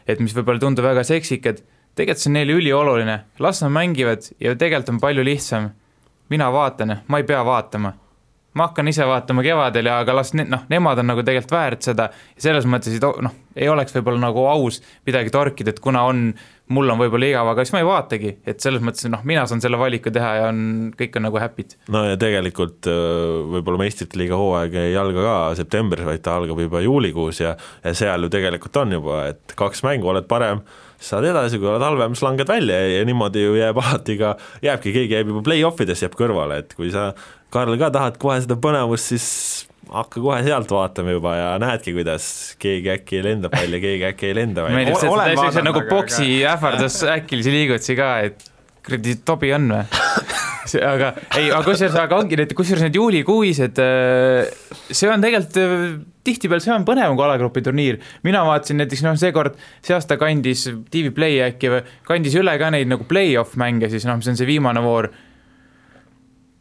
et 0.08 0.22
mis 0.24 0.34
võib-olla 0.36 0.62
tundub 0.62 0.88
väga 0.88 1.04
seksikad, 1.08 1.62
tegelikult 1.98 2.24
see 2.24 2.32
on 2.32 2.38
neile 2.38 2.58
ülioluline, 2.58 3.20
las 3.44 3.62
nad 3.64 3.74
mängivad 3.74 4.28
ja 4.44 4.56
tegelikult 4.56 4.96
on 4.96 5.00
palju 5.04 5.26
lihtsam. 5.28 5.72
mina 6.30 6.52
vaatan, 6.52 6.98
ma 7.08 7.18
ei 7.18 7.24
pea 7.24 7.46
vaatama. 7.46 7.94
ma 8.54 8.68
hakkan 8.68 8.88
ise 8.88 9.06
vaatama 9.06 9.44
kevadel 9.44 9.86
ja 9.86 10.00
aga 10.00 10.16
las 10.16 10.34
ne-, 10.34 10.48
noh, 10.50 10.64
nemad 10.70 10.98
on 10.98 11.08
nagu 11.08 11.24
tegelikult 11.24 11.52
väärt 11.52 11.82
seda 11.82 12.10
ja 12.36 12.42
selles 12.42 12.66
mõttes 12.66 13.00
noh, 13.22 13.34
ei 13.56 13.70
oleks 13.70 13.94
võib-olla 13.94 14.20
nagu 14.20 14.48
aus 14.48 14.82
midagi 15.06 15.30
torkida, 15.30 15.70
et 15.70 15.80
kuna 15.80 16.04
on 16.04 16.34
mul 16.74 16.92
on 16.92 17.00
võib-olla 17.00 17.30
igav, 17.30 17.50
aga 17.52 17.64
siis 17.64 17.74
ma 17.76 17.82
ei 17.82 17.88
vaatagi, 17.88 18.32
et 18.48 18.64
selles 18.64 18.84
mõttes 18.84 19.08
noh, 19.12 19.22
mina 19.28 19.46
saan 19.48 19.62
selle 19.64 19.80
valiku 19.80 20.12
teha 20.14 20.32
ja 20.40 20.48
on, 20.52 20.60
kõik 20.98 21.16
on 21.20 21.28
nagu 21.28 21.40
happy'd. 21.42 21.78
no 21.94 22.04
ja 22.08 22.18
tegelikult 22.20 22.90
äh, 22.92 22.98
võib-olla 23.54 23.82
meistrite 23.84 24.20
liiga 24.20 24.40
hooaeg 24.40 24.76
ei 24.82 24.98
alga 25.00 25.24
ka 25.24 25.38
septembris, 25.60 26.08
vaid 26.08 26.24
ta 26.26 26.36
algab 26.42 26.60
juba 26.64 26.84
juulikuus 26.84 27.42
ja 27.44 27.56
ja 27.84 27.94
seal 27.98 28.28
ju 28.28 28.32
tegelikult 28.34 28.82
on 28.84 28.98
juba, 28.98 29.22
et 29.32 29.56
kaks 29.58 29.84
mängu, 29.88 30.10
oled 30.12 30.28
parem, 30.30 30.64
saad 31.00 31.28
edasi, 31.30 31.60
kui 31.62 31.70
oled 31.72 31.84
halvem, 31.84 32.16
siis 32.18 32.26
langed 32.26 32.50
välja 32.50 32.82
ja, 32.84 33.00
ja 33.00 33.08
niimoodi 33.08 33.46
ju 33.46 33.56
jääb 33.60 33.80
alati 33.84 34.20
ka, 34.20 34.36
jääbki, 34.66 34.96
keegi 35.00 35.20
jääb 35.20 35.34
juba 35.34 35.46
play-off 35.48 35.84
ides, 35.86 36.04
jääb 36.04 36.20
kõrvale, 36.20 36.62
et 36.66 36.78
kui 36.78 36.92
sa, 36.94 37.12
Karl, 37.54 37.78
ka 37.80 37.94
tahad 37.96 38.20
kohe 38.20 38.42
seda 38.44 38.58
põnevust, 38.60 39.14
siis 39.14 39.28
hakka 39.94 40.22
kohe 40.22 40.42
sealt 40.46 40.72
vaatama 40.72 41.16
juba 41.16 41.36
ja 41.38 41.48
näedki, 41.62 41.94
kuidas 41.96 42.28
keegi 42.62 42.92
äkki 42.98 43.24
lendab 43.26 43.56
välja, 43.56 43.80
keegi 43.84 44.08
äkki 44.12 44.32
ei 44.32 44.36
lenda 44.42 44.66
välja. 44.66 44.82
meeldib 44.82 45.00
see, 45.00 45.08
et 45.08 45.24
see 45.24 45.40
vaadanud, 45.42 45.70
nagu 45.70 45.84
aga- 45.84 45.96
boksi 45.96 46.30
ähvardus 46.56 47.00
äkilisi 47.18 47.56
liigutusi 47.56 47.98
ka, 48.00 48.12
et 48.28 48.52
kuradi 48.88 49.18
tobi 49.28 49.54
on 49.56 49.72
või? 49.74 49.86
see, 50.72 50.84
aga 50.84 51.14
ei, 51.38 51.48
aga 51.48 51.64
kusjuures, 51.66 51.96
aga 52.02 52.20
ongi 52.20 52.40
need, 52.40 52.54
kusjuures 52.58 52.84
need 52.88 53.00
juulikuised, 53.00 53.82
see 54.92 55.12
on 55.12 55.24
tegelikult 55.24 55.60
äh, 55.64 55.88
tihtipeale 56.28 56.64
see 56.64 56.74
on 56.76 56.86
põnevam 56.88 57.16
kui 57.18 57.28
alagrupi 57.28 57.64
turniir. 57.64 58.02
mina 58.28 58.44
vaatasin 58.48 58.82
näiteks 58.82 59.06
noh, 59.06 59.16
seekord, 59.20 59.56
see 59.86 59.96
aasta 59.96 60.20
kandis 60.20 60.68
TV 60.92 61.14
Play 61.16 61.40
äkki 61.46 61.72
või 61.72 61.86
kandis 62.08 62.36
üle 62.40 62.58
ka 62.60 62.72
neid 62.74 62.92
nagu 62.92 63.08
play-off 63.08 63.56
mänge 63.60 63.90
siis 63.94 64.08
noh, 64.08 64.20
mis 64.20 64.28
on 64.32 64.40
see 64.40 64.50
viimane 64.50 64.84
voor. 64.84 65.12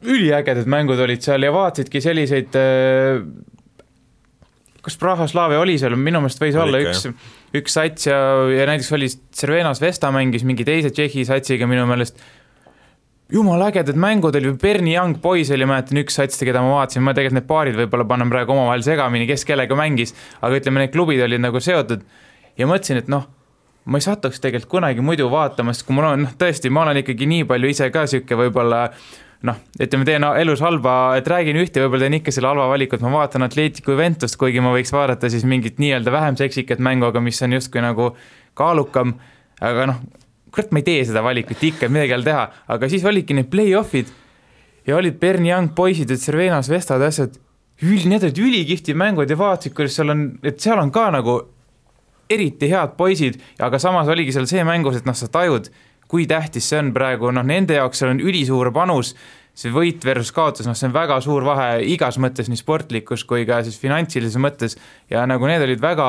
Üliägedad 0.06 0.68
mängud 0.70 1.00
olid 1.02 1.24
seal 1.24 1.42
ja 1.42 1.52
vaatasidki 1.54 2.00
selliseid 2.04 2.56
äh, 2.58 3.20
kas 4.86 4.96
Praha-Slaavia 5.02 5.58
oli 5.60 5.76
seal, 5.82 5.96
minu 5.98 6.20
meelest 6.22 6.42
võis 6.42 6.56
olla 6.62 6.78
ikka, 6.78 6.94
üks, 6.94 7.30
üks 7.58 7.74
sats 7.74 8.06
ja, 8.06 8.18
ja 8.54 8.66
näiteks 8.70 8.92
oli 8.94 9.08
Cervenas 9.34 9.82
Vesta 9.82 10.12
mängis 10.14 10.46
mingi 10.46 10.66
teise 10.66 10.92
Tšehhi 10.94 11.26
satsiga 11.26 11.66
minu 11.66 11.88
meelest. 11.90 12.20
jumala 13.32 13.72
ägedad 13.72 13.98
mängud 13.98 14.38
oli, 14.38 14.52
Berni 14.62 14.94
Young 14.94 15.18
Boys 15.22 15.50
oli, 15.50 15.66
mäletan 15.66 15.98
üks 16.04 16.20
sats, 16.20 16.38
keda 16.38 16.62
ma 16.62 16.76
vaatasin, 16.76 17.02
ma 17.02 17.16
tegelikult 17.16 17.40
need 17.40 17.48
paarid 17.50 17.80
võib-olla 17.80 18.06
panen 18.06 18.30
praegu 18.30 18.54
omavahel 18.54 18.86
segamini, 18.86 19.26
kes 19.26 19.44
kellega 19.48 19.78
mängis, 19.78 20.14
aga 20.38 20.60
ütleme, 20.60 20.84
need 20.84 20.94
klubid 20.94 21.24
olid 21.26 21.42
nagu 21.42 21.58
seotud. 21.62 22.06
Ja 22.56 22.70
mõtlesin, 22.70 23.02
et 23.02 23.10
noh, 23.10 23.26
ma 23.90 23.98
ei 23.98 24.06
satuks 24.06 24.38
tegelikult 24.38 24.70
kunagi 24.78 25.02
muidu 25.02 25.26
vaatama, 25.32 25.74
sest 25.74 25.88
kui 25.88 25.98
mul 25.98 26.06
on, 26.12 26.28
noh 26.28 26.38
tõesti, 26.38 26.70
ma 26.70 26.86
olen 26.86 27.02
ikkagi 27.02 27.26
nii 27.34 27.50
palju 27.50 27.74
ise 27.74 27.90
ka 27.90 28.06
sihuke 28.06 28.38
võib-olla 28.38 28.86
noh, 29.46 29.62
ütleme, 29.80 30.06
teen 30.08 30.26
elus 30.26 30.62
halba, 30.64 30.96
et 31.18 31.28
räägin 31.30 31.58
ühte, 31.60 31.80
võib-olla 31.84 32.06
teen 32.06 32.18
ikka 32.18 32.34
selle 32.34 32.50
halva 32.50 32.66
valiku, 32.72 32.98
et 32.98 33.04
ma 33.04 33.12
vaatan 33.14 33.46
Atletico 33.46 33.94
Juventust, 33.94 34.38
kuigi 34.40 34.62
ma 34.64 34.74
võiks 34.74 34.92
vaadata 34.94 35.30
siis 35.32 35.46
mingit 35.48 35.80
nii-öelda 35.82 36.12
vähem 36.14 36.38
seksikat 36.40 36.82
mängu, 36.82 37.08
aga 37.08 37.22
mis 37.24 37.40
on 37.46 37.56
justkui 37.56 37.82
nagu 37.84 38.12
kaalukam, 38.58 39.16
aga 39.64 39.88
noh, 39.92 40.04
kurat, 40.52 40.70
ma 40.72 40.82
ei 40.82 40.86
tee 40.86 41.02
seda 41.08 41.24
valikut 41.24 41.62
ikka, 41.70 41.90
midagi 41.92 42.14
ei 42.14 42.18
ole 42.20 42.28
teha, 42.28 42.46
aga 42.76 42.92
siis 42.92 43.04
olidki 43.08 43.36
need 43.36 43.50
play-off'id 43.52 44.12
ja 44.86 44.96
olid 44.96 45.18
Berni 45.20 45.50
Young 45.50 45.74
poisid 45.76 46.10
ja 46.10 46.16
Cervenas 46.20 46.70
Vestad 46.72 47.02
ja 47.02 47.10
asjad, 47.12 47.36
üli, 47.82 48.06
need 48.08 48.24
olid 48.24 48.40
ülikihvtid 48.40 48.96
mängud 48.98 49.30
ja 49.30 49.38
vaatasid, 49.38 49.74
kuidas 49.76 49.98
seal 49.98 50.14
on, 50.14 50.28
et 50.46 50.62
seal 50.62 50.80
on 50.80 50.92
ka 50.94 51.08
nagu 51.14 51.40
eriti 52.30 52.70
head 52.70 52.96
poisid, 52.98 53.38
aga 53.62 53.78
samas 53.82 54.08
oligi 54.10 54.34
seal 54.34 54.48
see 54.50 54.64
mängus, 54.66 54.98
et 54.98 55.06
noh, 55.06 55.16
sa 55.16 55.28
tajud, 55.30 55.68
kui 56.08 56.26
tähtis 56.30 56.68
see 56.70 56.78
on 56.80 56.92
praegu, 56.94 57.30
noh, 57.34 57.46
nende 57.46 57.78
jaoks 57.78 58.02
seal 58.02 58.14
on 58.14 58.22
ülisuur 58.22 58.70
panus, 58.74 59.14
see 59.56 59.72
võit 59.72 60.04
versus 60.04 60.34
kaotus, 60.36 60.68
noh, 60.68 60.76
see 60.76 60.88
on 60.90 60.94
väga 60.94 61.18
suur 61.24 61.46
vahe 61.46 61.80
igas 61.94 62.20
mõttes, 62.22 62.50
nii 62.52 62.60
sportlikus 62.60 63.24
kui 63.28 63.46
ka 63.48 63.62
siis 63.66 63.78
finantsilises 63.80 64.40
mõttes. 64.42 64.76
ja 65.10 65.26
nagu 65.26 65.46
need 65.48 65.64
olid 65.64 65.82
väga 65.82 66.08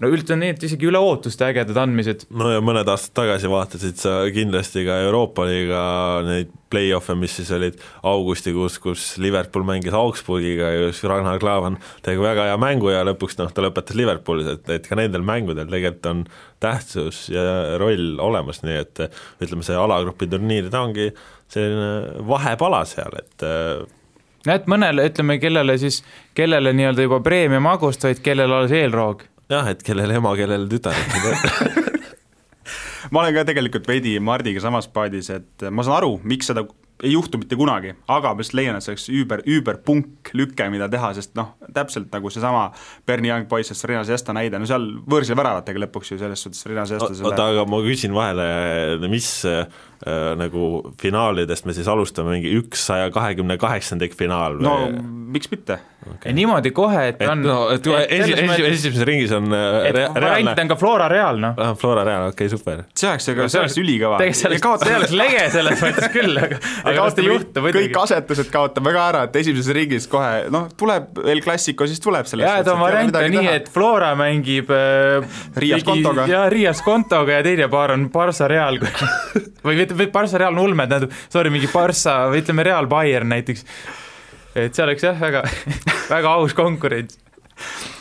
no 0.00 0.10
üldse 0.10 0.36
need 0.38 0.62
isegi 0.64 0.88
üle 0.88 1.00
ootuste 1.02 1.46
ägedad 1.50 1.78
andmised. 1.82 2.26
no 2.30 2.50
ja 2.52 2.62
mõned 2.64 2.88
aastad 2.90 3.14
tagasi 3.22 3.50
vaatasid 3.50 4.00
sa 4.00 4.14
kindlasti 4.32 4.84
ka 4.86 5.00
Euroopa 5.06 5.46
liiga 5.48 5.82
neid 6.26 6.54
play-off'e, 6.70 7.16
mis 7.18 7.32
siis 7.34 7.50
olid 7.54 7.80
augustikuus, 8.06 8.78
kus 8.82 9.06
Liverpool 9.18 9.64
mängis 9.66 9.94
Augsburgiga 9.96 10.70
ja 10.70 10.84
just 10.86 11.04
Ragnar 11.04 11.40
Klavan 11.42 11.80
tegi 12.06 12.22
väga 12.22 12.46
hea 12.50 12.58
mängu 12.62 12.92
ja 12.94 13.02
lõpuks 13.08 13.40
noh, 13.40 13.50
ta 13.50 13.64
lõpetas 13.64 13.98
Liverpoolis, 13.98 14.52
et, 14.54 14.70
et 14.78 14.86
ka 14.86 14.98
nendel 14.98 15.26
mängudel 15.26 15.66
tegelikult 15.66 16.10
on 16.12 16.24
tähtsus 16.62 17.24
ja 17.32 17.76
roll 17.80 18.20
olemas, 18.22 18.62
nii 18.62 18.78
et 18.84 19.02
ütleme, 19.42 19.66
see 19.66 19.78
alagrupi 19.78 20.30
turniir, 20.30 20.70
ta 20.70 20.84
ongi 20.86 21.10
selline 21.50 22.22
vahepala 22.30 22.84
seal, 22.86 23.18
et 23.18 23.48
et 24.48 24.70
mõnele, 24.70 25.04
ütleme, 25.10 25.36
kellele 25.42 25.74
siis, 25.80 26.00
kellele 26.38 26.72
nii-öelda 26.72 27.04
juba 27.04 27.18
preemia 27.24 27.60
magust, 27.60 28.06
vaid 28.06 28.22
kellele 28.24 28.60
alles 28.60 28.72
eelroog 28.72 29.26
jah, 29.50 29.72
et 29.72 29.82
kellel 29.86 30.18
ema, 30.18 30.34
kellel 30.38 30.68
tütar 30.70 30.98
ma 33.10 33.24
olen 33.24 33.34
ka 33.34 33.46
tegelikult 33.48 33.88
veidi 33.88 34.18
Mardiga 34.22 34.62
samas 34.62 34.88
paadis, 34.92 35.30
et 35.34 35.66
ma 35.70 35.86
saan 35.86 36.00
aru, 36.00 36.18
miks 36.28 36.50
seda 36.52 36.66
ei 37.00 37.14
juhtu 37.14 37.38
mitte 37.40 37.56
kunagi, 37.56 37.94
aga 38.12 38.34
ma 38.34 38.42
lihtsalt 38.42 38.58
leian, 38.58 38.76
et 38.76 38.84
see 38.84 38.92
oleks 38.92 39.06
üüber, 39.08 39.42
üüberpunk 39.48 40.32
lüke, 40.36 40.66
mida 40.72 40.88
teha, 40.92 41.14
sest 41.16 41.32
noh, 41.38 41.54
täpselt 41.72 42.10
nagu 42.12 42.32
seesama 42.32 42.66
Berni 43.08 43.30
Young 43.30 43.46
Boys'est 43.48 43.86
Riina 43.88 44.02
Sesta 44.04 44.34
näide, 44.36 44.60
no 44.60 44.68
seal 44.68 44.84
võõrsil 45.08 45.38
väravatega 45.38 45.80
lõpuks 45.86 46.12
ju 46.12 46.20
selles 46.20 46.44
suhtes 46.44 46.66
Riina 46.68 46.84
Sesta 46.88 47.08
selle 47.14 47.30
oota, 47.30 47.48
aga 47.54 47.64
ma 47.70 47.80
küsin 47.86 48.12
vahele, 48.16 48.50
mis 49.12 49.30
nagu 50.40 50.94
finaalidest 51.00 51.66
me 51.68 51.76
siis 51.76 51.88
alustame, 51.90 52.38
mingi 52.38 52.54
üks 52.56 52.86
saja 52.88 53.10
kahekümne 53.12 53.58
kaheksandik 53.60 54.16
finaal 54.16 54.56
või? 54.56 54.64
no 54.64 54.76
miks 55.30 55.50
mitte 55.52 55.78
okay.? 56.06 56.32
niimoodi 56.32 56.72
kohe, 56.74 57.02
et 57.10 57.20
et 57.20 57.28
on 57.28 57.42
no, 57.44 57.56
et 57.74 57.86
esi, 57.86 58.34
esi, 58.34 58.64
esimeses 58.70 59.04
ringis 59.06 59.32
on 59.36 59.50
äh, 59.52 59.90
et 59.90 59.96
rea, 59.96 60.08
reaalne 60.14 60.50
variant 60.50 60.62
on 60.64 60.70
ka 60.72 60.76
Flora 60.80 61.08
Real, 61.10 61.40
noh. 61.42 61.58
ah, 61.60 61.74
Flora 61.78 62.04
Real, 62.06 62.28
okei 62.30 62.46
okay,, 62.46 62.52
super. 62.52 62.82
see 62.94 63.08
oleks, 63.10 63.28
ega 63.32 63.48
see 63.52 63.60
oleks 63.62 63.78
ülikõva. 63.80 64.20
tegelikult 64.20 64.84
see 64.86 64.96
oleks, 64.96 65.14
lege 65.20 65.44
selles 65.54 65.84
mõttes 65.84 66.10
küll, 66.14 66.40
aga 66.40 66.60
aga 66.60 66.96
las 67.06 67.16
ta 67.18 67.26
juhtub 67.26 67.66
muidugi. 67.66 67.90
kõik 67.90 68.00
asetused 68.04 68.52
kaotame 68.54 68.94
ka 68.96 69.06
ära, 69.12 69.22
et 69.28 69.38
esimeses 69.42 69.74
ringis 69.76 70.08
kohe 70.10 70.46
noh, 70.52 70.68
tuleb 70.80 71.20
El 71.30 71.42
Clasico, 71.44 71.88
siis 71.90 72.02
tuleb 72.02 72.28
sellest. 72.30 72.48
jaa, 72.48 72.64
et 72.64 72.72
on 72.72 72.80
variant 72.82 73.20
on 73.20 73.28
nii, 73.36 73.50
et 73.54 73.70
Flora 73.72 74.12
mängib 74.18 74.72
äh, 74.74 75.40
Riias 75.60 75.86
Kontoga. 75.86 76.26
jaa, 76.30 76.46
Riias 76.52 76.82
Kontoga 76.86 77.38
ja 77.38 77.46
teine 77.46 77.70
paar 77.72 77.94
on 77.96 78.08
Barca 78.12 78.48
Real 78.50 78.80
või 79.66 79.76
mitte, 79.76 79.89
Barca 80.12 80.38
Real 80.38 80.56
on 80.56 80.64
ulme, 80.64 80.86
tähendab, 80.90 81.16
sorry, 81.32 81.52
mingi 81.54 81.70
Barca 81.72 82.22
või 82.30 82.44
ütleme, 82.44 82.66
Real 82.66 82.90
Bayern 82.90 83.32
näiteks. 83.34 83.66
et 84.54 84.74
see 84.74 84.84
oleks 84.84 85.04
jah, 85.06 85.18
väga, 85.20 85.44
väga 86.10 86.36
aus 86.38 86.54
konkurents 86.58 87.18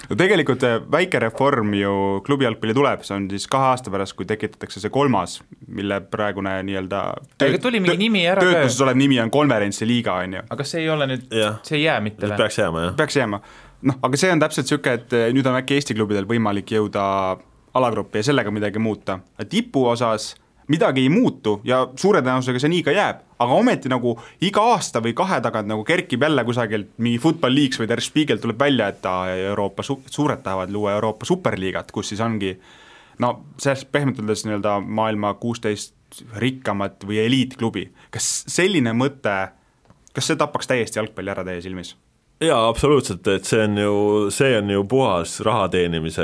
no 0.09 0.17
tegelikult 0.17 0.63
äh, 0.65 0.77
väike 0.91 1.21
reform 1.21 1.73
ju 1.77 1.93
klubi 2.25 2.47
jalgpalli 2.47 2.75
tuleb, 2.77 3.03
see 3.05 3.15
on 3.15 3.27
siis 3.31 3.47
kahe 3.51 3.71
aasta 3.73 3.93
pärast, 3.93 4.15
kui 4.17 4.27
tekitatakse 4.29 4.81
see 4.81 4.93
kolmas, 4.93 5.39
mille 5.67 5.99
praegune 6.11 6.55
nii-öelda 6.67 7.01
aga 7.45 7.61
tuli 7.61 7.81
mingi 7.83 7.99
nimi 8.07 8.25
ära 8.29 8.41
ka 8.41 8.49
töötuses 8.49 8.81
olev 8.85 8.99
nimi 8.99 9.19
on 9.21 9.31
konverentsiliiga, 9.33 10.19
on 10.25 10.39
ju. 10.39 10.45
aga 10.55 10.67
see 10.71 10.83
ei 10.83 10.91
ole 10.93 11.09
nüüd, 11.13 11.27
see 11.67 11.79
ei 11.81 11.85
jää 11.85 11.99
mitte 12.05 12.25
või? 12.25 12.39
peaks 12.41 12.61
jääma, 12.61 12.85
jah. 12.87 12.97
peaks 12.99 13.19
jääma. 13.19 13.41
noh, 13.91 14.01
aga 14.09 14.21
see 14.23 14.33
on 14.33 14.43
täpselt 14.45 14.69
niisugune, 14.69 14.97
et 15.01 15.17
äh, 15.19 15.29
nüüd 15.35 15.51
on 15.51 15.59
äkki 15.61 15.79
Eesti 15.79 15.97
klubidel 15.97 16.29
võimalik 16.29 16.73
jõuda 16.77 17.05
alagruppi 17.77 18.23
ja 18.23 18.31
sellega 18.31 18.51
midagi 18.51 18.81
muuta. 18.81 19.19
tipu 19.49 19.85
osas 19.91 20.33
midagi 20.69 21.03
ei 21.05 21.09
muutu 21.09 21.59
ja 21.67 21.81
suure 21.97 22.21
tõenäosusega 22.21 22.61
see 22.61 22.71
nii 22.71 22.83
ka 22.85 22.93
jääb, 22.93 23.21
aga 23.41 23.57
ometi 23.57 23.89
nagu 23.91 24.15
iga 24.45 24.65
aasta 24.73 25.01
või 25.03 25.15
kahe 25.17 25.39
tagant 25.41 25.69
nagu 25.69 25.85
kerkib 25.87 26.23
jälle 26.25 26.43
kusagilt 26.45 26.91
mingi 26.97 27.21
Football 27.21 27.57
Leagues 27.57 27.81
või 27.81 27.89
Der 27.89 28.01
Spiegel 28.05 28.41
tuleb 28.41 28.59
välja, 28.59 28.89
et 28.93 29.07
Euroopa 29.49 29.85
su-, 29.85 30.01
suured 30.09 30.43
tahavad 30.45 30.73
luua 30.73 30.93
Euroopa 30.97 31.25
superliigat, 31.25 31.91
kus 31.95 32.13
siis 32.13 32.21
ongi 32.21 32.53
no 33.19 33.31
sellest 33.57 33.89
pehmelt 33.91 34.21
öeldes 34.21 34.45
nii-öelda 34.45 34.79
maailma 34.85 35.33
kuusteist 35.41 36.23
rikkamat 36.37 37.05
või 37.05 37.23
eliitklubi. 37.25 37.89
kas 38.11 38.29
selline 38.49 38.93
mõte, 38.97 39.35
kas 40.13 40.29
see 40.29 40.37
tapaks 40.39 40.69
täiesti 40.69 41.01
jalgpalli 41.01 41.33
ära 41.33 41.45
teie 41.47 41.61
silmis? 41.65 41.95
jaa, 42.39 42.61
absoluutselt, 42.69 43.27
et 43.27 43.45
see 43.49 43.65
on 43.65 43.77
ju, 43.77 43.95
see 44.31 44.53
on 44.57 44.69
ju 44.71 44.85
puhas 44.89 45.39
raha 45.45 45.67
teenimise 45.73 46.23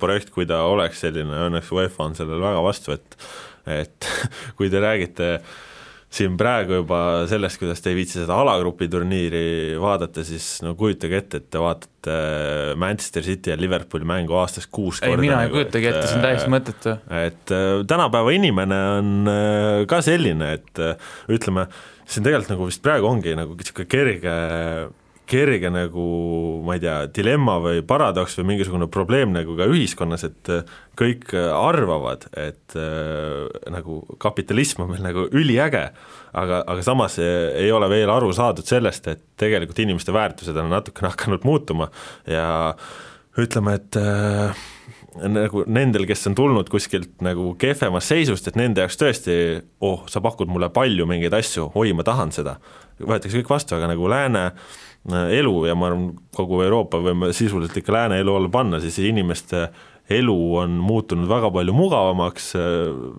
projekt, 0.00 0.30
kui 0.34 0.46
ta 0.46 0.62
oleks 0.70 1.02
selline, 1.02 1.40
õnneks 1.48 1.72
UEFA 1.74 2.06
on 2.06 2.14
sellele 2.18 2.44
väga 2.44 2.62
vastu, 2.62 2.94
et 2.94 3.18
et 3.66 4.10
kui 4.58 4.70
te 4.72 4.82
räägite 4.82 5.30
siin 6.16 6.36
praegu 6.38 6.80
juba 6.80 6.98
sellest, 7.28 7.58
kuidas 7.60 7.82
te 7.82 7.90
ei 7.90 7.98
viitsi 7.98 8.20
seda 8.20 8.38
alagrupi 8.40 8.88
turniiri 8.90 9.76
vaadata, 9.82 10.22
siis 10.26 10.62
no 10.64 10.74
kujutage 10.78 11.18
ette, 11.18 11.40
et 11.42 11.48
te 11.52 11.60
vaatate 11.60 12.18
Manchester 12.80 13.26
City 13.26 13.52
ja 13.52 13.58
Liverpooli 13.58 14.06
mängu 14.08 14.36
aastas 14.38 14.68
kuus 14.70 15.02
ei, 15.02 15.10
korda. 15.10 15.24
mina 15.24 15.40
ei 15.44 15.52
kujutagi 15.52 15.90
ette, 15.90 16.04
see 16.06 16.20
on 16.20 16.24
täiesti 16.24 16.52
mõttetu. 16.52 16.94
et 17.18 17.54
äh, 17.54 17.66
tänapäeva 17.90 18.36
inimene 18.36 18.78
on 19.00 19.32
äh, 19.32 19.80
ka 19.90 20.00
selline, 20.06 20.52
et 20.60 20.82
äh, 20.82 21.10
ütleme, 21.32 21.66
see 22.06 22.22
on 22.22 22.28
tegelikult 22.28 22.54
nagu 22.54 22.70
vist 22.70 22.84
praegu 22.86 23.10
ongi 23.10 23.34
nagu 23.36 23.58
niisugune 23.58 23.90
kerge 23.90 24.38
kerge 25.26 25.70
nagu 25.74 26.04
ma 26.66 26.76
ei 26.76 26.82
tea, 26.82 26.96
dilemma 27.14 27.56
või 27.62 27.80
paradoks 27.86 28.36
või 28.38 28.52
mingisugune 28.52 28.88
probleem 28.92 29.32
nagu 29.34 29.56
ka 29.58 29.66
ühiskonnas, 29.70 30.26
et 30.28 30.52
äh, 30.52 30.76
kõik 30.98 31.34
äh, 31.34 31.48
arvavad, 31.54 32.28
et 32.38 32.76
äh, 32.78 33.46
nagu 33.74 34.00
kapitalism 34.22 34.84
on 34.84 34.92
meil 34.94 35.04
nagu 35.06 35.26
üliäge, 35.34 35.88
aga, 36.36 36.62
aga 36.62 36.86
samas 36.86 37.18
ei, 37.22 37.66
ei 37.66 37.74
ole 37.74 37.90
veel 37.92 38.12
aru 38.12 38.30
saadud 38.36 38.66
sellest, 38.66 39.10
et 39.12 39.24
tegelikult 39.40 39.82
inimeste 39.82 40.14
väärtused 40.14 40.56
on 40.62 40.72
natukene 40.72 41.10
hakanud 41.14 41.46
muutuma 41.48 41.90
ja 42.30 42.48
ütleme, 43.36 43.76
et 43.80 43.98
äh, 44.00 44.64
nagu 45.26 45.66
nendel, 45.66 46.06
kes 46.08 46.26
on 46.30 46.38
tulnud 46.38 46.70
kuskilt 46.72 47.22
nagu 47.24 47.50
kehvemast 47.60 48.14
seisust, 48.14 48.48
et 48.48 48.58
nende 48.58 48.84
jaoks 48.84 49.00
tõesti, 49.00 49.36
oh, 49.84 50.06
sa 50.10 50.22
pakud 50.24 50.50
mulle 50.50 50.70
palju 50.72 51.08
mingeid 51.08 51.34
asju, 51.36 51.70
oi, 51.74 51.92
ma 51.96 52.06
tahan 52.06 52.34
seda, 52.36 52.58
võetakse 53.02 53.40
kõik 53.40 53.56
vastu, 53.56 53.76
aga 53.76 53.90
nagu 53.92 54.08
lääne 54.08 54.50
äh, 54.52 54.74
elu 55.14 55.66
ja 55.68 55.74
ma 55.78 55.90
arvan, 55.90 56.08
kogu 56.34 56.62
Euroopa 56.64 56.98
võime 57.02 57.32
sisuliselt 57.36 57.76
ikka 57.78 57.94
lääne 57.94 58.20
elu 58.20 58.34
alla 58.36 58.50
panna, 58.52 58.80
siis 58.82 58.98
inimeste 58.98 59.68
elu 60.10 60.36
on 60.56 60.76
muutunud 60.82 61.28
väga 61.28 61.50
palju 61.54 61.74
mugavamaks, 61.76 62.52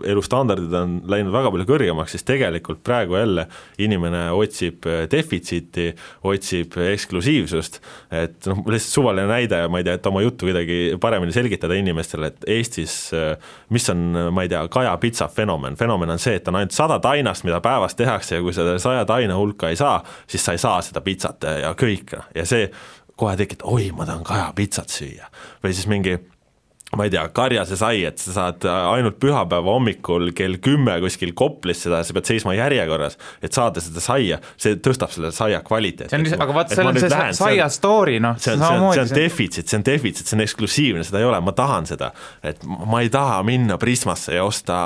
elustandardid 0.08 0.74
on 0.78 0.98
läinud 1.10 1.34
väga 1.36 1.52
palju 1.54 1.68
kõrgemaks, 1.68 2.16
siis 2.16 2.28
tegelikult 2.28 2.84
praegu 2.86 3.18
jälle 3.20 3.48
inimene 3.84 4.28
otsib 4.36 4.88
defitsiiti, 5.12 5.90
otsib 6.28 6.78
eksklusiivsust, 6.88 7.82
et 8.12 8.48
noh, 8.48 8.64
lihtsalt 8.72 8.98
suvaline 9.00 9.28
näide, 9.32 9.62
ma 9.72 9.82
ei 9.82 9.88
tea, 9.88 9.98
et 10.00 10.10
oma 10.10 10.24
juttu 10.24 10.48
kuidagi 10.48 10.80
paremini 11.02 11.36
selgitada 11.36 11.76
inimestele, 11.78 12.32
et 12.32 12.48
Eestis 12.58 12.98
mis 13.70 13.90
on, 13.90 14.06
ma 14.32 14.46
ei 14.46 14.52
tea, 14.52 14.64
Kaja 14.72 14.96
pitsa 15.02 15.28
fenomen, 15.28 15.76
fenomen 15.76 16.10
on 16.16 16.22
see, 16.22 16.38
et 16.40 16.48
on 16.48 16.60
ainult 16.60 16.76
sada 16.76 17.00
tainast, 17.04 17.46
mida 17.48 17.60
päevas 17.64 17.96
tehakse 18.00 18.40
ja 18.40 18.46
kui 18.46 18.56
selle 18.56 18.78
saja 18.82 19.06
taina 19.10 19.38
hulka 19.38 19.72
ei 19.72 19.80
saa, 19.80 20.00
siis 20.28 20.46
sa 20.46 20.56
ei 20.56 20.62
saa 20.62 20.80
seda 20.86 21.04
pitsat 21.04 21.48
ja 21.62 21.74
kõik, 21.78 22.16
ja 22.36 22.46
see 22.48 22.70
kohe 23.18 23.36
tekitab, 23.40 23.68
oi, 23.74 23.92
ma 23.98 24.06
tahan 24.06 24.26
Kaja 24.28 24.52
pitsat 24.56 24.94
süüa. 24.94 25.28
või 25.64 25.74
siis 25.74 25.88
mingi 25.90 26.18
ma 26.96 27.04
ei 27.04 27.12
tea, 27.12 27.24
karjase 27.36 27.76
sai, 27.80 28.06
et 28.08 28.22
sa 28.22 28.34
saad 28.36 28.64
ainult 28.68 29.18
pühapäeva 29.20 29.74
hommikul 29.76 30.32
kell 30.36 30.56
kümme 30.64 30.96
kuskil 31.04 31.34
Koplis 31.38 31.84
seda, 31.84 32.00
sa 32.08 32.16
pead 32.16 32.30
seisma 32.30 32.56
järjekorras, 32.56 33.18
et 33.44 33.56
saada 33.56 33.84
seda 33.84 34.04
saia, 34.04 34.40
see 34.56 34.78
tõstab 34.84 35.12
selle 35.12 35.34
saia 35.36 35.60
kvaliteeti. 35.68 36.10
see 36.14 36.20
on 36.20 36.26
lihtsalt, 36.26 36.46
aga 36.48 36.56
vaat 36.56 36.72
see 36.72 36.88
on 36.88 37.00
see 37.02 37.12
lähen, 37.12 37.38
saia 37.38 37.70
story, 37.74 38.18
noh, 38.24 38.40
see 38.40 38.56
on, 38.56 38.64
see 38.64 38.80
on, 38.80 38.88
see 38.96 39.04
on 39.04 39.16
defitsiit, 39.20 39.68
see 39.68 39.82
on 39.82 39.88
defitsiit, 39.90 40.32
see 40.32 40.40
on 40.40 40.46
eksklusiivne, 40.48 41.04
seda 41.08 41.22
ei 41.22 41.28
ole, 41.28 41.42
ma 41.44 41.56
tahan 41.58 41.90
seda. 41.92 42.14
et 42.48 42.64
ma 42.64 43.04
ei 43.04 43.12
taha 43.14 43.42
minna 43.48 43.80
Prismasse 43.82 44.38
ja 44.40 44.48
osta 44.48 44.78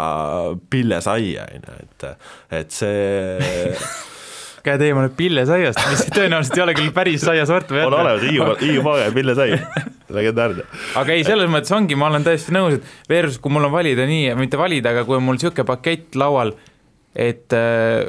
pillesaia, 0.74 1.45
on 1.54 1.70
ju, 1.70 1.84
et, 1.86 2.08
et 2.64 2.82
see 2.82 3.78
käed 4.66 4.84
eemale 4.86 5.09
pillesaiast, 5.18 5.82
mis 5.89 6.03
tõenäoliselt 6.16 6.57
ei 6.57 6.64
ole 6.66 6.76
küll 6.78 6.93
päris 6.95 7.24
saiasort 7.26 7.72
või 7.74 7.84
on 7.86 7.95
olemas, 7.97 8.26
Hiiumaa, 8.28 8.57
Hiiumaa 8.66 8.97
ja 9.01 9.12
pillesai, 9.16 9.57
legendaarne. 10.18 10.66
aga 11.01 11.16
ei, 11.16 11.26
selles 11.28 11.49
mõttes 11.51 11.74
ongi, 11.76 11.97
ma 11.99 12.12
olen 12.12 12.26
täiesti 12.26 12.53
nõus, 12.55 12.78
et 12.78 13.09
versus 13.09 13.39
kui 13.41 13.53
mul 13.53 13.70
on 13.70 13.74
valida 13.74 14.05
nii, 14.09 14.36
mitte 14.39 14.59
valida, 14.62 14.93
aga 14.93 15.05
kui 15.07 15.18
on 15.18 15.26
mul 15.26 15.39
niisugune 15.39 15.68
pakett 15.68 16.18
laual, 16.20 16.53
et 17.18 17.57
äh, 17.57 18.05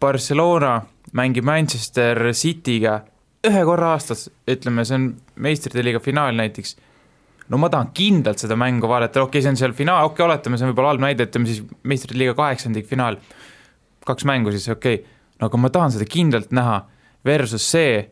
Barcelona 0.00 0.78
mängib 1.16 1.44
Manchester 1.46 2.30
City'ga 2.36 3.00
ühe 3.46 3.64
korra 3.64 3.94
aastas, 3.94 4.28
ütleme, 4.48 4.84
see 4.88 4.96
on 4.96 5.10
meistrite 5.40 5.84
liiga 5.84 6.00
finaal 6.04 6.36
näiteks, 6.36 6.74
no 7.52 7.60
ma 7.60 7.70
tahan 7.72 7.92
kindlalt 7.96 8.40
seda 8.40 8.56
mängu 8.60 8.88
vaadata, 8.88 9.22
okei 9.24 9.38
okay,, 9.38 9.44
see 9.44 9.52
on 9.52 9.60
seal 9.60 9.76
finaal, 9.76 10.08
okei 10.08 10.22
okay,, 10.22 10.28
oletame, 10.28 10.56
see 10.56 10.68
on 10.68 10.72
võib-olla 10.72 10.94
halb 10.94 11.04
näide, 11.04 11.28
ütleme 11.28 11.48
siis 11.48 11.64
meistrite 11.84 12.20
liiga 12.20 12.36
kaheksandikfinaal, 12.40 13.20
kaks 14.08 14.28
mängu 14.28 14.52
siis, 14.56 14.68
okei. 14.72 15.02
okay 15.02 15.19
no 15.40 15.48
aga 15.48 15.60
ma 15.60 15.70
tahan 15.72 15.94
seda 15.94 16.06
kindlalt 16.08 16.52
näha, 16.56 16.82
versus 17.24 17.64
see, 17.66 18.04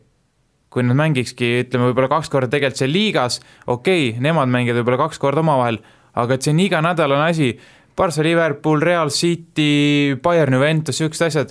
kui 0.69 0.85
nad 0.85 0.97
mängikski, 0.97 1.49
ütleme 1.63 1.89
võib-olla 1.89 2.11
kaks 2.11 2.29
korda 2.29 2.51
tegelikult 2.51 2.81
seal 2.81 2.93
liigas, 2.93 3.39
okei 3.65 4.11
okay,, 4.11 4.23
nemad 4.23 4.51
mängivad 4.53 4.81
võib-olla 4.81 5.05
kaks 5.05 5.21
korda 5.21 5.43
omavahel, 5.45 5.79
aga 6.19 6.35
et 6.35 6.45
see 6.45 6.53
on 6.53 6.63
iganädalane 6.65 7.29
asi, 7.29 7.53
Barca, 7.99 8.23
Liverpool, 8.23 8.79
Real 8.79 9.09
City, 9.11 10.15
Bayern, 10.23 10.55
Juventus, 10.55 11.01
niisugused 11.01 11.25
asjad, 11.25 11.49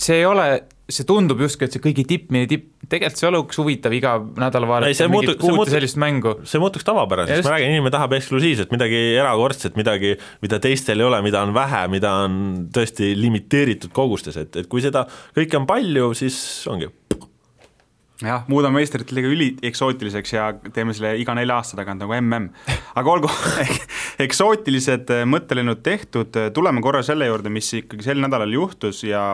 see 0.00 0.22
ei 0.22 0.28
ole 0.28 0.46
see 0.96 1.06
tundub 1.08 1.40
justkui, 1.42 1.68
et 1.68 1.76
see 1.76 1.82
kõigi 1.82 2.04
tipp, 2.08 2.30
meie 2.34 2.48
tipp, 2.50 2.68
tegelikult 2.86 3.20
see 3.20 3.28
oleks 3.28 3.60
huvitav 3.60 3.96
iga 3.96 4.14
nädal 4.40 4.66
vaadata 4.70 5.08
mingit 5.12 5.42
muutu, 5.44 5.72
sellist 5.72 5.98
mängu. 6.00 6.36
see 6.48 6.62
muutuks 6.62 6.86
tavapäraseks, 6.88 7.44
ma 7.46 7.56
räägin, 7.56 7.74
inimene 7.76 7.94
tahab 7.94 8.16
eksklusiivset, 8.18 8.72
midagi 8.74 9.02
erakordset, 9.20 9.76
midagi, 9.80 10.14
mida 10.44 10.60
teistel 10.62 11.02
ei 11.02 11.08
ole, 11.08 11.22
mida 11.24 11.42
on 11.46 11.54
vähe, 11.56 11.84
mida 11.92 12.14
on 12.26 12.40
tõesti 12.74 13.12
limiteeritud 13.18 13.94
kogustes, 13.96 14.38
et, 14.40 14.62
et 14.62 14.70
kui 14.70 14.84
seda 14.84 15.06
kõike 15.36 15.60
on 15.60 15.68
palju, 15.68 16.12
siis 16.18 16.38
ongi. 16.70 16.90
Jah, 18.22 18.44
muudame 18.46 18.78
meistrite 18.78 19.16
liiga 19.16 19.30
ülieksoutiliseks 19.32 20.34
ja 20.36 20.44
teeme 20.74 20.94
selle 20.94 21.16
iga 21.18 21.34
nelja 21.34 21.56
aasta 21.58 21.78
tagant 21.80 22.04
nagu 22.04 22.14
mm. 22.14 22.48
aga 23.00 23.14
olgu 23.16 23.30
eksootilised 24.26 25.10
mõttelennud 25.26 25.82
tehtud, 25.82 26.38
tuleme 26.54 26.84
korra 26.84 27.02
selle 27.06 27.26
juurde, 27.26 27.50
mis 27.50 27.72
ikkagi 27.80 28.06
sel 28.06 28.22
nädalal 28.22 28.54
juhtus 28.54 29.02
ja 29.08 29.32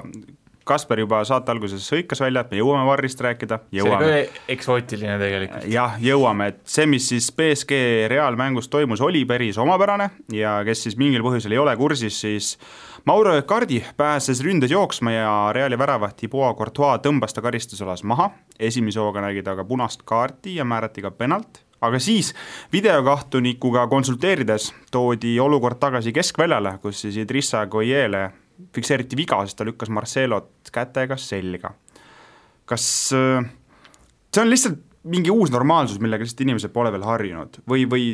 Kasper 0.69 1.03
juba 1.03 1.23
saate 1.29 1.53
alguses 1.53 1.87
hõikas 1.93 2.21
välja, 2.23 2.45
et 2.45 2.53
me 2.53 2.61
jõuame 2.61 2.87
Varrist 2.89 3.21
rääkida, 3.25 3.61
jõuame. 3.75 4.05
see 4.05 4.19
oli 4.19 4.27
ka 4.29 4.53
eksootiline 4.55 5.17
tegelikult. 5.21 5.69
jah, 5.73 5.97
jõuame, 6.03 6.51
et 6.53 6.61
see, 6.69 6.87
mis 6.91 7.09
siis 7.13 7.31
BSG 7.35 7.81
reaalmängus 8.13 8.69
toimus, 8.73 9.03
oli 9.05 9.25
päris 9.29 9.59
omapärane 9.59 10.11
ja 10.33 10.59
kes 10.69 10.87
siis 10.87 10.99
mingil 11.01 11.25
põhjusel 11.27 11.57
ei 11.57 11.63
ole 11.63 11.77
kursis, 11.77 12.21
siis 12.21 12.55
Mauro 13.09 13.37
Icardi 13.39 13.81
pääses 13.97 14.43
ründes 14.45 14.73
jooksma 14.75 15.15
ja 15.15 15.31
Reali 15.55 15.79
väravaht 15.79 16.19
Thibaut 16.21 16.59
Courtois 16.59 17.01
tõmbas 17.05 17.33
ta 17.33 17.45
karistusalas 17.45 18.05
maha, 18.05 18.31
esimese 18.59 19.01
hooga 19.01 19.23
nägi 19.25 19.43
ta 19.47 19.57
ka 19.57 19.65
punast 19.65 20.05
kaarti 20.05 20.59
ja 20.59 20.67
määrati 20.69 21.05
ka 21.05 21.15
penalt 21.15 21.63
aga 21.81 21.99
siis 22.03 22.35
videokohtunikuga 22.73 23.87
konsulteerides 23.87 24.73
toodi 24.91 25.39
olukord 25.41 25.79
tagasi 25.79 26.13
keskväljale, 26.13 26.79
kus 26.83 27.05
siis 27.05 27.17
Idrissa 27.23 27.67
Goyele 27.67 28.31
fikseeriti 28.75 29.19
viga, 29.19 29.41
sest 29.47 29.59
ta 29.61 29.67
lükkas 29.67 29.91
Marcelot 29.95 30.73
kätega 30.75 31.17
selga. 31.21 31.75
kas 32.69 32.85
äh, 33.17 33.47
see 34.35 34.43
on 34.43 34.51
lihtsalt 34.51 34.85
mingi 35.09 35.33
uus 35.33 35.53
normaalsus, 35.55 36.01
millega 36.03 36.25
lihtsalt 36.25 36.45
inimesed 36.45 36.73
pole 36.75 36.93
veel 36.93 37.07
harjunud 37.07 37.61
või, 37.71 37.87
või 37.89 38.09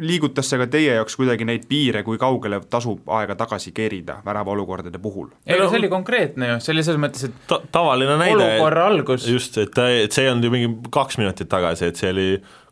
liigutas 0.00 0.48
see 0.50 0.60
ka 0.60 0.66
teie 0.70 0.94
jaoks 0.96 1.16
kuidagi 1.18 1.46
neid 1.48 1.66
piire, 1.70 2.02
kui 2.06 2.18
kaugele 2.20 2.60
tasub 2.70 3.08
aega 3.18 3.36
tagasi 3.38 3.72
kerida 3.76 4.18
väravaolukordade 4.26 5.00
puhul? 5.02 5.30
ei 5.46 5.58
no 5.58 5.68
see 5.70 5.80
oli 5.80 5.90
konkreetne 5.92 6.52
ju, 6.52 6.60
see 6.64 6.74
oli 6.74 6.84
selles 6.86 7.02
mõttes, 7.02 7.28
et 7.28 7.42
Ta 7.50 7.60
tavaline 7.72 8.18
näide 8.20 8.36
olukorra 8.36 8.86
algus 8.90 9.26
just, 9.28 9.58
et, 9.62 9.78
et 10.04 10.14
see 10.14 10.26
ei 10.26 10.32
olnud 10.32 10.48
ju 10.48 10.54
mingi 10.54 10.90
kaks 10.94 11.20
minutit 11.20 11.50
tagasi, 11.50 11.90
et 11.90 12.00
see 12.00 12.12
oli 12.14 12.28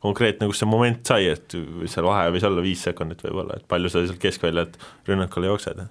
konkreetne, 0.07 0.49
kus 0.51 0.63
see 0.63 0.71
moment 0.71 1.01
sai, 1.09 1.31
et 1.33 1.57
seal 1.91 2.07
vahe 2.07 2.31
võis 2.35 2.47
olla 2.47 2.65
viis 2.65 2.85
sekundit 2.87 3.25
võib-olla, 3.25 3.59
et 3.59 3.67
palju 3.69 3.91
sa 3.93 4.05
sealt 4.05 4.23
keskväljalt 4.23 4.79
rünnakule 5.09 5.51
jooksed? 5.51 5.83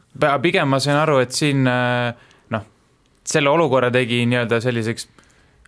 pigem 0.45 0.71
ma 0.71 0.79
sain 0.83 0.99
aru, 0.99 1.19
et 1.25 1.35
siin 1.35 1.65
noh, 1.65 2.65
selle 3.25 3.51
olukorra 3.51 3.91
tegi 3.93 4.23
nii-öelda 4.29 4.61
selliseks 4.63 5.09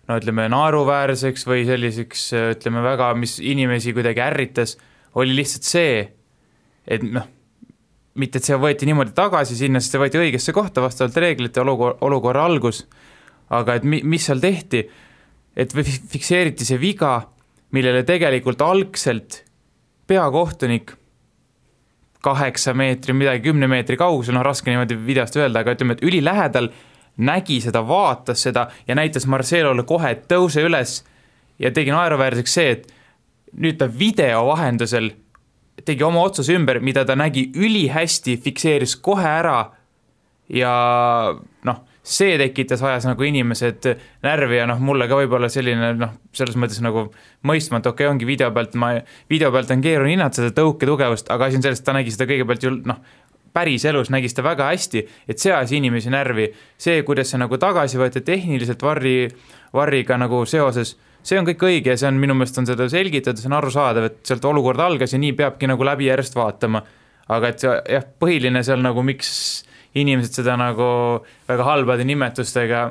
no 0.08 0.16
ütleme, 0.20 0.48
naeruväärseks 0.52 1.44
või 1.48 1.66
selliseks 1.68 2.28
ütleme 2.54 2.82
väga, 2.84 3.12
mis 3.18 3.38
inimesi 3.44 3.92
kuidagi 3.96 4.24
ärritas, 4.24 4.76
oli 5.14 5.36
lihtsalt 5.38 5.66
see, 5.66 6.04
et 6.88 7.04
noh, 7.04 7.26
mitte 8.18 8.40
et 8.40 8.48
see 8.48 8.58
võeti 8.58 8.88
niimoodi 8.88 9.14
tagasi 9.16 9.56
sinna, 9.56 9.80
sest 9.80 9.94
see 9.94 10.02
võeti 10.02 10.20
õigesse 10.20 10.54
kohta 10.56 10.82
vastavalt 10.84 11.16
reeglite 11.16 11.62
olukorra, 11.62 11.98
olukorra 12.06 12.44
algus, 12.50 12.84
aga 13.54 13.78
et 13.78 13.86
mi-, 13.88 14.02
mis 14.04 14.26
seal 14.28 14.42
tehti, 14.42 14.84
et 15.58 15.74
fikseeriti 15.74 16.66
see 16.66 16.78
viga 16.80 17.20
millele 17.74 18.02
tegelikult 18.06 18.62
algselt 18.64 19.42
peakohtunik 20.08 20.94
kaheksa 22.24 22.74
meetri, 22.74 23.14
midagi 23.14 23.44
kümne 23.44 23.68
meetri 23.70 23.96
kaugusel, 24.00 24.34
noh 24.34 24.44
raske 24.46 24.72
niimoodi 24.72 24.96
videost 25.06 25.36
öelda, 25.38 25.62
aga 25.62 25.76
ütleme, 25.76 25.94
et 25.94 26.04
ülilähedal 26.04 26.72
nägi 27.28 27.60
seda, 27.62 27.82
vaatas 27.86 28.42
seda 28.46 28.68
ja 28.88 28.96
näitas 28.98 29.26
Marcelole 29.30 29.84
kohe, 29.86 30.14
et 30.14 30.26
tõuse 30.30 30.64
üles 30.66 31.02
ja 31.62 31.70
tegi 31.74 31.94
naeruväärseks 31.94 32.56
see, 32.58 32.74
et 32.74 32.97
nüüd 33.56 33.78
ta 33.80 33.88
video 33.88 34.44
vahendusel 34.50 35.12
tegi 35.84 36.04
oma 36.04 36.22
otsuse 36.26 36.56
ümber, 36.58 36.80
mida 36.84 37.04
ta 37.06 37.16
nägi 37.16 37.48
ülihästi, 37.56 38.36
fikseeris 38.42 38.96
kohe 39.02 39.26
ära 39.28 39.58
ja 40.52 40.72
noh, 41.68 41.78
see 42.08 42.38
tekitas, 42.40 42.82
ajas 42.82 43.04
nagu 43.08 43.24
inimesed 43.28 43.86
närvi 44.24 44.58
ja 44.58 44.66
noh, 44.68 44.80
mulle 44.80 45.08
ka 45.10 45.18
võib-olla 45.20 45.50
selline 45.52 45.92
noh, 45.98 46.14
selles 46.36 46.56
mõttes 46.60 46.80
nagu 46.84 47.08
mõistmatu, 47.48 47.92
okei 47.92 48.06
okay,, 48.06 48.12
ongi 48.14 48.28
video 48.28 48.50
pealt, 48.54 48.76
ma, 48.80 48.94
video 49.30 49.52
pealt 49.54 49.72
on 49.74 49.84
keeruline 49.84 50.16
hinnata 50.16 50.42
seda 50.42 50.54
tõuketugevust, 50.56 51.28
aga 51.34 51.48
asi 51.48 51.60
on 51.60 51.66
selles, 51.66 51.82
et 51.82 51.88
ta 51.88 51.96
nägi 51.96 52.14
seda 52.14 52.28
kõigepealt 52.30 52.64
ju 52.64 52.72
noh, 52.88 53.02
päriselus 53.52 54.10
nägi 54.14 54.30
seda 54.30 54.46
väga 54.46 54.70
hästi, 54.72 55.04
et 55.28 55.42
see 55.42 55.52
ajas 55.52 55.74
inimesi 55.76 56.12
närvi. 56.12 56.48
see, 56.78 57.02
kuidas 57.02 57.32
see 57.32 57.40
nagu 57.40 57.58
tagasi 57.60 58.00
võeti 58.00 58.24
tehniliselt 58.24 58.82
varri, 58.82 59.28
varriga 59.74 60.16
nagu 60.20 60.44
seoses, 60.46 60.96
see 61.22 61.38
on 61.40 61.48
kõik 61.48 61.64
õige 61.68 61.94
ja 61.94 62.00
see 62.00 62.08
on 62.10 62.20
minu 62.20 62.36
meelest 62.38 62.60
on 62.60 62.68
seda 62.68 62.88
selgitatud, 62.90 63.40
see 63.40 63.50
on 63.50 63.58
arusaadav, 63.58 64.08
et 64.10 64.20
sealt 64.28 64.44
olukord 64.48 64.80
algas 64.80 65.12
ja 65.12 65.20
nii 65.20 65.34
peabki 65.38 65.70
nagu 65.70 65.84
läbi 65.84 66.08
järjest 66.08 66.38
vaatama. 66.38 66.82
aga 67.28 67.48
et 67.48 67.60
see 67.60 67.74
jah, 67.92 68.04
põhiline 68.20 68.62
seal 68.64 68.80
nagu 68.80 69.02
miks 69.04 69.64
inimesed 69.98 70.40
seda 70.40 70.54
nagu 70.56 70.86
väga 71.48 71.64
halbade 71.64 72.06
nimetustega 72.08 72.86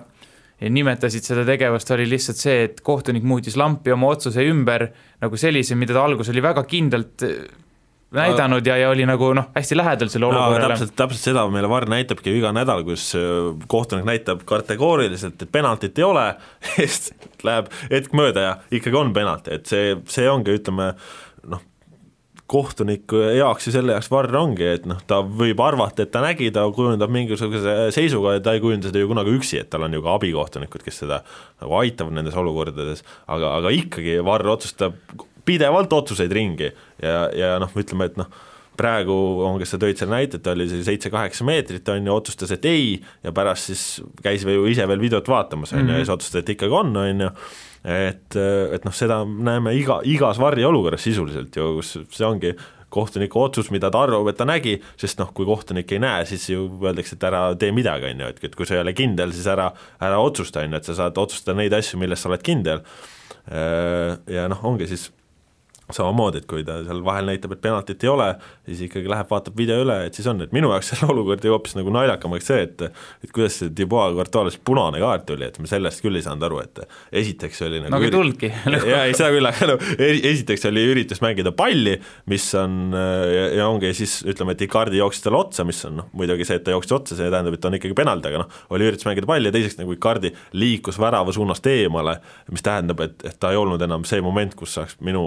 nimetasid 0.58 1.26
seda 1.26 1.44
tegevust, 1.46 1.92
oli 1.94 2.08
lihtsalt 2.10 2.40
see, 2.40 2.64
et 2.66 2.82
kohtunik 2.86 3.26
muutis 3.28 3.58
lampi 3.60 3.94
oma 3.94 4.10
otsuse 4.10 4.42
ümber 4.50 4.88
nagu 5.22 5.38
sellise, 5.38 5.78
mida 5.78 5.94
ta 5.94 6.06
alguses 6.06 6.34
oli 6.34 6.42
väga 6.42 6.64
kindlalt 6.70 7.26
näidanud 8.16 8.68
ja, 8.68 8.78
ja 8.78 8.90
oli 8.90 9.06
nagu 9.08 9.32
noh, 9.36 9.50
hästi 9.56 9.78
lähedal 9.78 10.12
selle 10.12 10.30
olukorrale. 10.30 10.74
täpselt, 10.74 10.96
täpselt 10.96 11.24
seda 11.30 11.44
meile 11.52 11.70
VAR 11.70 11.88
näitabki 11.92 12.32
iga 12.40 12.54
nädal, 12.56 12.86
kus 12.88 13.10
äh, 13.20 13.50
kohtunik 13.68 14.08
näitab 14.08 14.46
kategooriliselt, 14.48 15.42
et 15.44 15.52
penaltit 15.52 16.00
ei 16.00 16.08
ole 16.08 16.28
ja 16.78 16.88
siis 16.88 17.12
läheb 17.44 17.72
hetk 17.92 18.16
mööda 18.18 18.46
ja 18.46 18.54
ikkagi 18.72 19.00
on 19.00 19.12
penalt, 19.16 19.52
et 19.52 19.68
see, 19.68 19.98
see 20.12 20.30
ongi, 20.32 20.56
ütleme 20.56 20.94
noh, 21.52 21.64
kohtuniku 22.48 23.20
jaoks 23.36 23.68
ju 23.68 23.76
selle 23.76 23.98
jaoks 23.98 24.08
varr 24.12 24.40
ongi, 24.40 24.70
et 24.78 24.88
noh, 24.88 25.04
ta 25.08 25.20
võib 25.20 25.60
arvata, 25.64 26.06
et 26.06 26.14
ta 26.14 26.24
nägi, 26.24 26.48
ta 26.56 26.64
kujundab 26.72 27.12
mingisuguse 27.12 27.90
seisuga 27.96 28.38
ja 28.38 28.44
ta 28.44 28.56
ei 28.56 28.64
kujunda 28.64 28.88
seda 28.88 29.04
ju 29.04 29.12
kunagi 29.12 29.36
üksi, 29.36 29.60
et 29.60 29.72
tal 29.74 29.84
on 29.84 30.00
ju 30.00 30.06
ka 30.06 30.16
abikohtunikud, 30.16 30.88
kes 30.88 31.04
seda 31.04 31.26
nagu 31.60 31.82
aitavad 31.84 32.16
nendes 32.16 32.40
olukordades, 32.40 33.04
aga, 33.28 33.58
aga 33.60 33.76
ikkagi 33.84 34.22
varr 34.24 34.56
otsustab 34.56 34.96
pidevalt 35.48 35.96
otsuseid 35.96 36.34
ringi. 36.36 36.70
Ja, 37.04 37.26
ja 37.36 37.56
noh, 37.64 37.72
ütleme, 37.80 38.10
et 38.12 38.20
noh, 38.20 38.30
praegu 38.78 39.16
on, 39.46 39.58
kes 39.62 39.74
sa 39.74 39.80
tõid 39.82 40.00
selle 40.00 40.14
näite, 40.14 40.38
et 40.38 40.46
ta 40.46 40.54
oli 40.54 40.68
see 40.70 40.86
seitse-kaheksa 40.86 41.46
meetrit, 41.48 41.88
on 41.94 42.06
ju, 42.06 42.14
otsustas, 42.14 42.54
et 42.54 42.66
ei, 42.70 42.94
ja 43.26 43.34
pärast 43.36 43.72
siis 43.72 43.86
käis 44.24 44.46
ju 44.46 44.68
ise 44.70 44.86
veel 44.90 45.02
videot 45.02 45.30
vaatamas, 45.32 45.74
on 45.74 45.88
ju, 45.88 45.96
ja 45.96 46.04
siis 46.04 46.14
otsustas, 46.14 46.44
et 46.44 46.54
ikkagi 46.54 46.78
on, 46.78 46.94
on 47.02 47.26
ju, 47.26 47.32
et, 47.98 48.38
et 48.78 48.86
noh, 48.86 48.96
seda 48.96 49.24
näeme 49.26 49.74
iga, 49.78 50.00
igas 50.06 50.42
varjeolukorras 50.42 51.08
sisuliselt 51.10 51.58
ju, 51.58 51.72
kus 51.80 51.96
see 52.14 52.28
ongi 52.28 52.54
kohtuniku 52.94 53.42
otsus, 53.44 53.72
mida 53.74 53.90
ta 53.92 54.06
arvab, 54.06 54.30
et 54.32 54.38
ta 54.40 54.46
nägi, 54.48 54.78
sest 55.00 55.20
noh, 55.20 55.34
kui 55.36 55.48
kohtunik 55.50 55.92
ei 55.92 56.00
näe, 56.00 56.24
siis 56.30 56.46
ju 56.54 56.70
öeldakse, 56.78 57.18
et 57.18 57.28
ära 57.28 57.44
tee 57.60 57.74
midagi, 57.76 58.14
on 58.14 58.24
ju, 58.24 58.32
et, 58.32 58.46
et 58.48 58.56
kui 58.56 58.70
sa 58.70 58.78
ei 58.78 58.86
ole 58.86 58.94
kindel, 58.96 59.34
siis 59.36 59.50
ära, 59.52 59.72
ära 60.06 60.22
otsusta, 60.24 60.64
on 60.64 60.78
ju, 60.78 60.80
et 60.80 60.88
sa 60.88 61.02
saad 61.02 61.20
otsustada 61.20 61.58
neid 61.60 61.76
asju, 61.76 62.00
milles 62.00 62.22
sa 62.22 62.32
oled 62.32 62.46
kindel, 62.46 62.86
ja 63.48 64.48
noh, 64.52 64.64
ongi 64.68 64.88
siis 64.90 65.10
samamoodi, 65.94 66.42
et 66.42 66.48
kui 66.50 66.64
ta 66.68 66.82
seal 66.84 67.00
vahel 67.06 67.30
näitab, 67.30 67.54
et 67.56 67.62
penaltit 67.64 68.04
ei 68.04 68.10
ole, 68.12 68.28
siis 68.68 68.82
ikkagi 68.88 69.08
läheb, 69.12 69.30
vaatab 69.32 69.56
video 69.58 69.80
üle, 69.86 69.96
et 70.08 70.18
siis 70.18 70.28
on, 70.28 70.42
et 70.44 70.54
minu 70.56 70.72
jaoks 70.74 70.90
selle 70.94 71.08
olukord 71.14 71.44
jäi 71.44 71.54
hoopis 71.54 71.78
nagu 71.78 71.94
naljakamaks 71.96 72.50
see, 72.52 72.66
et 72.68 72.84
et 72.88 73.32
kuidas 73.34 73.60
see 73.62 73.72
Dubois 73.76 74.16
Courtois'le 74.18 74.62
punane 74.68 75.00
kaart 75.04 75.28
tuli, 75.30 75.48
et 75.48 75.60
ma 75.62 75.70
sellest 75.70 76.04
küll 76.04 76.20
ei 76.20 76.26
saanud 76.26 76.48
aru, 76.48 76.60
et 76.66 76.82
esiteks 77.24 77.64
oli 77.68 77.82
nagu 77.84 77.94
no 77.94 78.02
aga 78.02 78.10
ei 78.10 78.16
tulnudki. 78.16 78.52
jaa, 78.92 79.06
ei 79.08 79.16
seda 79.18 79.32
küll, 79.36 79.50
aga 79.50 79.70
no 79.72 79.78
esiteks 80.08 80.68
oli 80.72 80.84
üritus 80.92 81.24
mängida 81.24 81.54
palli, 81.56 81.96
mis 82.32 82.50
on 82.60 82.92
ja, 82.94 83.48
ja 83.62 83.70
ongi 83.72 83.94
siis 83.98 84.20
ütleme, 84.28 84.58
et 84.58 84.66
Icardi 84.68 85.00
jooksis 85.00 85.24
talle 85.24 85.40
otsa, 85.40 85.66
mis 85.68 85.80
on 85.88 86.02
noh, 86.02 86.12
muidugi 86.18 86.48
see, 86.48 86.60
et 86.60 86.68
ta 86.68 86.76
jooksis 86.76 86.98
otsa, 87.00 87.18
see 87.20 87.32
tähendab, 87.32 87.56
et 87.56 87.64
ta 87.64 87.72
on 87.72 87.80
ikkagi 87.80 87.96
penalti, 87.98 88.32
aga 88.32 88.44
noh, 88.44 88.60
oli 88.76 88.90
üritus 88.90 89.08
mängida 89.08 89.30
palli 89.30 89.48
ja 89.52 89.56
teiseks 89.56 89.80
nagu 89.80 89.96
Icardi 89.96 90.34
liikus 90.58 91.00
värava 91.02 91.34
suunast 91.36 91.68
eemale, 91.72 92.18
mis 92.52 92.66
tähendab, 92.66 93.02
et, 93.08 93.18
et 93.28 93.40
ta 93.40 93.54
ei 93.54 93.60
olnud 93.60 93.82
enam 93.88 94.06
see 94.08 94.22
moment, 94.26 94.56
kus 94.58 94.76
saaks 94.78 95.00
minu 95.06 95.24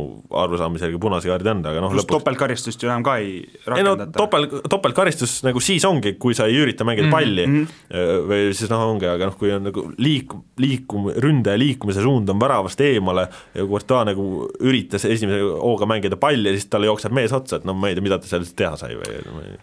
arusaamise 0.50 0.88
järgi 0.88 1.00
punase 1.02 1.30
kaardi 1.30 1.52
anda, 1.52 1.72
aga 1.72 1.82
noh 1.84 1.94
pluss 1.94 2.04
lõpuks... 2.04 2.18
topeltkaristust 2.18 2.84
ju 2.84 2.90
enam 2.90 3.04
ka 3.06 3.16
ei 3.22 3.40
rakendata. 3.64 3.78
ei 3.78 3.86
no 3.86 4.12
topel, 4.14 4.46
topeltkaristus 4.70 5.38
nagu 5.46 5.62
siis 5.64 5.86
ongi, 5.88 6.14
kui 6.20 6.36
sa 6.36 6.48
ei 6.50 6.58
ürita 6.60 6.86
mängida 6.88 7.08
mm 7.08 7.12
-hmm. 7.12 7.16
palli 7.16 7.46
mhm. 7.46 8.28
või 8.30 8.54
siis 8.56 8.70
noh, 8.72 8.84
ongi, 8.94 9.08
aga 9.10 9.30
noh, 9.30 9.36
kui 9.40 9.52
on 9.54 9.68
nagu 9.70 9.86
liik-, 9.98 10.36
liikum-, 10.60 11.10
ründaja 11.16 11.58
liikumise 11.58 12.02
suund 12.04 12.28
on 12.28 12.40
väravast 12.40 12.80
eemale 12.80 13.28
ja 13.54 13.66
Courtois 13.66 14.06
nagu 14.10 14.26
üritas 14.60 15.04
esimese 15.04 15.40
hooga 15.40 15.86
mängida 15.86 16.16
palli 16.16 16.48
ja 16.48 16.58
siis 16.58 16.66
talle 16.70 16.90
jookseb 16.90 17.12
mees 17.12 17.32
otsa, 17.32 17.56
et 17.56 17.64
no 17.64 17.74
ma 17.74 17.88
ei 17.88 17.94
tea, 17.94 18.02
mida 18.02 18.18
ta 18.18 18.26
seal 18.26 18.44
teha 18.56 18.76
sai 18.76 18.96
või 18.98 19.20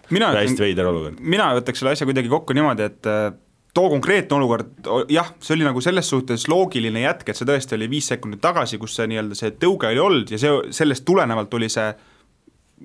mina, 0.09 0.31
hästi 0.35 0.63
veider 0.63 0.87
olukord. 0.87 1.19
mina 1.19 1.51
võtaks 1.57 1.83
selle 1.83 1.95
asja 1.97 2.07
kuidagi 2.07 2.31
kokku 2.31 2.53
niimoodi, 2.57 2.87
et 2.87 3.11
too 3.77 3.89
konkreetne 3.93 4.39
olukord, 4.39 4.69
jah, 5.13 5.29
see 5.43 5.53
oli 5.57 5.65
nagu 5.67 5.81
selles 5.83 6.09
suhtes 6.09 6.47
loogiline 6.49 7.03
jätk, 7.03 7.29
et 7.29 7.37
see 7.37 7.47
tõesti 7.47 7.77
oli 7.77 7.89
viis 7.91 8.07
sekundit 8.09 8.41
tagasi, 8.41 8.79
kus 8.81 8.95
see 8.97 9.09
nii-öelda 9.11 9.37
see 9.37 9.53
tõuge 9.61 9.91
oli 9.91 10.01
olnud 10.01 10.33
ja 10.33 10.39
see, 10.41 10.53
sellest 10.73 11.05
tulenevalt 11.05 11.53
oli 11.59 11.69
see 11.69 11.91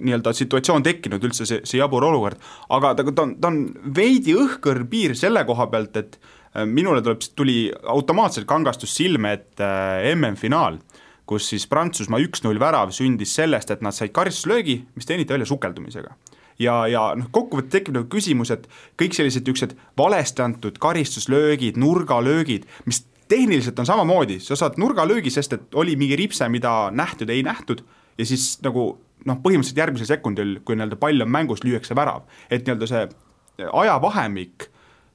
nii-öelda 0.02 0.32
situatsioon 0.36 0.84
tekkinud, 0.84 1.24
üldse 1.24 1.46
see, 1.48 1.62
see 1.68 1.80
jabur 1.80 2.04
olukord, 2.08 2.40
aga 2.72 2.94
ta, 2.98 3.06
ta 3.08 3.24
on, 3.24 3.34
ta 3.40 3.50
on 3.52 3.62
veidi 3.96 4.36
õhkõr 4.36 4.84
piir 4.92 5.16
selle 5.18 5.44
koha 5.48 5.68
pealt, 5.72 5.96
et 6.00 6.18
äh, 6.18 6.66
minule 6.68 7.00
tuleb, 7.04 7.24
tuli 7.36 7.56
automaatselt 7.94 8.48
kangastus 8.48 8.94
silme 8.96 9.34
ette 9.38 9.68
äh, 9.68 10.10
MM-finaal, 10.14 10.80
kus 11.28 11.48
siis 11.52 11.64
Prantsusmaa 11.70 12.20
üks-null 12.24 12.60
värav 12.60 12.92
sündis 12.92 13.32
sellest, 13.38 13.72
et 13.72 13.84
nad 13.84 13.96
said 13.96 14.12
karistuslöögi, 14.16 14.80
mis 14.96 15.08
teeniti 15.08 15.32
välja 15.32 15.48
sukeldumisega 15.48 16.16
ja, 16.58 16.74
ja 16.90 17.04
noh, 17.18 17.30
kokkuvõttes 17.34 17.72
tekib 17.76 17.96
nagu 17.96 18.08
küsimus, 18.12 18.52
et 18.54 18.68
kõik 19.00 19.16
sellised 19.16 19.46
niisugused 19.46 19.76
valesti 19.98 20.44
antud 20.44 20.78
karistuslöögid, 20.82 21.80
nurgalöögid, 21.80 22.66
mis 22.88 23.04
tehniliselt 23.28 23.78
on 23.78 23.88
samamoodi, 23.88 24.40
sa 24.44 24.58
saad 24.58 24.76
nurgalöögi, 24.80 25.32
sest 25.32 25.56
et 25.56 25.78
oli 25.78 25.96
mingi 25.96 26.18
ripse, 26.18 26.48
mida 26.52 26.90
nähtud, 26.92 27.30
ei 27.32 27.42
nähtud, 27.46 27.84
ja 28.18 28.28
siis 28.28 28.58
nagu 28.64 28.92
noh, 29.24 29.38
põhimõtteliselt 29.42 29.80
järgmisel 29.80 30.10
sekundil, 30.10 30.58
kui 30.66 30.76
nii-öelda 30.76 30.98
pall 31.00 31.24
on 31.24 31.30
mängus, 31.32 31.64
lüüakse 31.64 31.96
värav. 31.96 32.26
et 32.50 32.66
nii-öelda 32.66 32.88
see 32.90 33.08
ajavahemik 33.72 34.68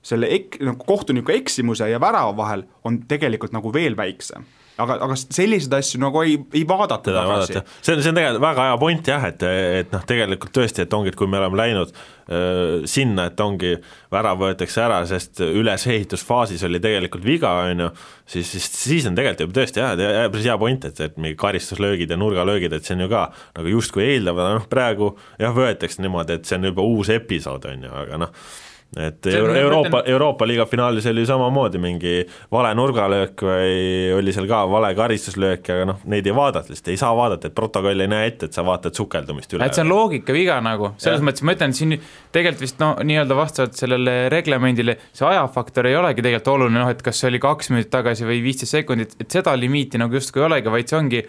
selle 0.08 0.30
ek-, 0.32 0.60
nagu 0.64 0.86
kohtuniku 0.88 1.34
eksimuse 1.36 1.90
ja 1.90 2.00
värava 2.00 2.36
vahel 2.38 2.64
on 2.88 3.02
tegelikult 3.10 3.52
nagu 3.56 3.74
veel 3.74 3.98
väiksem 3.98 4.46
aga, 4.82 4.98
aga 5.08 5.16
selliseid 5.20 5.74
asju 5.78 6.02
nagu 6.02 6.22
ei, 6.24 6.36
ei 6.56 6.64
vaadata 6.68 7.10
Teda 7.10 7.24
tagasi. 7.26 7.62
see 7.82 7.96
on, 7.96 8.04
see 8.04 8.12
on 8.12 8.20
tegelikult 8.20 8.44
väga 8.44 8.68
hea 8.68 8.78
point 8.82 9.10
jah, 9.12 9.26
et, 9.30 9.46
et 9.82 9.96
noh, 9.96 10.04
tegelikult 10.10 10.54
tõesti, 10.56 10.84
et 10.84 10.94
ongi, 10.98 11.14
et 11.14 11.18
kui 11.20 11.30
me 11.32 11.40
oleme 11.40 11.60
läinud 11.60 11.94
äh, 11.94 12.86
sinna, 12.90 13.28
et 13.32 13.42
ongi, 13.44 13.74
värav 14.14 14.40
võetakse 14.42 14.84
ära, 14.84 15.02
sest 15.10 15.42
ülesehitusfaasis 15.46 16.64
oli 16.68 16.82
tegelikult 16.84 17.26
viga, 17.26 17.54
on 17.72 17.88
ju, 17.88 17.90
siis, 18.36 18.54
siis, 18.56 18.70
siis 18.84 19.10
on 19.10 19.18
tegelikult 19.18 19.48
juba 19.48 19.60
tõesti 19.62 19.84
jah, 19.84 19.98
päris 20.34 20.50
hea 20.52 20.60
point, 20.62 20.88
et, 20.92 21.04
et 21.10 21.18
mingi 21.18 21.40
karistuslöögid 21.40 22.14
ja 22.14 22.20
nurgalöögid, 22.20 22.78
et 22.78 22.88
see 22.88 22.98
on 22.98 23.08
ju 23.08 23.12
ka 23.14 23.28
nagu 23.58 23.76
justkui 23.78 24.06
eeldavad, 24.12 24.54
noh 24.60 24.70
praegu 24.72 25.14
jah, 25.42 25.56
võetakse 25.56 26.04
niimoodi, 26.06 26.40
et 26.40 26.50
see 26.50 26.60
on 26.60 26.72
juba 26.72 26.86
uus 26.86 27.12
episood, 27.14 27.70
on 27.72 27.90
ju, 27.90 27.94
aga 28.06 28.26
noh, 28.28 28.48
et 28.96 29.26
Euro 29.26 29.54
Euroopa, 29.54 30.04
Euroopa 30.06 30.48
liiga 30.48 30.66
finaalis 30.66 31.06
oli 31.06 31.26
samamoodi 31.26 31.80
mingi 31.82 32.14
vale 32.52 32.72
nurgalöök 32.76 33.44
või 33.44 33.74
oli 34.16 34.34
seal 34.34 34.48
ka 34.48 34.62
vale 34.72 34.94
karistuslöök, 34.96 35.68
aga 35.74 35.88
noh, 35.92 36.00
neid 36.08 36.28
ei 36.28 36.36
vaadata 36.36 36.72
lihtsalt, 36.72 36.92
ei 36.94 37.00
saa 37.02 37.12
vaadata, 37.18 37.52
et 37.52 37.56
protokoll 37.58 38.06
ei 38.06 38.12
näe 38.12 38.30
ette, 38.32 38.48
et 38.48 38.56
sa 38.56 38.64
vaatad 38.66 38.96
sukeldumist 38.96 39.54
üle. 39.54 39.68
et 39.68 39.76
see 39.76 39.84
on 39.84 39.92
loogikaviga 39.92 40.60
nagu, 40.64 40.94
selles 41.04 41.20
ja. 41.20 41.28
mõttes 41.28 41.44
ma 41.44 41.58
ütlen, 41.58 41.76
siin 41.76 41.98
tegelikult 42.32 42.64
vist 42.64 42.80
no 42.84 42.94
nii-öelda 43.04 43.38
vastavalt 43.38 43.76
sellele 43.78 44.16
reglemendile 44.34 44.98
see 45.12 45.28
ajafaktor 45.28 45.92
ei 45.92 46.00
olegi 46.00 46.24
tegelikult 46.24 46.54
oluline, 46.56 46.80
noh 46.80 46.94
et 46.94 47.04
kas 47.04 47.20
see 47.20 47.32
oli 47.34 47.44
kaks 47.44 47.74
minutit 47.74 47.92
tagasi 47.92 48.30
või 48.30 48.40
viisteist 48.46 48.80
sekundit, 48.80 49.18
et 49.20 49.28
seda 49.36 49.56
limiiti 49.60 50.00
nagu 50.00 50.16
justkui 50.16 50.46
ei 50.46 50.48
olegi, 50.48 50.72
vaid 50.72 50.88
see 50.88 51.02
ongi 51.02 51.26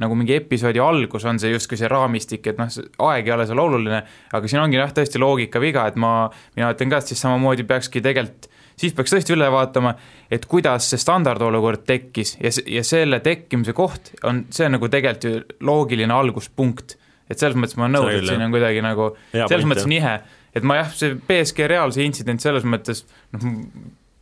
nagu 0.00 0.16
mingi 0.16 0.34
episoodi 0.38 0.80
algus 0.82 1.24
on 1.28 1.38
see 1.40 1.52
justkui 1.52 1.78
see 1.80 1.88
raamistik, 1.90 2.46
et 2.48 2.60
noh, 2.60 2.70
aeg 3.10 3.28
ei 3.28 3.34
ole 3.34 3.46
seal 3.48 3.60
oluline, 3.60 4.00
aga 4.36 4.50
siin 4.50 4.62
ongi 4.62 4.78
jah, 4.78 4.92
tõesti 4.96 5.20
loogikaviga, 5.20 5.86
et 5.90 5.98
ma, 6.00 6.12
mina 6.56 6.70
ütlen 6.74 6.92
ka, 6.92 6.99
et 7.00 7.10
siis 7.10 7.20
samamoodi 7.24 7.66
peakski 7.68 8.02
tegelikult, 8.04 8.48
siis 8.80 8.94
peaks 8.96 9.14
tõesti 9.14 9.34
üle 9.34 9.48
vaatama, 9.52 9.94
et 10.32 10.46
kuidas 10.50 10.88
see 10.92 11.00
standardolukord 11.00 11.84
tekkis 11.88 12.36
ja, 12.40 12.52
ja 12.78 12.84
selle 12.86 13.20
tekkimise 13.24 13.74
koht 13.76 14.12
on, 14.28 14.44
see 14.54 14.68
on 14.68 14.76
nagu 14.78 14.90
tegelikult 14.92 15.28
ju 15.28 15.64
loogiline 15.66 16.16
alguspunkt. 16.16 16.96
et 17.30 17.38
selles 17.38 17.54
mõttes 17.54 17.76
ma 17.78 17.86
olen 17.86 17.94
nõus, 17.94 18.12
et 18.18 18.26
siin 18.26 18.42
on 18.42 18.54
kuidagi 18.54 18.82
nagu, 18.82 19.12
selles 19.36 19.66
mõttes 19.68 19.86
nihe, 19.90 20.14
et 20.54 20.64
ma 20.66 20.80
jah, 20.80 20.94
see 20.98 21.18
BSG 21.28 21.68
Real, 21.70 21.92
see 21.94 22.06
intsident 22.08 22.42
selles 22.42 22.64
mõttes, 22.66 23.04
noh, 23.36 23.44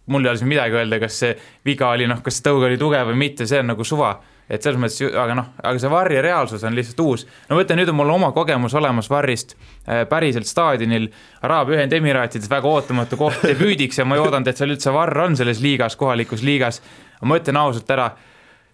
mul 0.08 0.24
ei 0.24 0.32
ole 0.32 0.40
siin 0.40 0.50
midagi 0.50 0.76
öelda, 0.76 0.98
kas 1.00 1.20
see 1.22 1.36
viga 1.64 1.92
oli, 1.94 2.08
noh, 2.10 2.20
kas 2.24 2.36
see 2.38 2.48
tõug 2.48 2.66
oli 2.68 2.76
tugev 2.80 3.08
või 3.12 3.22
mitte, 3.24 3.46
see 3.48 3.62
on 3.62 3.72
nagu 3.72 3.86
suva 3.86 4.12
et 4.48 4.64
selles 4.64 4.80
mõttes, 4.80 5.02
aga 5.12 5.34
noh, 5.36 5.50
aga 5.60 5.80
see 5.80 5.90
varri 5.92 6.22
reaalsus 6.24 6.64
on 6.64 6.76
lihtsalt 6.76 7.02
uus. 7.04 7.26
no 7.48 7.56
ma 7.56 7.64
ütlen, 7.64 7.80
nüüd 7.82 7.92
on 7.92 7.98
mul 7.98 8.14
oma 8.14 8.30
kogemus 8.36 8.74
olemas 8.78 9.10
varrist 9.12 9.54
äh, 9.54 10.06
päriselt 10.08 10.48
staadionil 10.48 11.10
Araabia 11.44 11.78
Ühendemiraatides, 11.78 12.50
väga 12.50 12.68
ootamatu 12.68 13.20
koht 13.20 13.44
debüüdiks 13.44 14.00
ja 14.00 14.08
ma 14.08 14.16
ei 14.16 14.24
oodanud, 14.24 14.48
et 14.48 14.60
seal 14.60 14.72
üldse 14.72 14.94
varr 14.94 15.26
on 15.26 15.36
selles 15.36 15.60
liigas, 15.64 15.96
kohalikus 16.00 16.42
liigas. 16.46 16.82
ma 17.22 17.36
ütlen 17.40 17.60
ausalt 17.60 17.90
ära, 17.90 18.10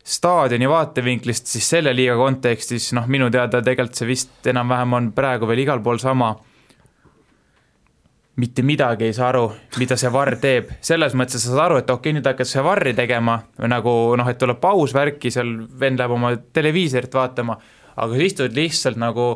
staadioni 0.05 0.69
vaatevinklist 0.69 1.49
siis 1.49 1.69
selle 1.77 1.95
liiga 1.97 2.17
kontekstis, 2.21 2.93
noh, 2.93 3.07
minu 3.09 3.31
teada 3.33 3.63
tegelikult 3.65 3.99
see 3.99 4.11
vist 4.11 4.51
enam-vähem 4.53 4.99
on 4.99 5.13
praegu 5.17 5.49
veel 5.49 5.65
igal 5.65 5.81
pool 5.83 5.99
sama 6.03 6.35
mitte 8.37 8.63
midagi 8.67 9.09
ei 9.09 9.15
saa 9.15 9.29
aru, 9.31 9.45
mida 9.79 9.97
see 10.01 10.11
varr 10.13 10.37
teeb, 10.43 10.71
selles 10.83 11.15
mõttes 11.15 11.43
sa 11.45 11.53
saad 11.53 11.65
aru, 11.69 11.81
et 11.83 11.91
okei 11.91 12.11
okay,, 12.11 12.17
nüüd 12.17 12.29
hakkad 12.31 12.51
seda 12.51 12.65
varri 12.67 12.95
tegema, 12.97 13.39
nagu 13.71 13.93
noh, 14.19 14.31
et 14.31 14.41
tuleb 14.41 14.59
paus, 14.63 14.95
värki, 14.95 15.31
seal 15.31 15.53
vend 15.81 16.03
läheb 16.03 16.17
oma 16.17 16.33
televiisorit 16.57 17.15
vaatama, 17.15 17.59
aga 17.95 18.17
sa 18.17 18.27
istud 18.27 18.57
lihtsalt 18.59 18.99
nagu 18.99 19.29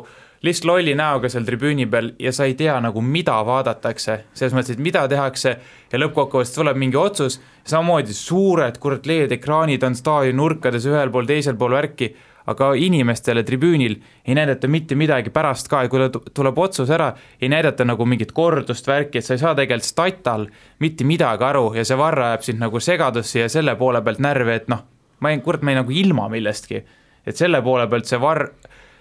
lihtsalt 0.43 0.67
lolli 0.69 0.95
näoga 0.95 1.29
seal 1.31 1.45
tribüüni 1.47 1.87
peal 1.91 2.13
ja 2.19 2.31
sa 2.35 2.47
ei 2.47 2.55
tea 2.59 2.77
nagu, 2.83 3.01
mida 3.03 3.35
vaadatakse, 3.45 4.17
selles 4.33 4.55
mõttes, 4.55 4.75
et 4.75 4.83
mida 4.83 5.05
tehakse 5.11 5.55
ja 5.91 5.99
lõppkokkuvõttes 5.99 6.55
tuleb 6.55 6.79
mingi 6.79 6.99
otsus, 6.99 7.39
samamoodi 7.67 8.15
suured 8.15 8.79
kurat 8.83 9.07
LED-ekraanid 9.07 9.83
on 9.87 9.95
staadioni 9.99 10.39
nurkades 10.39 10.87
ühel 10.87 11.11
pool, 11.11 11.27
teisel 11.27 11.59
pool 11.59 11.75
värki 11.75 12.13
aga 12.49 12.71
inimestele 12.79 13.43
tribüünil 13.45 13.97
ei 14.25 14.35
näidata 14.37 14.67
mitte 14.71 14.95
midagi 14.97 15.29
pärast 15.33 15.69
ka 15.69 15.83
ja 15.85 15.91
kui 15.91 16.07
tuleb 16.33 16.57
otsus 16.57 16.89
ära, 16.93 17.11
ei 17.41 17.49
näidata 17.51 17.85
nagu 17.85 18.05
mingit 18.09 18.31
kordust, 18.35 18.87
värki, 18.87 19.19
et 19.19 19.27
sa 19.27 19.35
ei 19.35 19.43
saa 19.43 19.55
tegelikult 19.57 19.89
statal 19.89 20.47
mitte 20.79 21.05
midagi 21.07 21.45
aru 21.45 21.73
ja 21.77 21.85
see 21.85 21.97
varra 21.99 22.31
ajab 22.31 22.47
sind 22.47 22.63
nagu 22.63 22.81
segadusse 22.81 23.45
ja 23.45 23.51
selle 23.51 23.75
poole 23.79 24.01
pealt 24.05 24.23
närvi, 24.23 24.55
et 24.55 24.71
noh, 24.71 24.85
ma 25.19 25.33
jäin, 25.33 25.43
kurat, 25.45 25.63
ma 25.63 25.75
jäin 25.75 25.83
nagu 25.83 25.93
ilma 25.93 26.29
millestki. 26.31 26.83
et 27.25 27.37
selle 27.37 27.61
poole 27.61 27.87
pealt 27.87 28.09
see 28.09 28.19
varr, 28.21 28.49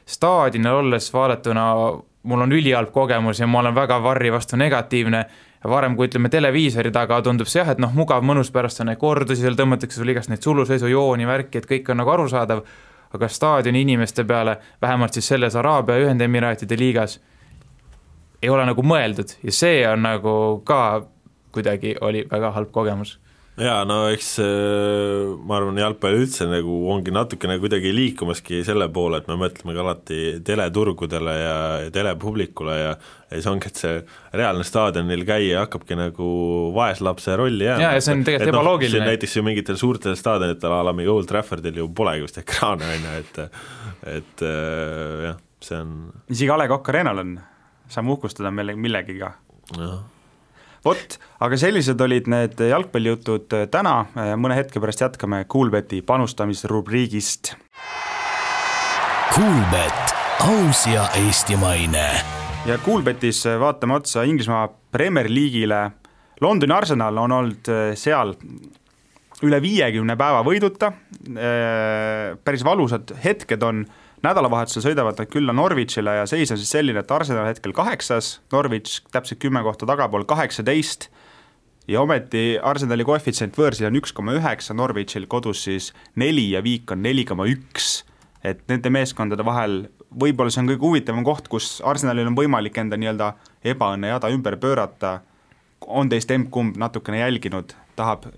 staadionil 0.09 0.83
olles 0.83 1.13
vaadatuna 1.13 1.65
mul 2.29 2.45
on 2.45 2.53
ülihalb 2.53 2.91
kogemus 2.93 3.41
ja 3.41 3.47
ma 3.47 3.61
olen 3.63 3.75
väga 3.75 4.03
varri 4.03 4.33
vastu 4.33 4.57
negatiivne 4.57 5.25
varem, 5.69 5.97
kui 5.97 6.09
ütleme 6.09 6.31
televiisori 6.31 6.91
taga 6.95 7.21
tundub 7.23 7.49
see 7.51 7.63
jah, 7.63 7.73
et 7.73 7.81
noh, 7.83 7.93
mugav, 7.95 8.23
mõnus, 8.27 8.51
pärast 8.55 8.83
on 8.83 8.91
neid 8.91 9.01
kordusi, 9.01 9.43
seal 9.43 9.57
tõmmatakse 9.59 9.99
sulle 9.99 10.15
igast 10.15 10.31
neid 10.31 10.45
suluseisu 10.45 10.91
jooni, 10.93 11.27
värki, 11.27 11.59
et 11.59 11.67
kõik 11.71 11.91
on 11.91 11.99
nagu 12.03 12.15
arusaadav 12.15 12.63
aga 13.15 13.29
staadioni 13.29 13.81
inimeste 13.81 14.25
peale, 14.25 14.59
vähemalt 14.83 15.13
siis 15.13 15.29
selles 15.29 15.57
Araabia 15.57 15.97
Ühendemiraatide 15.97 16.79
liigas, 16.79 17.21
ei 18.43 18.51
ole 18.51 18.67
nagu 18.67 18.83
mõeldud. 18.83 19.39
Ja 19.43 19.53
see 19.53 19.81
on 19.89 20.03
nagu 20.03 20.35
ka 20.65 21.07
kuidagi 21.53 21.97
oli 22.01 22.27
väga 22.31 22.51
halb 22.53 22.71
kogemus 22.71 23.19
jaa, 23.59 23.83
no 23.89 23.99
eks 24.13 24.31
äh, 24.43 25.29
ma 25.47 25.59
arvan, 25.59 25.79
jalgpall 25.81 26.17
üldse 26.21 26.47
nagu 26.49 26.79
ongi 26.93 27.13
natukene 27.15 27.59
kuidagi 27.63 27.91
liikumaski 27.95 28.61
selle 28.67 28.89
poole, 28.95 29.21
et 29.21 29.31
me 29.31 29.39
mõtleme 29.41 29.75
ka 29.77 29.83
alati 29.85 30.19
teleturgudele 30.47 31.35
ja 31.39 31.55
telepublikule 31.95 32.77
ja 32.79 32.93
ja 33.29 33.37
siis 33.37 33.49
ongi, 33.51 33.69
et 33.69 33.81
see 33.81 33.97
reaalne 34.41 34.65
staadionil 34.65 35.25
käia 35.29 35.65
hakkabki 35.65 35.99
nagu 35.99 36.29
vaeslapse 36.77 37.35
rolli 37.37 37.67
jääma. 37.67 37.83
jaa, 37.85 37.97
ja 37.99 38.05
see 38.05 38.15
on 38.17 38.23
tegelikult 38.25 38.55
no, 38.55 38.63
ebaloogiline 38.63 39.05
no,. 39.05 39.11
näiteks 39.13 39.37
ju 39.37 39.45
mingitel 39.45 39.81
suurtel 39.81 40.17
staadionitel 40.17 40.73
a 40.73 40.83
la 40.89 40.95
mingi 40.97 41.13
Old 41.13 41.29
Traffordil 41.29 41.83
ju 41.83 41.89
polegi 41.93 42.25
vist 42.25 42.41
ekraane, 42.41 42.93
on 42.95 43.09
ju, 43.09 43.17
et 43.25 43.43
et 44.19 44.47
äh, 44.47 45.27
jah, 45.29 45.43
see 45.65 45.83
on 45.83 45.97
isegi 46.31 46.55
A 46.55 46.61
Le 46.63 46.71
Coq 46.71 46.93
Arena'l 46.95 47.25
on, 47.25 47.35
saame 47.91 48.15
uhkustada 48.17 48.55
mille, 48.55 48.79
millegiga. 48.79 49.35
jah 49.77 49.99
vot, 50.89 51.19
aga 51.45 51.57
sellised 51.61 52.01
olid 52.01 52.29
need 52.33 52.61
jalgpallijutud 52.65 53.53
täna, 53.73 53.95
mõne 54.41 54.57
hetke 54.57 54.81
pärast 54.81 55.03
jätkame 55.05 55.43
Kuulbeti 55.51 56.01
panustamisrubriigist. 56.07 57.53
Kuulbet, 59.35 60.15
aus 60.49 60.87
ja 60.89 61.09
eestimaine. 61.21 62.07
ja 62.67 62.79
Kuulbetis 62.85 63.45
vaatame 63.61 63.99
otsa 64.01 64.25
Inglismaa 64.25 64.69
Premier 64.93 65.29
League'ile. 65.29 65.91
Londoni 66.41 66.73
Arsenal 66.73 67.17
on 67.19 67.33
olnud 67.33 67.71
seal 67.99 68.35
üle 69.45 69.61
viiekümne 69.63 70.17
päeva 70.19 70.41
võiduta, 70.47 70.93
päris 72.45 72.65
valusad 72.65 73.13
hetked 73.25 73.63
on 73.63 73.85
nädalavahetusel 74.25 74.85
sõidavad 74.89 75.19
nad 75.21 75.31
külla 75.31 75.55
Norwichile 75.55 76.17
ja 76.21 76.27
seis 76.27 76.51
on 76.53 76.59
siis 76.61 76.73
selline, 76.75 77.03
et 77.03 77.11
Arsenal 77.15 77.47
hetkel 77.49 77.75
kaheksas, 77.77 78.39
Norwich 78.53 79.03
täpselt 79.15 79.41
kümme 79.43 79.63
kohta 79.67 79.87
tagapool 79.87 80.27
kaheksateist 80.29 81.09
ja 81.89 82.03
ometi 82.03 82.59
Arsenali 82.63 83.07
koefitsient 83.07 83.57
võõrsil 83.59 83.89
on 83.89 84.01
üks 84.01 84.13
koma 84.15 84.35
üheksa, 84.37 84.77
Norwichil 84.77 85.29
kodus 85.31 85.65
siis 85.69 85.93
neli 86.17 86.51
ja 86.53 86.63
Viik 86.65 86.91
on 86.93 87.03
neli 87.03 87.25
koma 87.29 87.49
üks. 87.49 88.05
et 88.45 88.61
nende 88.71 88.91
meeskondade 88.91 89.45
vahel 89.45 89.89
võib-olla 90.15 90.51
see 90.51 90.63
on 90.63 90.69
kõige 90.71 90.87
huvitavam 90.87 91.25
koht, 91.27 91.49
kus 91.51 91.81
Arsenalil 91.85 92.29
on 92.31 92.37
võimalik 92.39 92.77
enda 92.79 92.97
nii-öelda 92.97 93.33
ebaõnne 93.67 94.13
jada 94.13 94.31
ümber 94.31 94.57
pöörata, 94.57 95.21
on 95.81 96.09
teist 96.09 96.31
emb-kumb 96.31 96.79
natukene 96.79 97.19
jälginud, 97.19 97.75
tahab 97.99 98.29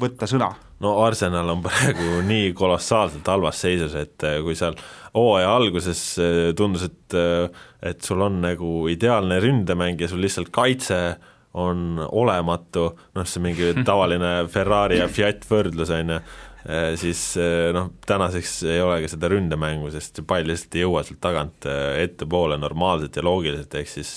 võtta 0.00 0.30
sõna? 0.30 0.52
no 0.84 0.98
Arsenal 1.04 1.50
on 1.52 1.62
praegu 1.64 2.20
nii 2.26 2.52
kolossaalselt 2.56 3.26
halvas 3.34 3.62
seisus, 3.64 3.94
et 3.98 4.26
kui 4.44 4.56
seal 4.58 4.78
hooaja 5.14 5.52
alguses 5.56 6.00
äh, 6.18 6.50
tundus, 6.56 6.88
et, 6.88 7.14
äh, 7.18 7.46
et 7.82 8.02
sul 8.02 8.22
on 8.24 8.40
nagu 8.44 8.84
ideaalne 8.90 9.38
ründemäng 9.42 10.00
ja 10.00 10.10
sul 10.10 10.22
lihtsalt 10.24 10.50
kaitse 10.54 11.00
on 11.54 12.00
olematu, 12.02 12.88
noh, 13.14 13.28
see 13.28 13.42
mingi 13.44 13.70
tavaline 13.88 14.48
Ferrari 14.50 14.98
ja 14.98 15.06
Fiat 15.10 15.46
võrdlus, 15.46 15.92
on 15.94 16.16
ju, 16.16 16.18
äh, 16.18 16.43
siis 16.96 17.20
noh, 17.76 17.90
tänaseks 18.08 18.54
ei 18.72 18.80
olegi 18.80 19.10
seda 19.12 19.28
ründemängu, 19.28 19.90
sest 19.92 20.16
see 20.16 20.26
pall 20.28 20.46
lihtsalt 20.48 20.78
ei 20.78 20.84
jõua 20.84 21.02
sealt 21.04 21.20
tagant 21.22 21.66
ettepoole 22.00 22.56
normaalselt 22.60 23.16
ja 23.16 23.24
loogiliselt, 23.26 23.74
ehk 23.80 23.90
siis 23.90 24.12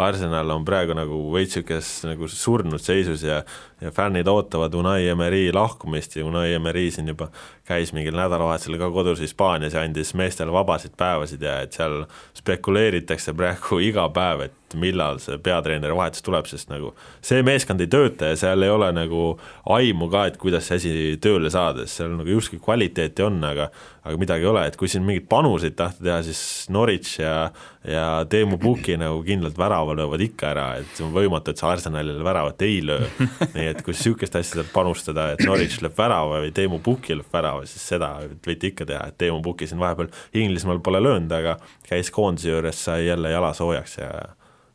Arsenal 0.00 0.54
on 0.54 0.64
praegu 0.64 0.96
nagu 0.96 1.20
veits 1.34 1.52
niisugures 1.52 1.90
nagu 2.08 2.28
surnud 2.28 2.80
seisus 2.80 3.26
ja 3.26 3.42
ja 3.82 3.90
fännid 3.90 4.28
ootavad 4.30 4.74
Unai 4.74 5.08
Emery 5.08 5.52
lahkumist 5.52 6.16
ja 6.16 6.26
Unai 6.26 6.52
Emery 6.54 6.90
siin 6.90 7.08
juba 7.08 7.28
käis 7.72 7.92
mingil 7.96 8.16
nädalavahetusel 8.18 8.78
ka 8.80 8.90
kodus 8.94 9.22
Hispaanias 9.24 9.76
ja 9.76 9.84
andis 9.84 10.14
meestele 10.18 10.52
vabasid 10.54 10.96
päevasid 10.98 11.42
ja 11.42 11.60
et 11.64 11.76
seal 11.76 12.04
spekuleeritakse 12.38 13.34
praegu 13.36 13.80
iga 13.90 14.08
päev, 14.14 14.46
et 14.48 14.76
millal 14.78 15.18
see 15.20 15.36
peatreeneri 15.42 15.96
vahetus 15.96 16.24
tuleb, 16.24 16.46
sest 16.48 16.70
nagu 16.72 16.94
see 17.24 17.42
meeskond 17.44 17.82
ei 17.84 17.90
tööta 17.92 18.32
ja 18.32 18.38
seal 18.40 18.64
ei 18.64 18.72
ole 18.72 18.88
nagu 18.96 19.24
aimu 19.76 20.08
ka, 20.12 20.26
et 20.30 20.38
kuidas 20.40 20.68
see 20.68 20.80
asi 20.80 20.94
tööle 21.22 21.52
saada, 21.52 21.86
sest 21.86 22.02
seal 22.02 22.14
nagu 22.16 22.38
justkui 22.38 22.60
kvaliteeti 22.62 23.26
on, 23.26 23.42
aga 23.48 23.68
aga 24.02 24.18
midagi 24.18 24.46
ei 24.46 24.50
ole, 24.50 24.64
et 24.66 24.78
kui 24.78 24.90
siin 24.90 25.04
mingeid 25.06 25.28
panuseid 25.30 25.76
tahta 25.78 26.02
teha, 26.02 26.22
siis 26.26 26.42
Norwich 26.74 27.20
ja 27.20 27.52
ja 27.84 28.24
Teemu 28.28 28.58
Puki 28.58 28.96
nagu 28.96 29.22
kindlalt 29.26 29.58
värava 29.58 29.96
löövad 29.96 30.22
ikka 30.22 30.50
ära, 30.52 30.66
et 30.78 30.92
see 30.94 31.06
on 31.06 31.12
võimatu, 31.14 31.50
et 31.50 31.58
sa 31.58 31.72
Arsenalile 31.72 32.24
väravat 32.24 32.62
ei 32.62 32.78
löö. 32.84 33.08
nii 33.56 33.66
et 33.72 33.82
kui 33.82 33.94
niisugust 33.94 34.36
asja 34.38 34.60
saad 34.60 34.70
panustada, 34.74 35.30
et 35.34 35.42
Norwich 35.46 35.82
lööb 35.82 35.98
värava 35.98 36.42
või 36.44 36.52
Teemu 36.54 36.78
Puki 36.84 37.16
lööb 37.18 37.34
värava, 37.34 37.66
siis 37.66 37.88
seda 37.94 38.14
võite 38.46 38.70
ikka 38.70 38.86
teha, 38.88 39.08
et 39.10 39.18
Teemu 39.18 39.42
Puki 39.42 39.68
siin 39.70 39.82
vahepeal 39.82 40.12
Inglismaal 40.38 40.80
pole 40.84 41.02
löönud, 41.02 41.32
aga 41.34 41.58
käis 41.88 42.12
koondise 42.14 42.52
juures, 42.52 42.84
sai 42.86 43.06
jälle 43.08 43.34
jala 43.34 43.52
soojaks 43.56 43.98
ja 43.98 44.14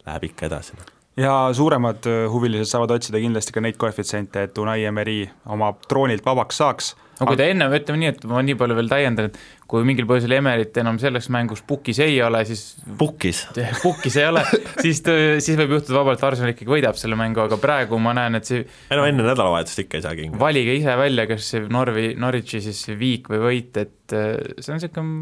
läheb 0.05 0.31
ikka 0.31 0.51
edasi 0.51 0.77
ja 1.17 1.49
suuremad 1.53 2.05
huvilised 2.29 2.69
saavad 2.69 2.91
otsida 2.93 3.17
kindlasti 3.17 3.53
ka 3.55 3.61
neid 3.63 3.77
koefitsiente, 3.81 4.43
et 4.45 4.57
Unai 4.61 4.83
Emery 4.85 5.23
oma 5.49 5.71
troonilt 5.89 6.25
vabaks 6.25 6.59
saaks 6.61 6.91
no 7.19 7.27
kui 7.29 7.37
ta 7.39 7.47
ennem, 7.49 7.73
ütleme 7.73 7.99
nii, 8.01 8.09
et 8.13 8.25
ma 8.29 8.41
nii 8.45 8.55
palju 8.59 8.77
veel 8.77 8.89
täiendan, 8.91 9.29
et 9.31 9.39
kui 9.69 9.85
mingil 9.87 10.07
põhjusel 10.09 10.35
Emerit 10.37 10.77
enam 10.81 10.99
selles 11.01 11.29
mängus 11.33 11.63
pukis 11.67 11.99
ei 12.03 12.19
ole, 12.23 12.43
siis 12.47 12.63
Pukkis 12.99 13.43
Pukkis 13.81 14.19
ei 14.21 14.27
ole, 14.29 14.43
siis, 14.83 15.01
siis 15.01 15.57
võib 15.59 15.77
juhtuda 15.77 15.97
vabalt, 15.99 16.23
Arsenal 16.27 16.53
ikkagi 16.53 16.71
võidab 16.71 16.99
selle 16.99 17.17
mängu, 17.19 17.41
aga 17.43 17.59
praegu 17.61 17.99
ma 18.01 18.13
näen, 18.17 18.39
et 18.39 18.49
see 18.49 18.61
ei 18.63 18.99
no 18.99 19.07
enne 19.09 19.25
nädalavahetust 19.25 19.83
ikka 19.85 19.99
ei 19.99 20.05
saa 20.05 20.15
kinga. 20.19 20.39
valige 20.41 20.77
ise 20.77 20.97
välja, 20.99 21.27
kas 21.31 21.49
see 21.53 21.65
Norvi, 21.73 22.11
Norwichi 22.19 22.61
siis 22.63 22.83
viik 22.99 23.31
või 23.33 23.43
võit, 23.47 23.81
et 23.81 24.15
äh, 24.15 24.37
see 24.59 24.73
on 24.73 24.79
niisugune 24.79 25.17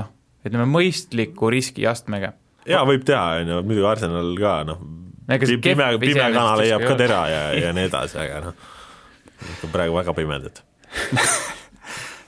noh, 0.00 0.10
ütleme 0.46 0.68
mõistliku 0.72 1.52
riskiastmega. 1.52 2.34
jaa, 2.68 2.82
võib 2.88 3.06
teha, 3.08 3.42
on 3.42 3.54
ju, 3.56 3.62
muidugi 3.68 3.88
Arsenal 3.92 4.34
ka 4.40 4.58
noh, 4.72 4.82
pime, 5.28 5.94
pime 6.02 6.28
kana 6.34 6.58
leiab 6.60 6.88
ka 6.88 6.98
tera 6.98 7.24
ja, 7.30 7.46
ja 7.68 7.76
nii 7.76 7.88
edasi, 7.92 8.20
aga 8.24 8.44
noh, 8.48 8.68
praegu 9.70 10.00
väga 10.00 10.16
pimedad 10.16 10.64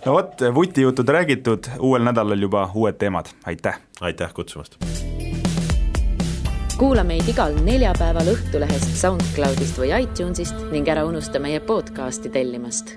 no 0.06 0.12
vot, 0.12 0.40
vutijutud 0.54 1.08
räägitud, 1.08 1.70
uuel 1.78 2.04
nädalal 2.04 2.40
juba 2.40 2.70
uued 2.74 2.98
teemad, 2.98 3.26
aitäh! 3.44 3.80
aitäh 4.00 4.34
kutsumast! 4.34 4.78
kuula 6.78 7.04
meid 7.06 7.28
igal 7.30 7.54
neljapäeval 7.64 8.32
Õhtulehest, 8.34 8.96
SoundCloudist 8.98 9.78
või 9.78 9.92
iTunesist 9.94 10.58
ning 10.72 10.88
ära 10.90 11.04
unusta 11.06 11.38
meie 11.42 11.60
podcasti 11.62 12.32
tellimast. 12.34 12.96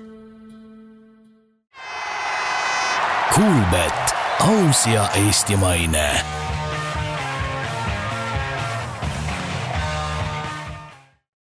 Kuulbet, 3.34 4.16
aus 4.42 4.82
ja 4.90 5.06
eestimaine 5.22 6.37